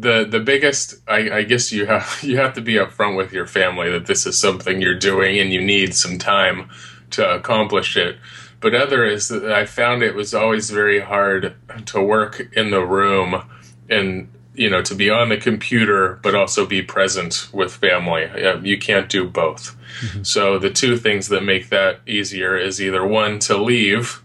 the 0.00 0.24
the 0.24 0.40
biggest 0.40 0.96
I, 1.08 1.38
I, 1.38 1.42
guess 1.42 1.72
you 1.72 1.86
have 1.86 2.18
you 2.22 2.38
have 2.38 2.54
to 2.54 2.60
be 2.60 2.74
upfront 2.74 3.16
with 3.16 3.32
your 3.32 3.46
family 3.46 3.90
that 3.90 4.06
this 4.06 4.26
is 4.26 4.38
something 4.38 4.80
you're 4.80 4.98
doing 4.98 5.38
and 5.38 5.52
you 5.52 5.60
need 5.60 5.94
some 5.94 6.18
time 6.18 6.70
to 7.10 7.28
accomplish 7.28 7.96
it. 7.96 8.16
But 8.60 8.74
other 8.74 9.04
is 9.04 9.28
that 9.28 9.50
I 9.50 9.66
found 9.66 10.02
it 10.02 10.14
was 10.14 10.34
always 10.34 10.70
very 10.70 11.00
hard 11.00 11.54
to 11.86 12.02
work 12.02 12.48
in 12.56 12.70
the 12.70 12.84
room 12.84 13.48
and 13.88 14.28
you 14.54 14.68
know 14.68 14.82
to 14.82 14.94
be 14.94 15.10
on 15.10 15.28
the 15.28 15.36
computer 15.36 16.18
but 16.22 16.34
also 16.34 16.66
be 16.66 16.82
present 16.82 17.48
with 17.52 17.74
family. 17.74 18.28
You 18.62 18.78
can't 18.78 19.08
do 19.08 19.28
both. 19.28 19.76
Mm-hmm. 20.00 20.22
So 20.22 20.58
the 20.58 20.70
two 20.70 20.96
things 20.96 21.28
that 21.28 21.42
make 21.42 21.70
that 21.70 22.00
easier 22.06 22.56
is 22.56 22.80
either 22.80 23.06
one 23.06 23.38
to 23.40 23.56
leave 23.56 24.22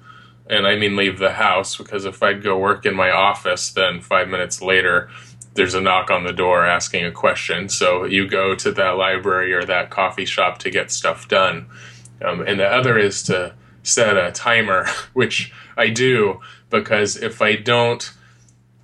and 0.50 0.68
I 0.68 0.76
mean 0.76 0.96
leave 0.96 1.20
the 1.20 1.32
house 1.32 1.78
because 1.78 2.06
if 2.06 2.22
I'd 2.22 2.44
go 2.44 2.58
work 2.58 2.86
in 2.86 2.96
my 2.96 3.12
office 3.12 3.72
then 3.72 4.02
5 4.02 4.28
minutes 4.28 4.62
later 4.62 5.10
there's 5.54 5.74
a 5.74 5.82
knock 5.82 6.10
on 6.10 6.24
the 6.24 6.34
door 6.34 6.66
asking 6.66 7.06
a 7.06 7.12
question. 7.12 7.70
So 7.70 8.06
you 8.06 8.28
go 8.28 8.56
to 8.56 8.72
that 8.72 8.98
library 8.98 9.54
or 9.54 9.64
that 9.66 9.90
coffee 9.90 10.26
shop 10.26 10.58
to 10.60 10.70
get 10.70 10.92
stuff 10.92 11.28
done. 11.28 11.68
Um, 12.24 12.42
and 12.42 12.60
the 12.60 12.68
other 12.68 12.98
is 12.98 13.24
to 13.24 13.54
set 13.84 14.18
a 14.18 14.32
timer, 14.32 14.88
which 15.14 15.54
I 15.78 15.90
do 15.90 16.40
because 16.70 17.18
if 17.18 17.42
I 17.42 17.56
don't 17.56 18.12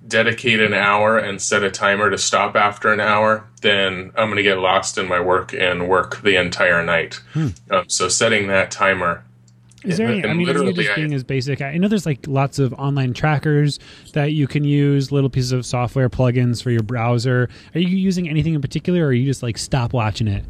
dedicate 0.06 0.60
an 0.60 0.72
hour 0.72 1.18
and 1.18 1.42
set 1.42 1.62
a 1.62 1.70
timer 1.70 2.10
to 2.10 2.18
stop 2.18 2.56
after 2.56 2.92
an 2.92 3.00
hour, 3.00 3.46
then 3.62 4.12
I'm 4.16 4.28
going 4.28 4.36
to 4.36 4.42
get 4.42 4.58
lost 4.58 4.96
in 4.96 5.08
my 5.08 5.20
work 5.20 5.52
and 5.52 5.88
work 5.88 6.22
the 6.22 6.36
entire 6.36 6.82
night. 6.84 7.20
Hmm. 7.32 7.48
Um, 7.70 7.88
so 7.88 8.08
setting 8.08 8.48
that 8.48 8.70
timer 8.70 9.24
is 9.84 9.96
there 9.96 10.08
any? 10.08 10.24
I 10.24 10.32
mean, 10.34 10.46
you 10.46 10.72
just 10.72 10.94
being 10.94 11.14
as 11.14 11.24
basic. 11.24 11.62
I 11.62 11.76
know 11.76 11.88
there's 11.88 12.06
like 12.06 12.26
lots 12.26 12.58
of 12.58 12.72
online 12.74 13.14
trackers 13.14 13.78
that 14.12 14.32
you 14.32 14.46
can 14.46 14.64
use, 14.64 15.10
little 15.10 15.30
pieces 15.30 15.52
of 15.52 15.64
software 15.64 16.08
plugins 16.08 16.62
for 16.62 16.70
your 16.70 16.82
browser. 16.82 17.48
Are 17.74 17.80
you 17.80 17.88
using 17.88 18.28
anything 18.28 18.54
in 18.54 18.60
particular, 18.60 19.04
or 19.04 19.06
are 19.06 19.12
you 19.12 19.24
just 19.24 19.42
like 19.42 19.58
stop 19.58 19.92
watching 19.92 20.28
it? 20.28 20.44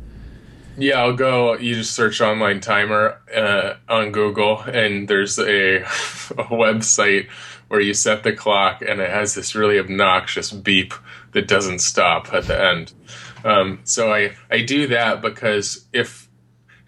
Yeah, 0.76 1.00
I'll 1.00 1.14
go. 1.14 1.56
You 1.56 1.74
just 1.74 1.94
search 1.94 2.20
online 2.20 2.60
timer 2.60 3.20
uh, 3.34 3.74
on 3.88 4.12
Google, 4.12 4.60
and 4.60 5.08
there's 5.08 5.38
a, 5.38 5.76
a 5.82 6.44
website 6.46 7.28
where 7.68 7.80
you 7.80 7.94
set 7.94 8.22
the 8.22 8.32
clock, 8.32 8.82
and 8.82 9.00
it 9.00 9.10
has 9.10 9.34
this 9.34 9.54
really 9.54 9.78
obnoxious 9.78 10.50
beep 10.50 10.94
that 11.32 11.46
doesn't 11.46 11.80
stop 11.80 12.32
at 12.32 12.46
the 12.46 12.60
end. 12.60 12.92
Um, 13.44 13.80
so 13.84 14.12
I 14.12 14.32
I 14.50 14.62
do 14.62 14.88
that 14.88 15.22
because 15.22 15.86
if 15.92 16.19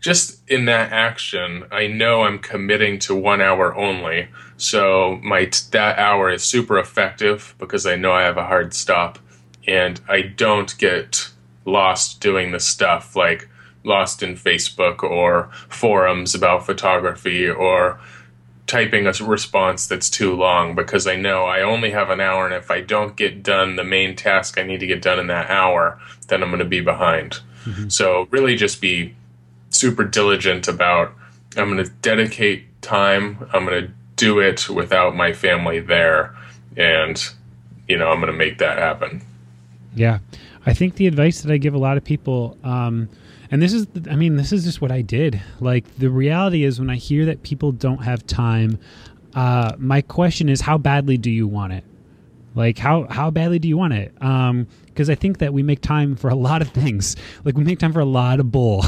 just 0.03 0.43
in 0.51 0.65
that 0.67 0.93
action, 0.93 1.65
I 1.71 1.87
know 1.87 2.25
I'm 2.25 2.41
committing 2.41 2.99
to 3.01 3.15
one 3.15 3.41
hour 3.41 3.75
only. 3.75 4.29
So 4.57 5.21
my 5.23 5.49
that 5.71 5.99
hour 5.99 6.31
is 6.31 6.43
super 6.43 6.79
effective 6.79 7.55
because 7.59 7.87
I 7.87 7.95
know 7.97 8.13
I 8.13 8.23
have 8.23 8.37
a 8.37 8.45
hard 8.45 8.75
stop, 8.75 9.21
and 9.67 10.01
I 10.09 10.23
don't 10.23 10.77
get 10.77 11.31
lost 11.65 12.21
doing 12.21 12.51
the 12.51 12.59
stuff 12.61 13.15
like 13.15 13.49
lost 13.85 14.23
in 14.23 14.35
Facebook 14.35 15.05
or 15.05 15.51
forums 15.69 16.35
about 16.35 16.67
photography 16.67 17.49
or 17.49 18.01
typing 18.67 19.07
a 19.07 19.13
response 19.25 19.87
that's 19.87 20.11
too 20.11 20.35
long 20.35 20.75
because 20.75 21.07
I 21.07 21.15
know 21.15 21.45
I 21.45 21.63
only 21.63 21.93
have 21.93 22.11
an 22.11 22.21
hour, 22.21 22.45
and 22.45 22.55
if 22.55 22.73
I 22.73 22.81
don't 22.81 23.17
get 23.17 23.45
done 23.45 23.77
the 23.77 23.85
main 23.85 24.17
task 24.17 24.59
I 24.59 24.65
need 24.65 24.81
to 24.81 24.87
get 24.87 25.01
done 25.01 25.21
in 25.21 25.29
that 25.29 25.49
hour, 25.49 26.01
then 26.27 26.43
I'm 26.43 26.51
going 26.51 26.59
to 26.59 26.65
be 26.65 26.81
behind. 26.81 27.39
Mm-hmm. 27.65 27.89
So 27.89 28.27
really, 28.33 28.57
just 28.57 28.81
be 28.81 29.15
super 29.73 30.05
diligent 30.05 30.69
about 30.69 31.13
I'm 31.57 31.71
going 31.71 31.85
to 31.85 31.91
dedicate 32.03 32.83
time. 32.83 33.47
I'm 33.53 33.67
going 33.67 33.87
to 33.87 33.93
do 34.17 34.39
it 34.39 34.69
without 34.69 35.15
my 35.17 35.33
family 35.33 35.81
there, 35.81 36.35
and 36.77 37.23
you 37.89 37.99
know 37.99 38.09
I'm 38.09 38.21
going 38.21 38.33
to 38.33 38.39
make 38.39 38.59
that 38.59 38.79
happen. 38.79 39.23
Yeah, 39.95 40.21
I 40.65 40.75
think 40.75 40.95
the 40.95 41.07
advice 41.07 41.43
that 41.43 41.53
I 41.53 41.59
give 41.59 41.75
a 41.75 41.79
lot 41.79 41.97
of 41.97 42.05
people, 42.05 42.57
um, 42.65 43.09
and 43.51 43.61
this 43.61 43.75
is, 43.75 43.87
I 44.11 44.17
mean, 44.17 44.37
this 44.37 44.53
is 44.53 44.65
just 44.65 44.81
what 44.81 44.91
I 44.91 45.03
did. 45.03 45.43
Like 45.61 45.85
the 45.99 46.09
reality 46.09 46.65
is, 46.65 46.81
when 46.81 46.89
I 46.89 46.97
hear 46.97 47.27
that 47.27 47.43
people 47.43 47.73
don't 47.73 48.03
have 48.03 48.27
time, 48.27 48.79
uh, 49.35 49.73
my 49.79 50.01
question 50.01 50.49
is, 50.49 50.63
how 50.63 50.79
badly 50.79 51.19
do 51.19 51.31
you 51.31 51.47
want 51.47 51.75
it? 51.75 51.85
Like 52.55 52.79
how 52.79 53.07
how 53.09 53.31
badly 53.31 53.59
do 53.59 53.69
you 53.69 53.77
want 53.77 53.95
it? 53.95 54.13
Um, 54.21 54.67
because 54.93 55.09
I 55.09 55.15
think 55.15 55.39
that 55.39 55.53
we 55.53 55.63
make 55.63 55.81
time 55.81 56.17
for 56.17 56.29
a 56.29 56.35
lot 56.35 56.63
of 56.63 56.69
things. 56.69 57.17
Like 57.45 57.57
we 57.57 57.65
make 57.65 57.79
time 57.79 57.93
for 57.93 58.01
a 58.01 58.05
lot 58.05 58.41
of 58.41 58.51
bull. 58.53 58.85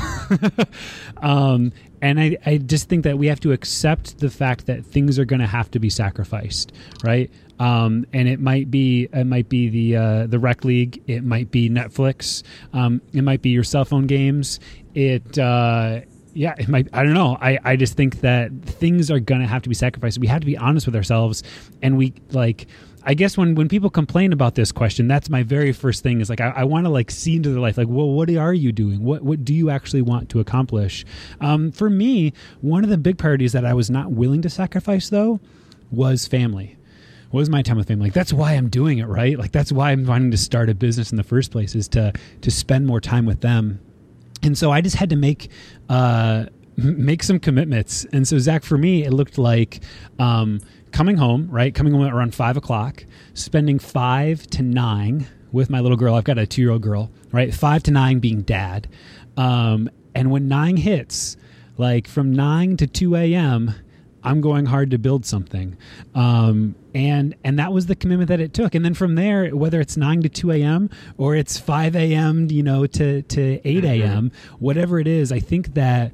um, 1.23 1.73
and 2.03 2.21
I, 2.21 2.37
I 2.45 2.59
just 2.59 2.89
think 2.89 3.05
that 3.05 3.17
we 3.17 3.27
have 3.29 3.41
to 3.41 3.53
accept 3.53 4.19
the 4.19 4.29
fact 4.29 4.67
that 4.67 4.85
things 4.85 5.19
are 5.19 5.25
going 5.25 5.41
to 5.41 5.47
have 5.47 5.71
to 5.71 5.79
be 5.79 5.89
sacrificed, 5.89 6.73
right? 7.03 7.31
Um, 7.59 8.05
and 8.13 8.29
it 8.29 8.41
might 8.41 8.71
be 8.71 9.09
it 9.13 9.27
might 9.27 9.49
be 9.49 9.69
the 9.69 9.97
uh, 9.97 10.27
the 10.27 10.39
rec 10.39 10.65
league, 10.65 11.03
it 11.07 11.25
might 11.25 11.51
be 11.51 11.71
Netflix, 11.71 12.43
um, 12.73 13.01
it 13.13 13.23
might 13.23 13.43
be 13.43 13.51
your 13.51 13.65
cell 13.65 13.85
phone 13.85 14.07
games. 14.07 14.61
It 14.95 15.39
uh, 15.39 16.01
yeah, 16.35 16.55
it 16.59 16.69
might. 16.69 16.89
I 16.93 17.05
don't 17.05 17.15
know. 17.15 17.39
I 17.41 17.59
I 17.65 17.77
just 17.77 17.95
think 17.95 18.21
that 18.21 18.53
things 18.65 19.11
are 19.11 19.21
going 19.21 19.41
to 19.41 19.47
have 19.47 19.63
to 19.63 19.69
be 19.69 19.75
sacrificed. 19.75 20.19
We 20.19 20.27
have 20.27 20.41
to 20.41 20.47
be 20.47 20.57
honest 20.57 20.87
with 20.87 20.97
ourselves, 20.97 21.43
and 21.81 21.97
we 21.97 22.13
like 22.33 22.67
I 23.07 23.15
guess 23.15 23.37
when 23.37 23.55
when 23.55 23.69
people 23.69 23.91
complain 23.91 24.33
about 24.33 24.55
this 24.55 24.73
question, 24.73 25.07
that's 25.09 25.29
my 25.29 25.43
very 25.43 25.73
first 25.73 26.03
thing 26.03 26.21
is 26.21 26.31
like 26.31 26.41
I, 26.41 26.51
I 26.57 26.65
want 26.65 26.87
to 26.87 26.91
like 26.91 27.11
see 27.11 27.37
into 27.37 27.51
their 27.51 27.61
life 27.61 27.77
like, 27.77 27.89
well, 27.89 28.09
what 28.09 28.31
are 28.31 28.55
you 28.55 28.73
doing? 28.73 29.03
What 29.03 29.23
what 29.23 29.45
do 29.45 29.53
you 29.53 29.71
actually 29.71 30.03
want 30.03 30.31
to 30.31 30.41
accomplish? 30.41 31.05
Um, 31.41 31.71
for 31.71 31.91
me, 31.91 32.33
one 32.63 32.83
of 32.83 32.91
the 32.91 32.97
big 32.97 33.19
priorities 33.19 33.53
that 33.53 33.65
I 33.65 33.75
was 33.75 33.91
not 33.91 34.13
willing 34.13 34.43
to 34.43 34.51
sacrifice 34.51 35.11
though 35.11 35.41
was 35.91 36.27
family. 36.27 36.77
Was 37.31 37.51
my 37.51 37.63
time 37.63 37.77
with 37.77 37.89
family. 37.89 38.07
Like 38.07 38.15
that's 38.15 38.33
why 38.33 38.53
i'm 38.53 38.69
doing 38.69 38.99
it 38.99 39.07
right? 39.07 39.39
Like 39.39 39.53
that's 39.53 39.73
why 39.73 39.91
i'm 39.91 40.07
wanting 40.07 40.31
to 40.31 40.37
start 40.37 40.71
a 40.71 40.75
business 40.75 41.11
in 41.11 41.17
the 41.17 41.25
first 41.25 41.51
place 41.51 41.75
is 41.75 41.89
to 41.89 42.13
to 42.41 42.51
spend 42.51 42.87
more 42.87 43.01
time 43.01 43.27
with 43.27 43.41
them. 43.41 43.81
And 44.43 44.57
so 44.57 44.71
i 44.71 44.81
just 44.81 44.97
had 44.97 45.11
to 45.11 45.17
make 45.17 45.51
uh 45.89 46.47
make 46.77 47.23
some 47.23 47.39
commitments. 47.39 48.07
And 48.13 48.27
so 48.27 48.39
zach 48.39 48.63
for 48.63 48.79
me 48.79 49.05
it 49.05 49.13
looked 49.13 49.37
like 49.37 49.81
um 50.19 50.61
coming 50.95 51.17
home 51.17 51.49
right 51.51 51.75
coming 51.75 51.93
home 51.93 52.03
around 52.03 52.33
five 52.35 52.57
o'clock 52.57 53.05
spending 53.35 53.81
five 53.81 54.47
to 54.47 54.63
nine 54.63 55.27
with 55.51 55.69
my 55.69 55.81
little 55.81 55.97
girl. 55.97 56.15
I've 56.15 56.25
got 56.25 56.39
a 56.39 56.47
two 56.47 56.63
year 56.63 56.71
old 56.71 56.83
girl 56.83 57.11
right? 57.33 57.53
Five 57.53 57.83
to 57.85 57.91
nine 57.91 58.21
being 58.21 58.43
dad. 58.43 58.89
Um 59.37 59.91
and 60.15 60.31
when 60.31 60.47
nine 60.47 60.77
hits 60.77 61.37
like 61.77 62.07
from 62.07 62.33
9 62.33 62.77
to 62.77 62.87
2 62.87 63.17
a.m 63.17 63.75
i'm 64.23 64.41
going 64.41 64.67
hard 64.67 64.91
to 64.93 64.99
build 64.99 65.27
something. 65.27 65.77
Um, 66.15 66.77
and 66.95 67.35
and 67.45 67.59
that 67.59 67.73
was 67.73 67.87
the 67.87 67.97
commitment 67.97 68.29
that 68.29 68.41
it 68.41 68.55
took. 68.55 68.75
And 68.75 68.85
then 68.85 68.95
from 68.95 69.17
there 69.17 69.51
whether 69.51 69.81
it's 69.81 69.97
9 69.97 70.23
to 70.23 70.29
2 70.29 70.53
a.m 70.53 70.91
or 71.19 71.35
it's 71.35 71.59
5 71.59 71.97
a.m 71.97 72.49
you 72.51 72.63
know 72.63 72.87
to, 72.87 73.23
to 73.23 73.61
8 73.69 73.85
a.m 73.85 74.33
whatever 74.61 74.99
it 75.01 75.07
is 75.07 75.33
i 75.33 75.41
think 75.41 75.75
that 75.75 76.13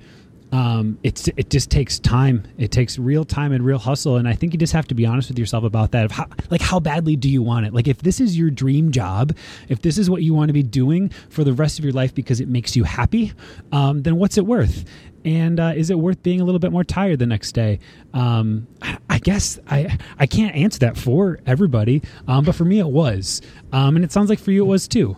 um, 0.52 0.98
it's 1.02 1.28
it 1.28 1.48
just 1.48 1.70
takes 1.70 1.98
time. 1.98 2.44
It 2.58 2.72
takes 2.72 2.98
real 2.98 3.24
time 3.24 3.52
and 3.52 3.64
real 3.64 3.78
hustle, 3.78 4.16
and 4.16 4.26
I 4.26 4.32
think 4.34 4.52
you 4.52 4.58
just 4.58 4.72
have 4.72 4.88
to 4.88 4.94
be 4.94 5.06
honest 5.06 5.28
with 5.28 5.38
yourself 5.38 5.62
about 5.62 5.92
that. 5.92 6.10
How, 6.10 6.26
like, 6.50 6.60
how 6.60 6.80
badly 6.80 7.16
do 7.16 7.28
you 7.28 7.42
want 7.42 7.66
it? 7.66 7.74
Like, 7.74 7.86
if 7.86 7.98
this 7.98 8.20
is 8.20 8.36
your 8.36 8.50
dream 8.50 8.90
job, 8.90 9.36
if 9.68 9.82
this 9.82 9.96
is 9.96 10.10
what 10.10 10.22
you 10.22 10.34
want 10.34 10.48
to 10.48 10.52
be 10.52 10.62
doing 10.62 11.10
for 11.28 11.44
the 11.44 11.52
rest 11.52 11.78
of 11.78 11.84
your 11.84 11.94
life 11.94 12.14
because 12.14 12.40
it 12.40 12.48
makes 12.48 12.74
you 12.74 12.84
happy, 12.84 13.32
um, 13.70 14.02
then 14.02 14.16
what's 14.16 14.38
it 14.38 14.46
worth? 14.46 14.84
And 15.24 15.60
uh, 15.60 15.72
is 15.76 15.90
it 15.90 15.98
worth 15.98 16.22
being 16.22 16.40
a 16.40 16.44
little 16.44 16.58
bit 16.58 16.72
more 16.72 16.84
tired 16.84 17.18
the 17.18 17.26
next 17.26 17.52
day? 17.52 17.78
Um, 18.12 18.66
I 19.08 19.18
guess 19.18 19.58
I 19.68 19.98
I 20.18 20.26
can't 20.26 20.56
answer 20.56 20.80
that 20.80 20.96
for 20.96 21.38
everybody, 21.46 22.02
um, 22.26 22.44
but 22.44 22.54
for 22.54 22.64
me 22.64 22.78
it 22.78 22.88
was, 22.88 23.42
um, 23.72 23.96
and 23.96 24.04
it 24.04 24.10
sounds 24.10 24.30
like 24.30 24.38
for 24.38 24.50
you 24.50 24.64
it 24.64 24.68
was 24.68 24.88
too. 24.88 25.16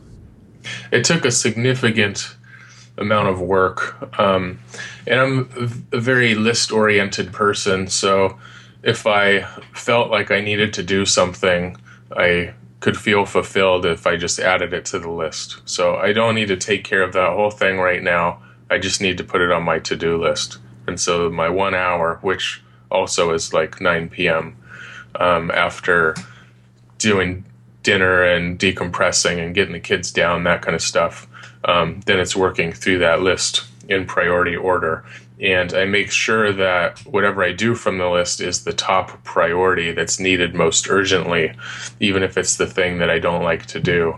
It 0.91 1.05
took 1.05 1.25
a 1.25 1.31
significant 1.31 2.37
amount 2.99 3.29
of 3.29 3.41
work. 3.41 4.19
Um, 4.19 4.61
and 5.07 5.21
I'm 5.21 5.85
a 5.93 5.99
very 5.99 6.35
list 6.35 6.71
oriented 6.73 7.33
person. 7.33 7.89
So 7.89 8.39
if 8.83 9.07
I 9.07 9.43
felt 9.75 10.11
like 10.11 10.31
I 10.31 10.41
needed 10.41 10.73
to 10.75 10.83
do 10.83 11.07
something, 11.07 11.77
I 12.17 12.55
could 12.81 12.97
feel 12.97 13.25
fulfilled 13.25 13.87
if 13.87 14.07
I 14.07 14.17
just 14.17 14.41
added 14.41 14.73
it 14.73 14.85
to 14.87 14.99
the 14.99 15.11
list. 15.11 15.61
So 15.65 15.97
I 15.97 16.13
don't 16.13 16.35
need 16.35 16.49
to 16.49 16.57
take 16.57 16.85
care 16.85 17.03
of 17.03 17.13
that 17.13 17.33
whole 17.33 17.51
thing 17.51 17.79
right 17.79 18.03
now. 18.03 18.43
I 18.71 18.79
just 18.79 19.01
need 19.01 19.19
to 19.19 19.25
put 19.25 19.41
it 19.41 19.53
on 19.53 19.63
my 19.63 19.79
to 19.81 19.97
do 19.97 20.21
list. 20.21 20.59
And 20.87 20.99
so 20.99 21.31
my 21.31 21.49
one 21.49 21.75
hour, 21.75 22.19
which 22.23 22.63
also 22.91 23.33
is 23.33 23.55
like 23.55 23.81
9 23.81 24.09
p.m., 24.09 24.57
um, 25.15 25.51
after 25.51 26.17
doing 26.99 27.45
dinner 27.83 28.23
and 28.23 28.59
decompressing 28.59 29.39
and 29.39 29.55
getting 29.55 29.75
the 29.75 29.81
kids 29.81 30.11
down, 30.11 30.45
that 30.45 30.63
kind 30.63 30.75
of 30.75 30.83
stuff, 30.83 31.29
um, 31.65 32.01
then 32.07 32.19
it's 32.19 32.37
working 32.37 32.73
through 32.73 32.99
that 32.99 33.23
list 33.23 33.65
in 33.89 34.07
priority 34.07 34.57
order. 34.57 35.05
And 35.41 35.75
I 35.75 35.87
make 35.87 36.11
sure 36.11 36.53
that 36.53 37.01
whatever 37.01 37.43
I 37.43 37.53
do 37.53 37.75
from 37.75 37.99
the 37.99 38.09
list 38.09 38.41
is 38.41 38.63
the 38.63 38.73
top 38.73 39.25
priority 39.25 39.91
that's 39.91 40.21
needed 40.21 40.55
most 40.55 40.89
urgently, 40.89 41.53
even 41.99 42.23
if 42.23 42.39
it's 42.39 42.57
the 42.57 42.67
thing 42.67 42.99
that 42.99 43.11
I 43.11 43.19
don't 43.19 43.43
like 43.43 43.67
to 43.67 43.81
do, 43.81 44.17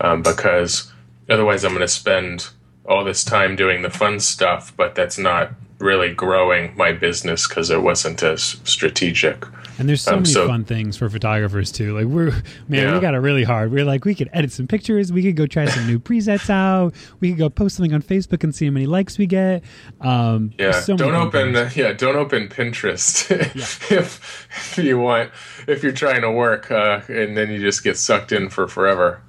um, 0.00 0.22
because 0.22 0.92
otherwise 1.28 1.64
I'm 1.64 1.70
going 1.70 1.80
to 1.80 1.88
spend 1.88 2.48
all 2.86 3.04
this 3.04 3.24
time 3.24 3.54
doing 3.54 3.82
the 3.82 3.90
fun 3.90 4.18
stuff, 4.18 4.76
but 4.76 4.94
that's 4.94 5.18
not 5.18 5.52
really 5.78 6.12
growing 6.12 6.76
my 6.76 6.92
business 6.92 7.48
because 7.48 7.70
it 7.70 7.82
wasn't 7.82 8.22
as 8.22 8.42
strategic. 8.64 9.44
And 9.78 9.88
there's 9.88 10.02
so 10.02 10.12
um, 10.12 10.22
many 10.22 10.32
so, 10.32 10.46
fun 10.46 10.64
things 10.64 10.96
for 10.96 11.10
photographers 11.10 11.72
too. 11.72 11.98
Like 11.98 12.06
we're 12.06 12.30
man, 12.68 12.86
yeah. 12.86 12.94
we 12.94 13.00
got 13.00 13.14
it 13.14 13.18
really 13.18 13.42
hard. 13.42 13.72
We're 13.72 13.84
like 13.84 14.04
we 14.04 14.14
could 14.14 14.30
edit 14.32 14.52
some 14.52 14.68
pictures, 14.68 15.12
we 15.12 15.22
could 15.22 15.36
go 15.36 15.46
try 15.46 15.66
some 15.66 15.86
new 15.86 15.98
presets 16.00 16.48
out, 16.48 16.94
we 17.20 17.30
could 17.30 17.38
go 17.38 17.50
post 17.50 17.76
something 17.76 17.92
on 17.92 18.02
Facebook 18.02 18.44
and 18.44 18.54
see 18.54 18.66
how 18.66 18.72
many 18.72 18.86
likes 18.86 19.18
we 19.18 19.26
get. 19.26 19.64
Um, 20.00 20.52
yeah, 20.58 20.80
so 20.80 20.96
don't 20.96 21.14
open 21.14 21.56
uh, 21.56 21.70
yeah, 21.74 21.92
don't 21.92 22.16
open 22.16 22.48
Pinterest 22.48 23.30
yeah. 23.90 23.98
if 23.98 24.48
if 24.76 24.84
you 24.84 24.98
want 24.98 25.30
if 25.66 25.82
you're 25.82 25.92
trying 25.92 26.20
to 26.20 26.30
work 26.30 26.70
uh, 26.70 27.00
and 27.08 27.36
then 27.36 27.50
you 27.50 27.58
just 27.58 27.82
get 27.82 27.98
sucked 27.98 28.30
in 28.30 28.48
for 28.50 28.68
forever. 28.68 29.20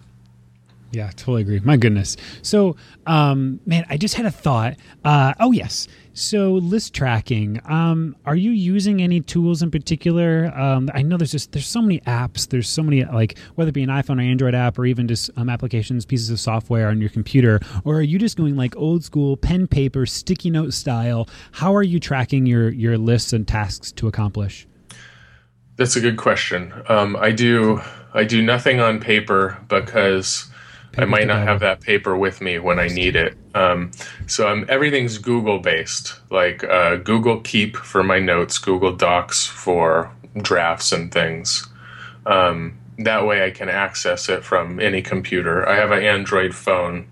Yeah, 0.95 1.09
totally 1.11 1.41
agree. 1.41 1.59
My 1.59 1.75
goodness. 1.75 2.15
So, 2.41 2.77
um, 3.05 3.59
man, 3.65 3.85
I 3.89 3.97
just 3.97 4.15
had 4.15 4.25
a 4.25 4.31
thought. 4.31 4.77
Uh, 5.03 5.33
oh 5.41 5.51
yes. 5.51 5.89
So 6.13 6.53
list 6.53 6.93
tracking. 6.93 7.59
Um, 7.65 8.15
are 8.25 8.37
you 8.37 8.51
using 8.51 9.01
any 9.01 9.19
tools 9.19 9.61
in 9.61 9.71
particular? 9.71 10.57
Um, 10.57 10.89
I 10.93 11.01
know 11.01 11.17
there's 11.17 11.33
just 11.33 11.51
there's 11.51 11.67
so 11.67 11.81
many 11.81 11.99
apps. 12.01 12.47
There's 12.47 12.69
so 12.69 12.81
many 12.81 13.03
like 13.03 13.37
whether 13.55 13.69
it 13.69 13.73
be 13.73 13.83
an 13.83 13.89
iPhone 13.89 14.19
or 14.19 14.21
Android 14.21 14.55
app 14.55 14.79
or 14.79 14.85
even 14.85 15.05
just 15.09 15.29
um, 15.35 15.49
applications, 15.49 16.05
pieces 16.05 16.29
of 16.29 16.39
software 16.39 16.87
on 16.87 17.01
your 17.01 17.09
computer. 17.09 17.59
Or 17.83 17.95
are 17.95 18.01
you 18.01 18.17
just 18.17 18.37
going 18.37 18.55
like 18.55 18.73
old 18.77 19.03
school 19.03 19.35
pen 19.35 19.67
paper 19.67 20.05
sticky 20.05 20.49
note 20.49 20.73
style? 20.73 21.27
How 21.51 21.75
are 21.75 21.83
you 21.83 21.99
tracking 21.99 22.45
your 22.45 22.69
your 22.69 22.97
lists 22.97 23.33
and 23.33 23.45
tasks 23.45 23.91
to 23.93 24.07
accomplish? 24.07 24.65
That's 25.75 25.97
a 25.97 25.99
good 25.99 26.15
question. 26.15 26.73
Um, 26.87 27.17
I 27.17 27.31
do 27.31 27.81
I 28.13 28.23
do 28.23 28.41
nothing 28.41 28.79
on 28.79 29.01
paper 29.01 29.61
because 29.67 30.49
I 30.97 31.05
might 31.05 31.27
not 31.27 31.45
have 31.45 31.59
that 31.59 31.81
paper 31.81 32.15
with 32.15 32.41
me 32.41 32.59
when 32.59 32.79
I 32.79 32.87
need 32.87 33.15
it. 33.15 33.37
Um, 33.53 33.91
so 34.27 34.47
I'm, 34.47 34.65
everything's 34.69 35.17
Google 35.17 35.59
based, 35.59 36.19
like 36.29 36.63
uh, 36.63 36.95
Google 36.97 37.41
Keep 37.41 37.75
for 37.75 38.03
my 38.03 38.19
notes, 38.19 38.57
Google 38.57 38.95
Docs 38.95 39.45
for 39.45 40.11
drafts 40.37 40.91
and 40.91 41.11
things. 41.11 41.67
Um, 42.25 42.77
that 42.99 43.25
way 43.25 43.45
I 43.45 43.51
can 43.51 43.67
access 43.67 44.29
it 44.29 44.43
from 44.43 44.79
any 44.79 45.01
computer. 45.01 45.67
I 45.67 45.75
have 45.75 45.91
an 45.91 46.03
Android 46.03 46.55
phone, 46.55 47.07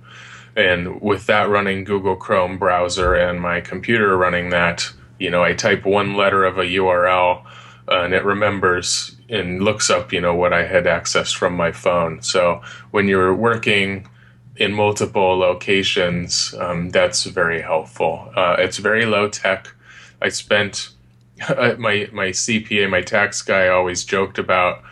and 0.55 1.01
with 1.01 1.25
that 1.25 1.49
running 1.49 1.84
Google 1.84 2.15
Chrome 2.15 2.57
browser 2.57 3.13
and 3.15 3.41
my 3.41 3.59
computer 3.59 4.17
running 4.17 4.49
that, 4.51 4.91
you 5.19 5.29
know, 5.29 5.43
I 5.43 5.53
type 5.53 5.86
one 5.86 6.15
letter 6.15 6.45
of 6.45 6.57
a 6.57 6.63
URL 6.63 7.45
uh, 7.88 8.01
and 8.03 8.13
it 8.13 8.23
remembers 8.23 9.15
and 9.34 9.63
looks 9.63 9.89
up, 9.89 10.13
you 10.13 10.21
know, 10.21 10.36
what 10.36 10.53
I 10.53 10.65
had 10.65 10.86
accessed 10.86 11.36
from 11.36 11.55
my 11.55 11.71
phone. 11.71 12.21
So 12.21 12.61
when 12.91 13.07
you're 13.07 13.34
working 13.34 14.07
in 14.55 14.73
multiple 14.73 15.38
locations, 15.38 16.53
um, 16.59 16.91
that's 16.91 17.23
very 17.23 17.61
helpful. 17.61 18.31
Uh, 18.36 18.55
it's 18.59 18.77
very 18.77 19.05
low 19.05 19.27
tech. 19.27 19.73
I 20.21 20.29
spent 20.29 20.89
uh, 21.49 21.75
my 21.79 22.09
my 22.13 22.27
CPA, 22.27 22.89
my 22.89 23.01
tax 23.01 23.41
guy, 23.41 23.67
always 23.67 24.05
joked 24.05 24.38
about 24.38 24.84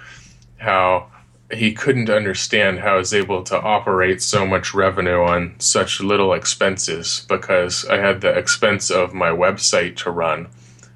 how 0.57 1.07
he 1.53 1.73
couldn't 1.73 2.09
understand 2.09 2.79
how 2.79 2.95
I 2.95 2.97
was 2.97 3.13
able 3.13 3.43
to 3.43 3.61
operate 3.61 4.21
so 4.21 4.45
much 4.45 4.73
revenue 4.73 5.21
on 5.21 5.55
such 5.59 5.99
little 5.99 6.33
expenses 6.33 7.25
because 7.27 7.85
I 7.85 7.97
had 7.97 8.21
the 8.21 8.35
expense 8.35 8.89
of 8.89 9.13
my 9.13 9.29
website 9.29 9.97
to 9.97 10.11
run 10.11 10.47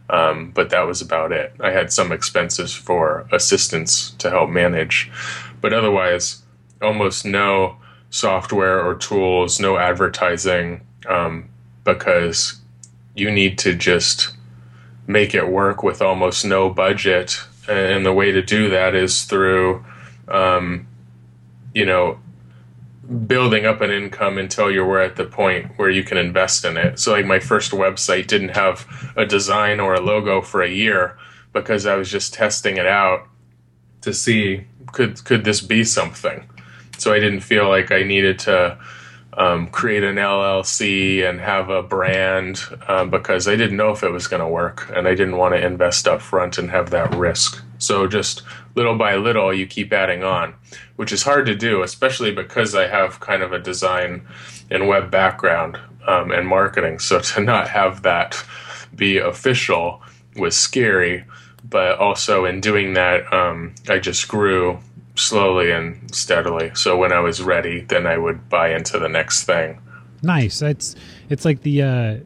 um, 0.10 0.52
but 0.52 0.70
that 0.70 0.88
was 0.88 1.02
about 1.02 1.32
it. 1.32 1.54
I 1.60 1.72
had 1.72 1.92
some 1.92 2.12
expenses 2.12 2.74
for 2.74 3.28
assistance 3.32 4.12
to 4.20 4.30
help 4.30 4.50
manage, 4.50 5.12
but 5.62 5.74
otherwise, 5.74 6.44
almost 6.82 7.26
no 7.26 7.78
software 8.10 8.86
or 8.86 8.96
tools, 8.96 9.60
no 9.60 9.78
advertising, 9.78 10.82
um, 11.08 11.50
because 11.84 12.62
you 13.16 13.32
need 13.32 13.58
to 13.60 13.74
just 13.74 14.36
make 15.08 15.34
it 15.34 15.50
work 15.50 15.84
with 15.84 16.02
almost 16.02 16.46
no 16.46 16.70
budget. 16.70 17.40
And 17.68 18.06
the 18.06 18.14
way 18.14 18.32
to 18.32 18.42
do 18.42 18.70
that 18.70 18.96
is 18.96 19.24
through, 19.24 19.84
um, 20.28 20.88
you 21.74 21.86
know, 21.86 22.20
building 23.28 23.66
up 23.66 23.82
an 23.82 23.92
income 23.92 24.38
until 24.38 24.72
you 24.72 24.84
were 24.84 25.00
at 25.00 25.16
the 25.16 25.26
point 25.26 25.72
where 25.78 25.90
you 25.90 26.04
can 26.04 26.18
invest 26.18 26.66
in 26.66 26.78
it. 26.78 27.00
So 27.00 27.12
like 27.12 27.26
my 27.26 27.40
first 27.40 27.72
website 27.72 28.28
didn't 28.28 28.50
have 28.50 29.14
a 29.16 29.26
design 29.26 29.80
or 29.80 29.94
a 29.94 30.02
logo 30.02 30.42
for 30.42 30.62
a 30.62 30.70
year 30.70 31.18
because 31.54 31.86
I 31.86 31.96
was 31.96 32.10
just 32.10 32.34
testing 32.34 32.78
it 32.78 32.88
out 32.88 33.28
to 34.02 34.14
see 34.14 34.66
could 34.92 35.24
could 35.24 35.44
this 35.44 35.62
be 35.62 35.84
something. 35.84 36.50
So 36.98 37.14
I 37.14 37.20
didn't 37.20 37.42
feel 37.42 37.68
like 37.68 37.92
I 37.92 38.04
needed 38.04 38.40
to 38.40 38.78
um, 39.34 39.68
create 39.68 40.04
an 40.04 40.16
LLC 40.16 41.28
and 41.28 41.40
have 41.42 41.70
a 41.70 41.84
brand 41.84 42.62
um, 42.88 43.10
because 43.10 43.48
I 43.48 43.56
didn't 43.56 43.78
know 43.78 43.92
if 43.92 44.04
it 44.04 44.10
was 44.10 44.28
going 44.28 44.42
to 44.42 44.48
work 44.48 44.90
and 44.96 45.08
I 45.08 45.12
didn't 45.12 45.38
want 45.38 45.54
to 45.56 45.66
invest 45.66 46.08
up 46.08 46.22
front 46.22 46.58
and 46.58 46.72
have 46.72 46.90
that 46.92 47.14
risk. 47.16 47.62
So 47.86 48.08
just 48.08 48.42
little 48.76 48.98
by 48.98 49.16
little, 49.16 49.54
you 49.54 49.68
keep 49.68 49.94
adding 49.94 50.24
on, 50.24 50.56
which 50.96 51.12
is 51.12 51.24
hard 51.24 51.46
to 51.46 51.56
do, 51.56 51.84
especially 51.84 52.32
because 52.32 52.76
I 52.76 52.88
have 52.88 53.20
kind 53.20 53.44
of 53.44 53.54
a 53.54 53.60
design 53.60 54.28
and 54.70 54.88
web 54.88 55.12
background 55.12 55.80
um, 56.08 56.32
and 56.32 56.48
marketing. 56.48 57.00
So 57.00 57.20
to 57.32 57.42
not 57.42 57.70
have 57.70 58.04
that 58.04 58.44
be 58.96 59.18
official 59.18 60.02
was 60.36 60.58
scary, 60.58 61.26
but 61.64 61.98
also 62.00 62.46
in 62.46 62.62
doing 62.62 62.94
that, 62.94 63.32
um, 63.34 63.76
I 63.90 64.00
just 64.00 64.28
grew 64.28 64.80
slowly 65.16 65.72
and 65.72 66.14
steadily. 66.14 66.72
So 66.76 66.98
when 66.98 67.14
I 67.14 67.20
was 67.20 67.42
ready, 67.42 67.82
then 67.82 68.06
I 68.06 68.18
would 68.18 68.50
buy 68.50 68.74
into 68.74 69.00
the 69.00 69.08
next 69.08 69.44
thing. 69.44 69.82
Nice. 70.22 70.62
It's 70.62 70.96
it's 71.30 71.46
like 71.46 71.62
the 71.62 71.82
uh, 71.82 72.18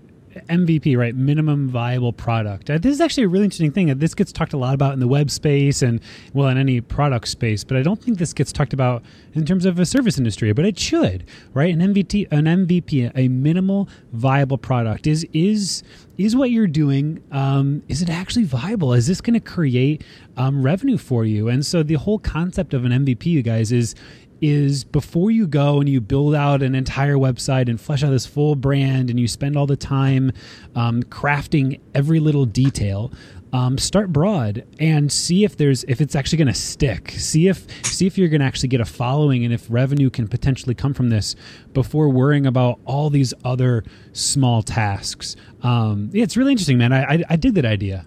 MVP, 0.47 0.97
right? 0.97 1.15
Minimum 1.15 1.69
viable 1.69 2.13
product. 2.13 2.69
Uh, 2.69 2.77
this 2.77 2.93
is 2.93 3.01
actually 3.01 3.23
a 3.23 3.27
really 3.27 3.45
interesting 3.45 3.71
thing. 3.71 3.87
This 3.97 4.13
gets 4.13 4.31
talked 4.31 4.53
a 4.53 4.57
lot 4.57 4.73
about 4.73 4.93
in 4.93 4.99
the 4.99 5.07
web 5.07 5.29
space 5.29 5.81
and, 5.81 5.99
well, 6.33 6.47
in 6.47 6.57
any 6.57 6.81
product 6.81 7.27
space, 7.27 7.63
but 7.63 7.77
I 7.77 7.81
don't 7.81 8.01
think 8.01 8.17
this 8.17 8.33
gets 8.33 8.51
talked 8.51 8.73
about 8.73 9.03
in 9.33 9.45
terms 9.45 9.65
of 9.65 9.79
a 9.79 9.85
service 9.85 10.17
industry, 10.17 10.51
but 10.53 10.65
it 10.65 10.77
should, 10.79 11.25
right? 11.53 11.73
An 11.73 11.79
MVP, 11.93 12.31
an 12.31 12.45
MVP, 12.45 13.11
a 13.15 13.27
minimal 13.27 13.89
viable 14.13 14.57
product 14.57 15.07
is, 15.07 15.25
is, 15.33 15.83
is 16.17 16.35
what 16.35 16.51
you're 16.51 16.67
doing, 16.67 17.23
um, 17.31 17.83
is 17.87 18.01
it 18.01 18.09
actually 18.09 18.45
viable? 18.45 18.93
Is 18.93 19.07
this 19.07 19.21
going 19.21 19.33
to 19.35 19.39
create 19.39 20.03
um, 20.37 20.61
revenue 20.61 20.97
for 20.97 21.25
you? 21.25 21.49
And 21.49 21.65
so 21.65 21.83
the 21.83 21.95
whole 21.95 22.19
concept 22.19 22.73
of 22.73 22.85
an 22.85 22.91
MVP, 22.91 23.25
you 23.25 23.41
guys, 23.41 23.71
is 23.71 23.95
is 24.41 24.83
before 24.83 25.31
you 25.31 25.47
go 25.47 25.79
and 25.79 25.89
you 25.89 26.01
build 26.01 26.35
out 26.35 26.61
an 26.61 26.75
entire 26.75 27.15
website 27.15 27.69
and 27.69 27.79
flesh 27.79 28.03
out 28.03 28.09
this 28.09 28.25
full 28.25 28.55
brand 28.55 29.09
and 29.09 29.19
you 29.19 29.27
spend 29.27 29.57
all 29.57 29.67
the 29.67 29.75
time 29.75 30.31
um, 30.75 31.03
crafting 31.03 31.79
every 31.93 32.19
little 32.19 32.45
detail 32.45 33.11
um, 33.51 33.77
start 33.77 34.13
broad 34.13 34.65
and 34.79 35.11
see 35.11 35.43
if 35.43 35.57
there's 35.57 35.83
if 35.85 36.01
it's 36.01 36.15
actually 36.15 36.37
going 36.37 36.47
to 36.47 36.53
stick. 36.53 37.11
See 37.11 37.47
if 37.47 37.65
see 37.85 38.05
if 38.05 38.17
you're 38.17 38.27
going 38.27 38.41
to 38.41 38.45
actually 38.45 38.69
get 38.69 38.81
a 38.81 38.85
following 38.85 39.43
and 39.43 39.53
if 39.53 39.65
revenue 39.69 40.09
can 40.09 40.27
potentially 40.27 40.75
come 40.75 40.93
from 40.93 41.09
this 41.09 41.35
before 41.73 42.09
worrying 42.09 42.45
about 42.45 42.79
all 42.85 43.09
these 43.09 43.33
other 43.43 43.83
small 44.13 44.61
tasks. 44.61 45.35
Um, 45.63 46.09
yeah, 46.13 46.23
it's 46.23 46.37
really 46.37 46.51
interesting 46.51 46.77
man. 46.77 46.93
I, 46.93 47.03
I, 47.03 47.23
I 47.31 47.35
dig 47.35 47.55
that 47.55 47.65
idea. 47.65 48.05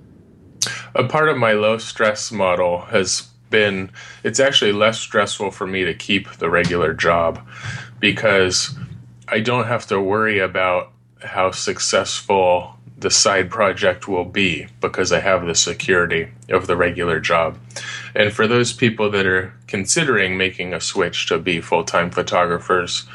A 0.94 1.04
part 1.04 1.28
of 1.28 1.36
my 1.36 1.52
low 1.52 1.78
stress 1.78 2.30
model 2.30 2.82
has 2.82 3.28
been 3.52 3.90
it's 4.24 4.40
actually 4.40 4.72
less 4.72 4.98
stressful 4.98 5.52
for 5.52 5.68
me 5.68 5.84
to 5.84 5.94
keep 5.94 6.28
the 6.38 6.50
regular 6.50 6.92
job 6.92 7.46
because 8.00 8.74
I 9.28 9.38
don't 9.38 9.66
have 9.66 9.86
to 9.86 10.00
worry 10.00 10.40
about 10.40 10.90
how 11.20 11.52
successful 11.52 12.74
the 12.98 13.10
side 13.10 13.50
project 13.50 14.08
will 14.08 14.24
be 14.24 14.66
because 14.80 15.12
I 15.12 15.20
have 15.20 15.46
the 15.46 15.54
security 15.54 16.28
of 16.48 16.66
the 16.66 16.76
regular 16.76 17.20
job. 17.20 17.58
And 18.14 18.32
for 18.32 18.46
those 18.46 18.72
people 18.72 19.10
that 19.10 19.26
are 19.26 19.52
considering 19.66 20.36
making 20.36 20.72
a 20.72 20.80
switch 20.80 21.26
to 21.26 21.38
be 21.38 21.60
full 21.60 21.84
time 21.84 22.10
photographers, 22.10 23.06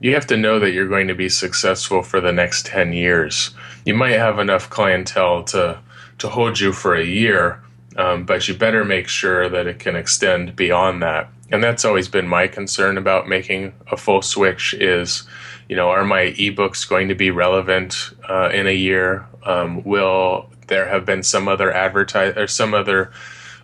you 0.00 0.14
have 0.14 0.26
to 0.28 0.36
know 0.36 0.58
that 0.58 0.72
you're 0.72 0.88
going 0.88 1.08
to 1.08 1.14
be 1.14 1.28
successful 1.28 2.02
for 2.02 2.20
the 2.20 2.32
next 2.32 2.66
10 2.66 2.92
years. 2.92 3.50
You 3.84 3.94
might 3.94 4.18
have 4.18 4.38
enough 4.38 4.70
clientele 4.70 5.44
to, 5.44 5.80
to 6.18 6.28
hold 6.28 6.60
you 6.60 6.72
for 6.72 6.94
a 6.94 7.04
year, 7.04 7.62
um, 7.96 8.24
but 8.24 8.46
you 8.46 8.54
better 8.54 8.84
make 8.84 9.08
sure 9.08 9.48
that 9.48 9.66
it 9.66 9.78
can 9.78 9.96
extend 9.96 10.54
beyond 10.54 11.02
that. 11.02 11.28
And 11.50 11.62
that's 11.62 11.84
always 11.84 12.08
been 12.08 12.26
my 12.26 12.48
concern 12.48 12.98
about 12.98 13.28
making 13.28 13.72
a 13.90 13.96
full 13.96 14.22
switch 14.22 14.74
is, 14.74 15.22
you 15.68 15.76
know, 15.76 15.90
are 15.90 16.04
my 16.04 16.34
ebooks 16.38 16.88
going 16.88 17.08
to 17.08 17.14
be 17.14 17.30
relevant 17.30 18.10
uh, 18.28 18.50
in 18.52 18.66
a 18.66 18.74
year? 18.74 19.26
Um, 19.44 19.84
will 19.84 20.50
there 20.66 20.88
have 20.88 21.06
been 21.06 21.22
some 21.22 21.46
other 21.46 21.72
advertise 21.72 22.36
or 22.36 22.48
some 22.48 22.74
other 22.74 23.12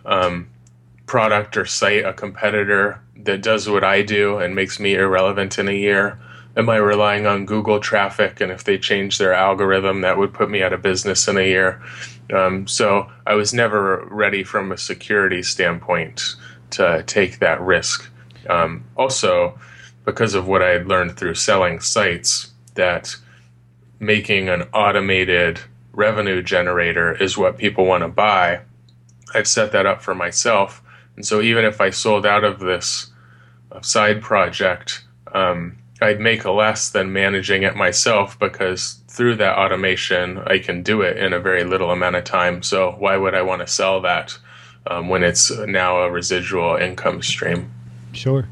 um, 0.05 0.47
product 1.05 1.57
or 1.57 1.65
site, 1.65 2.05
a 2.05 2.13
competitor 2.13 3.01
that 3.17 3.41
does 3.41 3.69
what 3.69 3.83
I 3.83 4.01
do 4.01 4.37
and 4.37 4.55
makes 4.55 4.79
me 4.79 4.95
irrelevant 4.95 5.59
in 5.59 5.67
a 5.67 5.73
year? 5.73 6.19
Am 6.55 6.69
I 6.69 6.77
relying 6.77 7.25
on 7.25 7.45
Google 7.45 7.79
traffic? 7.79 8.39
And 8.39 8.51
if 8.51 8.63
they 8.63 8.77
change 8.77 9.17
their 9.17 9.33
algorithm, 9.33 10.01
that 10.01 10.17
would 10.17 10.33
put 10.33 10.49
me 10.49 10.61
out 10.61 10.71
of 10.71 10.81
business 10.81 11.27
in 11.27 11.37
a 11.37 11.47
year. 11.47 11.81
Um, 12.31 12.67
so 12.67 13.11
I 13.25 13.33
was 13.35 13.53
never 13.53 14.05
ready 14.09 14.43
from 14.43 14.71
a 14.71 14.77
security 14.77 15.43
standpoint 15.43 16.35
to 16.71 17.03
take 17.05 17.39
that 17.39 17.61
risk. 17.61 18.09
Um, 18.49 18.85
also, 18.95 19.59
because 20.05 20.33
of 20.33 20.47
what 20.47 20.61
I 20.61 20.69
had 20.69 20.87
learned 20.87 21.17
through 21.17 21.35
selling 21.35 21.79
sites, 21.79 22.51
that 22.75 23.15
making 23.99 24.49
an 24.49 24.63
automated 24.73 25.61
revenue 25.93 26.41
generator 26.41 27.13
is 27.15 27.37
what 27.37 27.57
people 27.57 27.85
want 27.85 28.03
to 28.03 28.07
buy. 28.07 28.61
I've 29.33 29.47
set 29.47 29.71
that 29.71 29.85
up 29.85 30.01
for 30.01 30.15
myself. 30.15 30.81
And 31.15 31.25
so 31.25 31.41
even 31.41 31.65
if 31.65 31.79
I 31.79 31.91
sold 31.91 32.25
out 32.25 32.43
of 32.43 32.59
this 32.59 33.11
uh, 33.71 33.81
side 33.81 34.21
project, 34.21 35.03
um, 35.33 35.77
I'd 36.03 36.19
make 36.19 36.43
less 36.45 36.89
than 36.89 37.13
managing 37.13 37.63
it 37.63 37.75
myself 37.75 38.37
because 38.37 39.01
through 39.07 39.37
that 39.37 39.57
automation, 39.57 40.39
I 40.39 40.59
can 40.59 40.83
do 40.83 41.01
it 41.01 41.17
in 41.17 41.31
a 41.31 41.39
very 41.39 41.63
little 41.63 41.91
amount 41.91 42.17
of 42.17 42.25
time. 42.25 42.61
So 42.61 42.91
why 42.99 43.15
would 43.15 43.33
I 43.33 43.41
want 43.41 43.61
to 43.61 43.67
sell 43.67 44.01
that 44.01 44.37
um, 44.85 45.07
when 45.07 45.23
it's 45.23 45.49
now 45.49 45.99
a 45.99 46.11
residual 46.11 46.75
income 46.75 47.21
stream? 47.21 47.71
Sure. 48.11 48.47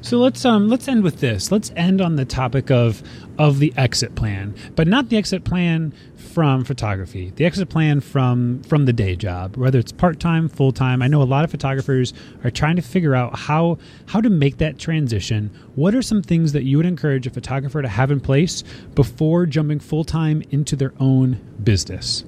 So 0.00 0.18
let's 0.18 0.44
um 0.44 0.68
let's 0.68 0.88
end 0.88 1.04
with 1.04 1.20
this. 1.20 1.52
Let's 1.52 1.70
end 1.76 2.00
on 2.00 2.16
the 2.16 2.24
topic 2.24 2.70
of 2.70 3.02
of 3.38 3.58
the 3.58 3.72
exit 3.76 4.14
plan, 4.14 4.54
but 4.76 4.86
not 4.86 5.08
the 5.08 5.16
exit 5.16 5.44
plan 5.44 5.92
from 6.16 6.64
photography, 6.64 7.32
the 7.36 7.44
exit 7.44 7.68
plan 7.68 8.00
from 8.00 8.62
from 8.62 8.84
the 8.84 8.92
day 8.92 9.16
job, 9.16 9.56
whether 9.56 9.78
it's 9.78 9.92
part 9.92 10.20
time, 10.20 10.48
full 10.48 10.72
time. 10.72 11.02
I 11.02 11.08
know 11.08 11.22
a 11.22 11.24
lot 11.24 11.44
of 11.44 11.50
photographers 11.50 12.12
are 12.44 12.50
trying 12.50 12.76
to 12.76 12.82
figure 12.82 13.14
out 13.14 13.38
how 13.38 13.78
how 14.06 14.20
to 14.20 14.30
make 14.30 14.58
that 14.58 14.78
transition. 14.78 15.50
What 15.74 15.94
are 15.94 16.02
some 16.02 16.22
things 16.22 16.52
that 16.52 16.64
you 16.64 16.76
would 16.76 16.86
encourage 16.86 17.26
a 17.26 17.30
photographer 17.30 17.82
to 17.82 17.88
have 17.88 18.10
in 18.10 18.20
place 18.20 18.62
before 18.94 19.46
jumping 19.46 19.80
full 19.80 20.04
time 20.04 20.42
into 20.50 20.76
their 20.76 20.92
own 21.00 21.40
business? 21.62 22.24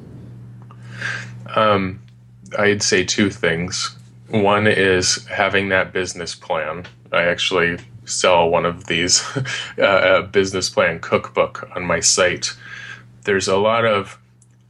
Um, 1.55 2.01
I'd 2.59 2.83
say 2.83 3.05
two 3.05 3.31
things. 3.31 3.97
One 4.29 4.67
is 4.67 5.25
having 5.27 5.69
that 5.69 5.93
business 5.93 6.35
plan. 6.35 6.87
I 7.13 7.23
actually 7.23 7.79
sell 8.05 8.49
one 8.49 8.67
of 8.67 8.87
these 8.87 9.23
uh, 9.79 10.23
business 10.33 10.69
plan 10.69 10.99
cookbook 11.01 11.71
on 11.75 11.85
my 11.85 12.01
site 12.01 12.55
there's 13.25 13.49
a 13.49 13.57
lot 13.57 13.85
of 13.85 14.19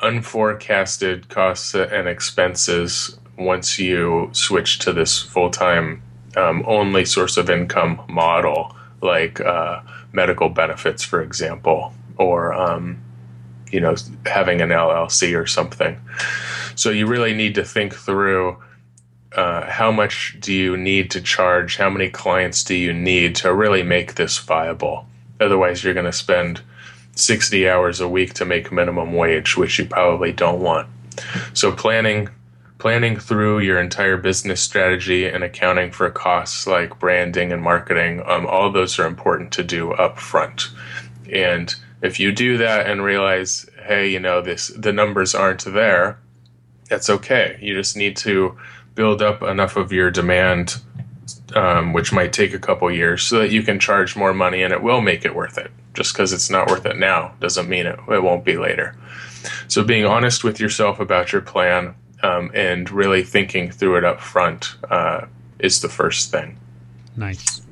unforecasted 0.00 1.28
costs 1.28 1.74
and 1.74 2.08
expenses 2.08 3.18
once 3.36 3.78
you 3.78 4.28
switch 4.32 4.78
to 4.78 4.92
this 4.92 5.20
full 5.20 5.50
time 5.50 6.02
um, 6.36 6.64
only 6.66 7.04
source 7.04 7.36
of 7.36 7.48
income 7.50 8.00
model, 8.08 8.74
like 9.00 9.40
uh, 9.40 9.80
medical 10.12 10.48
benefits, 10.48 11.04
for 11.04 11.22
example, 11.22 11.92
or 12.16 12.52
um, 12.52 13.00
you 13.70 13.80
know 13.80 13.94
having 14.26 14.60
an 14.60 14.70
LLC 14.70 15.38
or 15.38 15.46
something. 15.46 15.98
So 16.74 16.90
you 16.90 17.06
really 17.06 17.34
need 17.34 17.54
to 17.56 17.64
think 17.64 17.94
through. 17.94 18.56
Uh, 19.34 19.68
how 19.68 19.90
much 19.90 20.36
do 20.40 20.52
you 20.52 20.76
need 20.76 21.10
to 21.10 21.20
charge? 21.20 21.76
How 21.76 21.90
many 21.90 22.08
clients 22.08 22.62
do 22.62 22.74
you 22.74 22.92
need 22.92 23.34
to 23.36 23.52
really 23.52 23.82
make 23.82 24.14
this 24.14 24.38
viable? 24.38 25.06
Otherwise, 25.40 25.82
you're 25.82 25.94
going 25.94 26.06
to 26.06 26.12
spend 26.12 26.60
60 27.16 27.68
hours 27.68 28.00
a 28.00 28.08
week 28.08 28.34
to 28.34 28.44
make 28.44 28.72
minimum 28.72 29.12
wage, 29.12 29.56
which 29.56 29.78
you 29.78 29.86
probably 29.86 30.32
don't 30.32 30.60
want. 30.60 30.88
So 31.52 31.72
planning 31.72 32.28
planning 32.84 33.18
through 33.18 33.60
your 33.60 33.80
entire 33.80 34.18
business 34.18 34.60
strategy 34.60 35.26
and 35.26 35.42
accounting 35.42 35.90
for 35.90 36.10
costs 36.10 36.66
like 36.66 36.98
branding 36.98 37.50
and 37.50 37.62
marketing, 37.62 38.22
um, 38.26 38.46
all 38.46 38.70
those 38.70 38.98
are 38.98 39.06
important 39.06 39.50
to 39.50 39.62
do 39.62 39.92
up 39.92 40.18
front. 40.18 40.68
And 41.32 41.74
if 42.02 42.20
you 42.20 42.30
do 42.30 42.58
that 42.58 42.86
and 42.86 43.02
realize, 43.02 43.64
hey, 43.86 44.08
you 44.08 44.20
know, 44.20 44.42
this 44.42 44.68
the 44.68 44.92
numbers 44.92 45.34
aren't 45.34 45.64
there, 45.64 46.18
that's 46.90 47.08
okay. 47.08 47.58
You 47.62 47.74
just 47.74 47.96
need 47.96 48.16
to 48.18 48.58
build 48.94 49.22
up 49.22 49.42
enough 49.42 49.76
of 49.76 49.92
your 49.92 50.10
demand, 50.10 50.76
um, 51.54 51.92
which 51.92 52.12
might 52.12 52.32
take 52.32 52.54
a 52.54 52.58
couple 52.58 52.90
years, 52.90 53.22
so 53.22 53.38
that 53.38 53.50
you 53.50 53.62
can 53.62 53.80
charge 53.80 54.16
more 54.16 54.34
money 54.34 54.62
and 54.62 54.72
it 54.72 54.82
will 54.82 55.00
make 55.00 55.24
it 55.24 55.34
worth 55.34 55.58
it 55.58 55.70
just 55.94 56.12
because 56.12 56.32
it's 56.32 56.50
not 56.50 56.68
worth 56.68 56.84
it 56.84 56.98
now 56.98 57.32
doesn't 57.40 57.68
mean 57.68 57.86
it, 57.86 57.98
it 58.08 58.22
won't 58.22 58.44
be 58.44 58.56
later. 58.56 58.96
So 59.68 59.84
being 59.84 60.04
honest 60.04 60.44
with 60.44 60.60
yourself 60.60 61.00
about 61.00 61.32
your 61.32 61.42
plan 61.42 61.94
um, 62.22 62.50
and 62.54 62.90
really 62.90 63.22
thinking 63.22 63.70
through 63.70 63.98
it 63.98 64.04
up 64.04 64.20
front 64.20 64.74
uh, 64.90 65.26
is 65.58 65.80
the 65.80 65.88
first 65.88 66.30
thing. 66.30 66.58
Nice. 67.16 67.62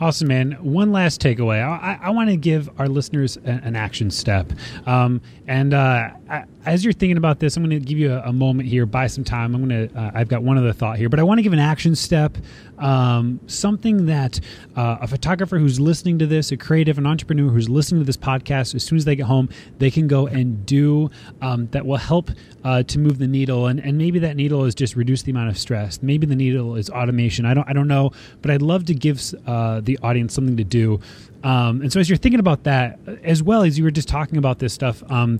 Awesome, 0.00 0.28
man. 0.28 0.52
One 0.62 0.92
last 0.92 1.20
takeaway. 1.20 1.60
I, 1.60 1.98
I 2.00 2.10
want 2.10 2.30
to 2.30 2.36
give 2.36 2.70
our 2.78 2.88
listeners 2.88 3.36
a, 3.36 3.50
an 3.50 3.74
action 3.74 4.10
step. 4.10 4.52
Um, 4.86 5.20
and 5.48 5.74
uh, 5.74 6.10
I, 6.28 6.44
as 6.66 6.84
you're 6.84 6.92
thinking 6.92 7.16
about 7.16 7.38
this, 7.38 7.56
I'm 7.56 7.64
going 7.64 7.78
to 7.78 7.84
give 7.84 7.98
you 7.98 8.12
a, 8.12 8.20
a, 8.28 8.32
moment 8.32 8.68
here. 8.68 8.84
Buy 8.84 9.06
some 9.06 9.24
time. 9.24 9.54
I'm 9.54 9.66
going 9.66 9.88
to. 9.88 9.98
Uh, 9.98 10.10
I've 10.14 10.28
got 10.28 10.42
one 10.42 10.58
other 10.58 10.72
thought 10.72 10.98
here, 10.98 11.08
but 11.08 11.18
I 11.18 11.22
want 11.22 11.38
to 11.38 11.42
give 11.42 11.54
an 11.54 11.58
action 11.58 11.94
step. 11.94 12.36
Um, 12.76 13.40
something 13.46 14.06
that 14.06 14.38
uh, 14.76 14.98
a 15.00 15.06
photographer 15.06 15.58
who's 15.58 15.80
listening 15.80 16.18
to 16.18 16.26
this, 16.26 16.52
a 16.52 16.56
creative, 16.56 16.98
an 16.98 17.06
entrepreneur 17.06 17.48
who's 17.48 17.68
listening 17.68 18.02
to 18.02 18.04
this 18.04 18.16
podcast, 18.16 18.74
as 18.74 18.84
soon 18.84 18.98
as 18.98 19.04
they 19.06 19.16
get 19.16 19.26
home, 19.26 19.48
they 19.78 19.90
can 19.90 20.06
go 20.06 20.26
and 20.26 20.66
do 20.66 21.10
um, 21.40 21.68
that 21.68 21.86
will 21.86 21.96
help 21.96 22.30
uh, 22.62 22.82
to 22.82 22.98
move 22.98 23.18
the 23.18 23.26
needle. 23.26 23.66
And, 23.66 23.80
and 23.80 23.96
maybe 23.96 24.18
that 24.18 24.36
needle 24.36 24.64
is 24.64 24.74
just 24.74 24.96
reduce 24.96 25.22
the 25.22 25.30
amount 25.30 25.48
of 25.48 25.58
stress. 25.58 26.02
Maybe 26.02 26.26
the 26.26 26.36
needle 26.36 26.76
is 26.76 26.90
automation. 26.90 27.46
I 27.46 27.54
don't. 27.54 27.68
I 27.68 27.72
don't 27.72 27.88
know, 27.88 28.12
but 28.42 28.50
I'd 28.50 28.62
love 28.62 28.84
to 28.86 28.94
give 28.94 29.22
uh, 29.46 29.80
the 29.80 29.98
audience 30.02 30.34
something 30.34 30.56
to 30.58 30.64
do. 30.64 31.00
Um, 31.42 31.82
and 31.82 31.92
so, 31.92 32.00
as 32.00 32.10
you're 32.10 32.16
thinking 32.16 32.40
about 32.40 32.64
that, 32.64 32.98
as 33.22 33.42
well 33.42 33.62
as 33.62 33.78
you 33.78 33.84
were 33.84 33.90
just 33.90 34.08
talking 34.08 34.38
about 34.38 34.58
this 34.58 34.72
stuff, 34.72 35.02
um, 35.10 35.38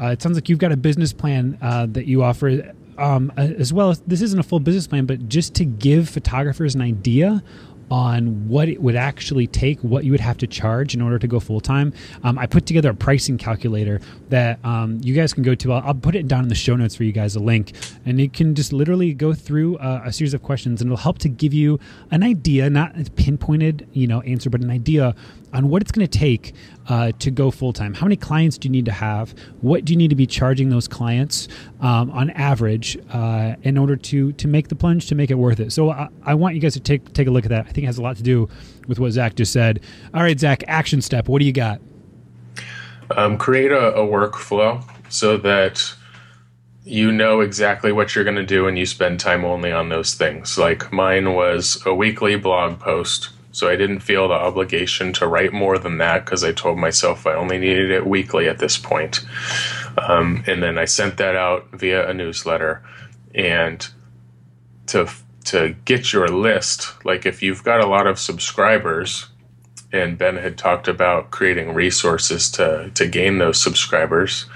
uh, 0.00 0.06
it 0.06 0.22
sounds 0.22 0.36
like 0.36 0.48
you've 0.48 0.58
got 0.58 0.72
a 0.72 0.76
business 0.76 1.12
plan 1.12 1.58
uh, 1.60 1.86
that 1.86 2.06
you 2.06 2.22
offer, 2.22 2.72
um, 2.98 3.32
as 3.36 3.72
well 3.72 3.94
this 4.06 4.22
isn't 4.22 4.38
a 4.38 4.42
full 4.42 4.60
business 4.60 4.86
plan, 4.86 5.06
but 5.06 5.28
just 5.28 5.54
to 5.54 5.64
give 5.64 6.08
photographers 6.08 6.74
an 6.74 6.82
idea 6.82 7.42
on 7.90 8.48
what 8.48 8.68
it 8.68 8.80
would 8.82 8.96
actually 8.96 9.46
take, 9.46 9.80
what 9.80 10.04
you 10.04 10.10
would 10.10 10.20
have 10.20 10.36
to 10.38 10.46
charge 10.46 10.94
in 10.94 11.00
order 11.00 11.18
to 11.18 11.26
go 11.26 11.40
full 11.40 11.60
time, 11.60 11.92
um, 12.22 12.38
I 12.38 12.46
put 12.46 12.66
together 12.66 12.90
a 12.90 12.94
pricing 12.94 13.38
calculator 13.38 14.00
that 14.28 14.62
um, 14.64 15.00
you 15.02 15.14
guys 15.14 15.32
can 15.32 15.42
go 15.42 15.54
to. 15.54 15.72
I'll, 15.72 15.82
I'll, 15.86 15.94
put 15.94 16.14
it 16.14 16.28
down 16.28 16.42
in 16.42 16.48
the 16.48 16.54
show 16.54 16.76
notes 16.76 16.94
for 16.94 17.04
you 17.04 17.12
guys, 17.12 17.34
a 17.34 17.40
link, 17.40 17.72
and 18.04 18.20
you 18.20 18.28
can 18.28 18.54
just 18.54 18.72
literally 18.72 19.14
go 19.14 19.32
through 19.32 19.78
uh, 19.78 20.02
a 20.04 20.12
series 20.12 20.34
of 20.34 20.42
questions, 20.42 20.80
and 20.80 20.88
it'll 20.88 21.02
help 21.02 21.18
to 21.18 21.28
give 21.28 21.54
you 21.54 21.78
an 22.10 22.22
idea, 22.22 22.68
not 22.70 22.98
a 22.98 23.10
pinpointed, 23.10 23.88
you 23.92 24.06
know, 24.06 24.20
answer, 24.22 24.50
but 24.50 24.60
an 24.60 24.70
idea 24.70 25.14
on 25.52 25.68
what 25.68 25.82
it's 25.82 25.92
going 25.92 26.06
to 26.06 26.18
take 26.18 26.54
uh, 26.88 27.12
to 27.18 27.30
go 27.30 27.50
full 27.50 27.72
time. 27.72 27.94
How 27.94 28.06
many 28.06 28.16
clients 28.16 28.58
do 28.58 28.66
you 28.66 28.72
need 28.72 28.86
to 28.86 28.92
have? 28.92 29.34
What 29.60 29.84
do 29.84 29.92
you 29.92 29.96
need 29.96 30.08
to 30.08 30.16
be 30.16 30.26
charging 30.26 30.70
those 30.70 30.88
clients 30.88 31.48
um, 31.80 32.10
on 32.10 32.30
average 32.30 32.98
uh, 33.10 33.54
in 33.62 33.76
order 33.76 33.96
to 33.96 34.32
to 34.32 34.48
make 34.48 34.68
the 34.68 34.74
plunge 34.74 35.06
to 35.08 35.14
make 35.14 35.30
it 35.30 35.34
worth 35.34 35.60
it? 35.60 35.72
So 35.72 35.90
I, 35.90 36.08
I, 36.24 36.34
want 36.34 36.54
you 36.54 36.60
guys 36.60 36.74
to 36.74 36.80
take 36.80 37.12
take 37.12 37.28
a 37.28 37.30
look 37.30 37.44
at 37.44 37.50
that. 37.50 37.66
I 37.66 37.70
think 37.70 37.84
it 37.84 37.86
has 37.86 37.98
a 37.98 38.02
lot 38.02 38.16
to 38.16 38.22
do 38.22 38.48
with 38.86 38.98
what 38.98 39.12
Zach 39.12 39.34
just 39.34 39.52
said. 39.52 39.80
All 40.14 40.22
right, 40.22 40.38
Zach, 40.38 40.64
action 40.66 41.02
step. 41.02 41.28
What 41.28 41.40
do 41.40 41.44
you 41.44 41.52
got? 41.52 41.80
Um, 43.16 43.38
create 43.38 43.70
a, 43.70 43.94
a 43.94 44.06
workflow 44.06 44.82
so 45.10 45.36
that 45.38 45.94
you 46.84 47.12
know 47.12 47.40
exactly 47.40 47.92
what 47.92 48.14
you're 48.14 48.24
going 48.24 48.36
to 48.36 48.46
do 48.46 48.66
and 48.66 48.78
you 48.78 48.86
spend 48.86 49.20
time 49.20 49.44
only 49.44 49.70
on 49.70 49.90
those 49.90 50.14
things. 50.14 50.56
Like 50.56 50.90
mine 50.90 51.34
was 51.34 51.82
a 51.84 51.94
weekly 51.94 52.36
blog 52.36 52.80
post 52.80 53.30
so 53.50 53.68
I 53.68 53.76
didn't 53.76 54.00
feel 54.00 54.28
the 54.28 54.34
obligation 54.34 55.12
to 55.14 55.26
write 55.26 55.52
more 55.52 55.78
than 55.78 55.98
that 55.98 56.24
because 56.24 56.44
I 56.44 56.52
told 56.52 56.78
myself 56.78 57.26
I 57.26 57.34
only 57.34 57.58
needed 57.58 57.90
it 57.90 58.06
weekly 58.06 58.48
at 58.48 58.58
this 58.58 58.76
point. 58.76 59.24
Um, 59.96 60.44
and 60.46 60.62
then 60.62 60.78
I 60.78 60.84
sent 60.84 61.16
that 61.16 61.34
out 61.34 61.68
via 61.72 62.08
a 62.08 62.14
newsletter. 62.14 62.82
And 63.34 63.86
to 64.88 65.08
to 65.46 65.74
get 65.86 66.12
your 66.12 66.28
list, 66.28 66.92
like 67.04 67.24
if 67.24 67.42
you've 67.42 67.64
got 67.64 67.80
a 67.80 67.86
lot 67.86 68.06
of 68.06 68.18
subscribers, 68.18 69.28
and 69.92 70.18
Ben 70.18 70.36
had 70.36 70.58
talked 70.58 70.88
about 70.88 71.30
creating 71.30 71.72
resources 71.72 72.50
to 72.52 72.90
to 72.94 73.06
gain 73.06 73.38
those 73.38 73.60
subscribers, 73.60 74.46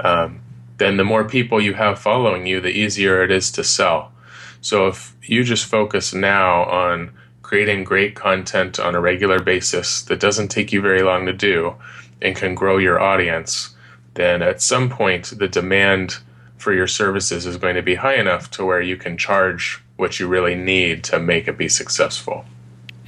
um, 0.00 0.40
then 0.78 0.96
the 0.96 1.04
more 1.04 1.24
people 1.24 1.60
you 1.60 1.74
have 1.74 1.98
following 1.98 2.46
you, 2.46 2.60
the 2.60 2.70
easier 2.70 3.22
it 3.22 3.30
is 3.30 3.50
to 3.52 3.64
sell. 3.64 4.12
So 4.60 4.86
if 4.86 5.14
you 5.22 5.44
just 5.44 5.66
focus 5.66 6.14
now 6.14 6.64
on 6.64 7.10
creating 7.48 7.82
great 7.82 8.14
content 8.14 8.78
on 8.78 8.94
a 8.94 9.00
regular 9.00 9.40
basis 9.40 10.02
that 10.02 10.20
doesn't 10.20 10.48
take 10.48 10.70
you 10.70 10.82
very 10.82 11.00
long 11.00 11.24
to 11.24 11.32
do 11.32 11.74
and 12.20 12.36
can 12.36 12.54
grow 12.54 12.76
your 12.76 13.00
audience, 13.00 13.74
then 14.12 14.42
at 14.42 14.60
some 14.60 14.90
point 14.90 15.32
the 15.38 15.48
demand 15.48 16.18
for 16.58 16.74
your 16.74 16.86
services 16.86 17.46
is 17.46 17.56
going 17.56 17.74
to 17.74 17.80
be 17.80 17.94
high 17.94 18.16
enough 18.16 18.50
to 18.50 18.66
where 18.66 18.82
you 18.82 18.98
can 18.98 19.16
charge 19.16 19.82
what 19.96 20.20
you 20.20 20.28
really 20.28 20.54
need 20.54 21.02
to 21.02 21.18
make 21.18 21.48
it 21.48 21.56
be 21.56 21.70
successful. 21.70 22.44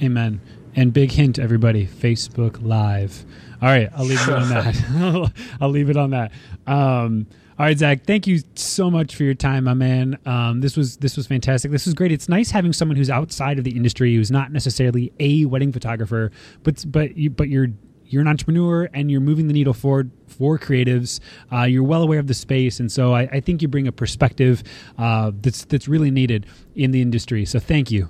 Amen. 0.01 0.41
And 0.75 0.91
big 0.91 1.11
hint, 1.11 1.37
everybody 1.37 1.85
Facebook 1.85 2.63
Live. 2.63 3.23
All 3.61 3.69
right, 3.69 3.91
I'll 3.95 4.05
leave 4.05 4.27
it 4.27 4.33
on 4.33 4.49
that. 4.49 5.31
I'll 5.61 5.69
leave 5.69 5.91
it 5.91 5.97
on 5.97 6.09
that. 6.09 6.31
Um, 6.65 7.27
all 7.61 7.67
right, 7.67 7.77
Zach. 7.77 8.05
Thank 8.07 8.25
you 8.25 8.39
so 8.55 8.89
much 8.89 9.15
for 9.15 9.23
your 9.23 9.35
time, 9.35 9.65
my 9.65 9.75
man. 9.75 10.17
Um, 10.25 10.61
this 10.61 10.75
was 10.75 10.97
this 10.97 11.15
was 11.15 11.27
fantastic. 11.27 11.69
This 11.69 11.85
was 11.85 11.93
great. 11.93 12.11
It's 12.11 12.27
nice 12.27 12.49
having 12.49 12.73
someone 12.73 12.97
who's 12.97 13.11
outside 13.11 13.59
of 13.59 13.63
the 13.63 13.75
industry, 13.75 14.15
who's 14.15 14.31
not 14.31 14.51
necessarily 14.51 15.13
a 15.19 15.45
wedding 15.45 15.71
photographer, 15.71 16.31
but 16.63 16.83
but 16.87 17.15
you 17.15 17.29
but 17.29 17.49
you're 17.49 17.67
you're 18.07 18.23
an 18.23 18.27
entrepreneur 18.27 18.89
and 18.95 19.11
you're 19.11 19.21
moving 19.21 19.45
the 19.45 19.53
needle 19.53 19.75
forward 19.75 20.09
for 20.25 20.57
creatives. 20.57 21.19
Uh, 21.53 21.65
you're 21.65 21.83
well 21.83 22.01
aware 22.01 22.17
of 22.17 22.25
the 22.25 22.33
space, 22.33 22.79
and 22.79 22.91
so 22.91 23.13
I, 23.13 23.29
I 23.31 23.39
think 23.41 23.61
you 23.61 23.67
bring 23.67 23.87
a 23.87 23.91
perspective 23.91 24.63
uh, 24.97 25.29
that's 25.39 25.63
that's 25.65 25.87
really 25.87 26.09
needed 26.09 26.47
in 26.73 26.89
the 26.89 27.03
industry. 27.03 27.45
So 27.45 27.59
thank 27.59 27.91
you. 27.91 28.09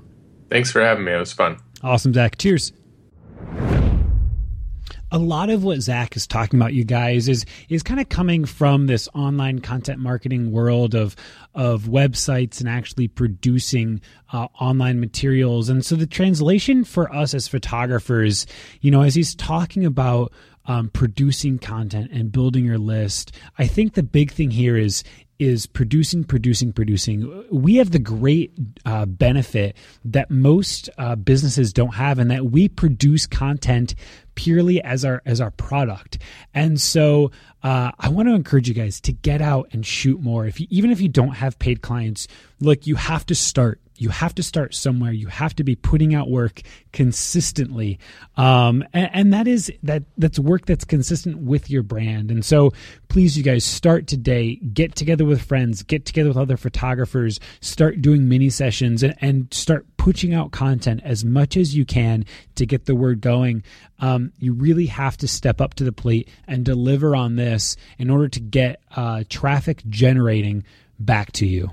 Thanks 0.50 0.72
for 0.72 0.80
having 0.80 1.04
me. 1.04 1.12
It 1.12 1.18
was 1.18 1.34
fun. 1.34 1.58
Awesome, 1.84 2.14
Zach. 2.14 2.38
Cheers 2.38 2.72
a 5.12 5.18
lot 5.18 5.50
of 5.50 5.64
what 5.64 5.82
Zach 5.82 6.16
is 6.16 6.26
talking 6.26 6.60
about, 6.60 6.74
you 6.74 6.84
guys, 6.84 7.28
is 7.28 7.46
is 7.70 7.84
kind 7.84 8.00
of 8.00 8.10
coming 8.10 8.46
from 8.46 8.88
this 8.88 9.10
online 9.14 9.60
content 9.60 10.00
marketing 10.00 10.52
world 10.52 10.96
of 10.96 11.16
of 11.54 11.84
websites 11.84 12.62
and 12.62 12.70
actually 12.70 13.08
producing 13.08 14.02
uh, 14.32 14.48
online 14.60 15.00
materials. 15.00 15.68
And 15.68 15.86
so 15.86 15.96
the 15.96 16.08
translation 16.08 16.86
for 16.86 17.14
us 17.14 17.34
as 17.34 17.48
photographers, 17.48 18.48
you 18.80 18.90
know, 18.90 19.02
as 19.02 19.16
he's 19.16 19.36
talking 19.36 19.86
about 19.86 20.32
um, 20.66 20.90
producing 20.90 21.60
content 21.60 22.12
and 22.12 22.32
building 22.32 22.66
your 22.66 22.78
list, 22.78 23.32
I 23.58 23.68
think 23.68 23.94
the 23.94 24.04
big 24.04 24.32
thing 24.32 24.52
here 24.52 24.78
is 24.78 25.04
is 25.42 25.66
producing, 25.66 26.24
producing, 26.24 26.72
producing. 26.72 27.44
We 27.50 27.78
have 27.78 27.90
the 27.90 27.98
great 27.98 28.54
uh, 28.86 29.08
benefit 29.08 29.76
that 30.06 30.30
most 30.30 30.88
uh, 31.00 31.16
businesses 31.16 31.74
don't 31.74 31.96
have, 31.96 32.20
and 32.20 32.30
that 32.30 32.46
we 32.46 32.70
produce 32.70 33.26
content 33.26 33.96
purely 34.36 34.80
as 34.84 35.04
our 35.04 35.24
as 35.26 35.42
our 35.42 35.50
product. 35.50 36.20
And 36.54 36.80
so, 36.80 37.32
uh, 37.64 37.92
I 38.00 38.10
want 38.10 38.28
to 38.28 38.36
encourage 38.36 38.68
you 38.68 38.76
guys 38.76 39.02
to 39.02 39.12
get 39.12 39.42
out 39.42 39.68
and 39.72 39.84
shoot 39.84 40.22
more. 40.22 40.46
If 40.46 40.60
you, 40.60 40.68
even 40.70 40.92
if 40.92 41.02
you 41.02 41.10
don't 41.10 41.34
have 41.34 41.58
paid 41.58 41.82
clients, 41.82 42.28
look, 42.60 42.86
you 42.86 42.94
have 42.94 43.26
to 43.26 43.34
start 43.34 43.81
you 43.98 44.10
have 44.10 44.34
to 44.36 44.44
start 44.44 44.74
somewhere. 44.74 45.12
You 45.12 45.28
have 45.28 45.56
to 45.56 45.64
be 45.64 45.76
putting 45.76 46.16
out 46.16 46.30
work 46.30 46.62
consistently, 46.92 48.00
um, 48.38 48.84
and, 48.94 49.10
and, 49.14 49.34
that 49.34 49.48
is 49.48 49.72
that 49.84 50.04
that's 50.18 50.40
work 50.40 50.66
that's 50.66 50.86
consistent 50.86 51.38
with 51.38 51.70
your 51.70 51.84
brand. 51.84 52.32
And 52.32 52.44
so, 52.44 52.72
please, 53.10 53.38
you 53.38 53.44
guys, 53.44 53.64
start 53.64 54.08
today. 54.08 54.56
Get 54.56 54.96
together 54.96 55.26
with 55.26 55.42
friends. 55.42 55.84
Get 55.84 56.06
together 56.06 56.30
with 56.30 56.38
other 56.38 56.58
photographers. 56.58 57.40
Start 57.60 58.02
doing 58.02 58.28
mini 58.28 58.50
sessions 58.50 59.04
and, 59.04 59.16
and 59.22 59.54
start 59.54 59.86
pushing 59.98 60.34
out 60.34 60.52
content 60.52 61.00
as 61.04 61.24
much 61.24 61.56
as 61.56 61.76
you 61.76 61.86
can 61.86 62.26
to 62.56 62.66
get 62.66 62.86
the 62.86 62.96
word 62.96 63.22
going. 63.22 63.64
Um, 64.00 64.34
you 64.40 64.54
really 64.54 64.88
have 64.88 65.16
to 65.18 65.28
step 65.28 65.62
up 65.62 65.76
to 65.76 65.84
the 65.84 65.92
plate 65.92 66.28
and 66.48 66.66
deliver 66.66 67.16
on 67.16 67.36
this 67.36 67.78
in 68.00 68.10
order 68.10 68.28
to 68.30 68.40
get 68.40 68.82
uh, 68.96 69.24
traffic 69.30 69.84
generating 69.88 70.64
back 71.00 71.32
to 71.34 71.46
you. 71.46 71.72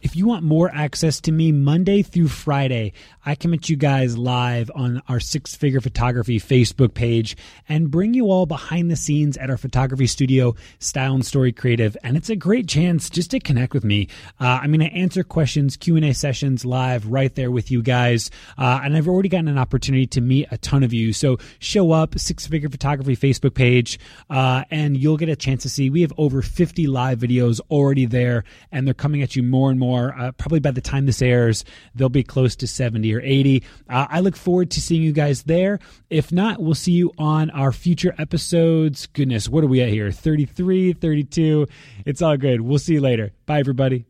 If 0.00 0.16
you 0.16 0.26
want 0.26 0.44
more 0.44 0.70
access 0.72 1.20
to 1.22 1.32
me 1.32 1.52
Monday 1.52 2.02
through 2.02 2.28
Friday, 2.28 2.92
I 3.28 3.34
come 3.34 3.52
at 3.52 3.68
you 3.68 3.76
guys 3.76 4.16
live 4.16 4.70
on 4.74 5.02
our 5.06 5.20
Six 5.20 5.54
Figure 5.54 5.82
Photography 5.82 6.40
Facebook 6.40 6.94
page 6.94 7.36
and 7.68 7.90
bring 7.90 8.14
you 8.14 8.30
all 8.30 8.46
behind 8.46 8.90
the 8.90 8.96
scenes 8.96 9.36
at 9.36 9.50
our 9.50 9.58
photography 9.58 10.06
studio, 10.06 10.54
Style 10.78 11.12
and 11.12 11.26
Story 11.26 11.52
Creative. 11.52 11.94
And 12.02 12.16
it's 12.16 12.30
a 12.30 12.36
great 12.36 12.66
chance 12.66 13.10
just 13.10 13.32
to 13.32 13.38
connect 13.38 13.74
with 13.74 13.84
me. 13.84 14.08
Uh, 14.40 14.60
I'm 14.62 14.70
going 14.72 14.80
to 14.80 14.96
answer 14.96 15.22
questions, 15.24 15.76
Q&A 15.76 16.14
sessions 16.14 16.64
live 16.64 17.04
right 17.08 17.34
there 17.34 17.50
with 17.50 17.70
you 17.70 17.82
guys. 17.82 18.30
Uh, 18.56 18.80
and 18.82 18.96
I've 18.96 19.06
already 19.06 19.28
gotten 19.28 19.48
an 19.48 19.58
opportunity 19.58 20.06
to 20.06 20.22
meet 20.22 20.48
a 20.50 20.56
ton 20.56 20.82
of 20.82 20.94
you. 20.94 21.12
So 21.12 21.36
show 21.58 21.92
up, 21.92 22.18
Six 22.18 22.46
Figure 22.46 22.70
Photography 22.70 23.14
Facebook 23.14 23.52
page, 23.52 24.00
uh, 24.30 24.64
and 24.70 24.96
you'll 24.96 25.18
get 25.18 25.28
a 25.28 25.36
chance 25.36 25.64
to 25.64 25.68
see. 25.68 25.90
We 25.90 26.00
have 26.00 26.14
over 26.16 26.40
50 26.40 26.86
live 26.86 27.18
videos 27.18 27.60
already 27.70 28.06
there, 28.06 28.44
and 28.72 28.86
they're 28.86 28.94
coming 28.94 29.20
at 29.20 29.36
you 29.36 29.42
more 29.42 29.70
and 29.70 29.78
more. 29.78 30.18
Uh, 30.18 30.32
probably 30.32 30.60
by 30.60 30.70
the 30.70 30.80
time 30.80 31.04
this 31.04 31.20
airs, 31.20 31.66
they'll 31.94 32.08
be 32.08 32.24
close 32.24 32.56
to 32.56 32.66
70 32.66 33.17
or 33.18 33.22
80. 33.22 33.62
Uh, 33.88 34.06
I 34.08 34.20
look 34.20 34.36
forward 34.36 34.70
to 34.72 34.80
seeing 34.80 35.02
you 35.02 35.12
guys 35.12 35.42
there. 35.42 35.78
If 36.10 36.32
not, 36.32 36.60
we'll 36.60 36.74
see 36.74 36.92
you 36.92 37.12
on 37.18 37.50
our 37.50 37.72
future 37.72 38.14
episodes. 38.18 39.06
Goodness, 39.08 39.48
what 39.48 39.64
are 39.64 39.68
we 39.68 39.80
at 39.82 39.88
here? 39.88 40.10
33, 40.10 40.94
32. 40.94 41.66
It's 42.06 42.22
all 42.22 42.36
good. 42.36 42.60
We'll 42.60 42.78
see 42.78 42.94
you 42.94 43.00
later. 43.00 43.32
Bye, 43.46 43.60
everybody. 43.60 44.06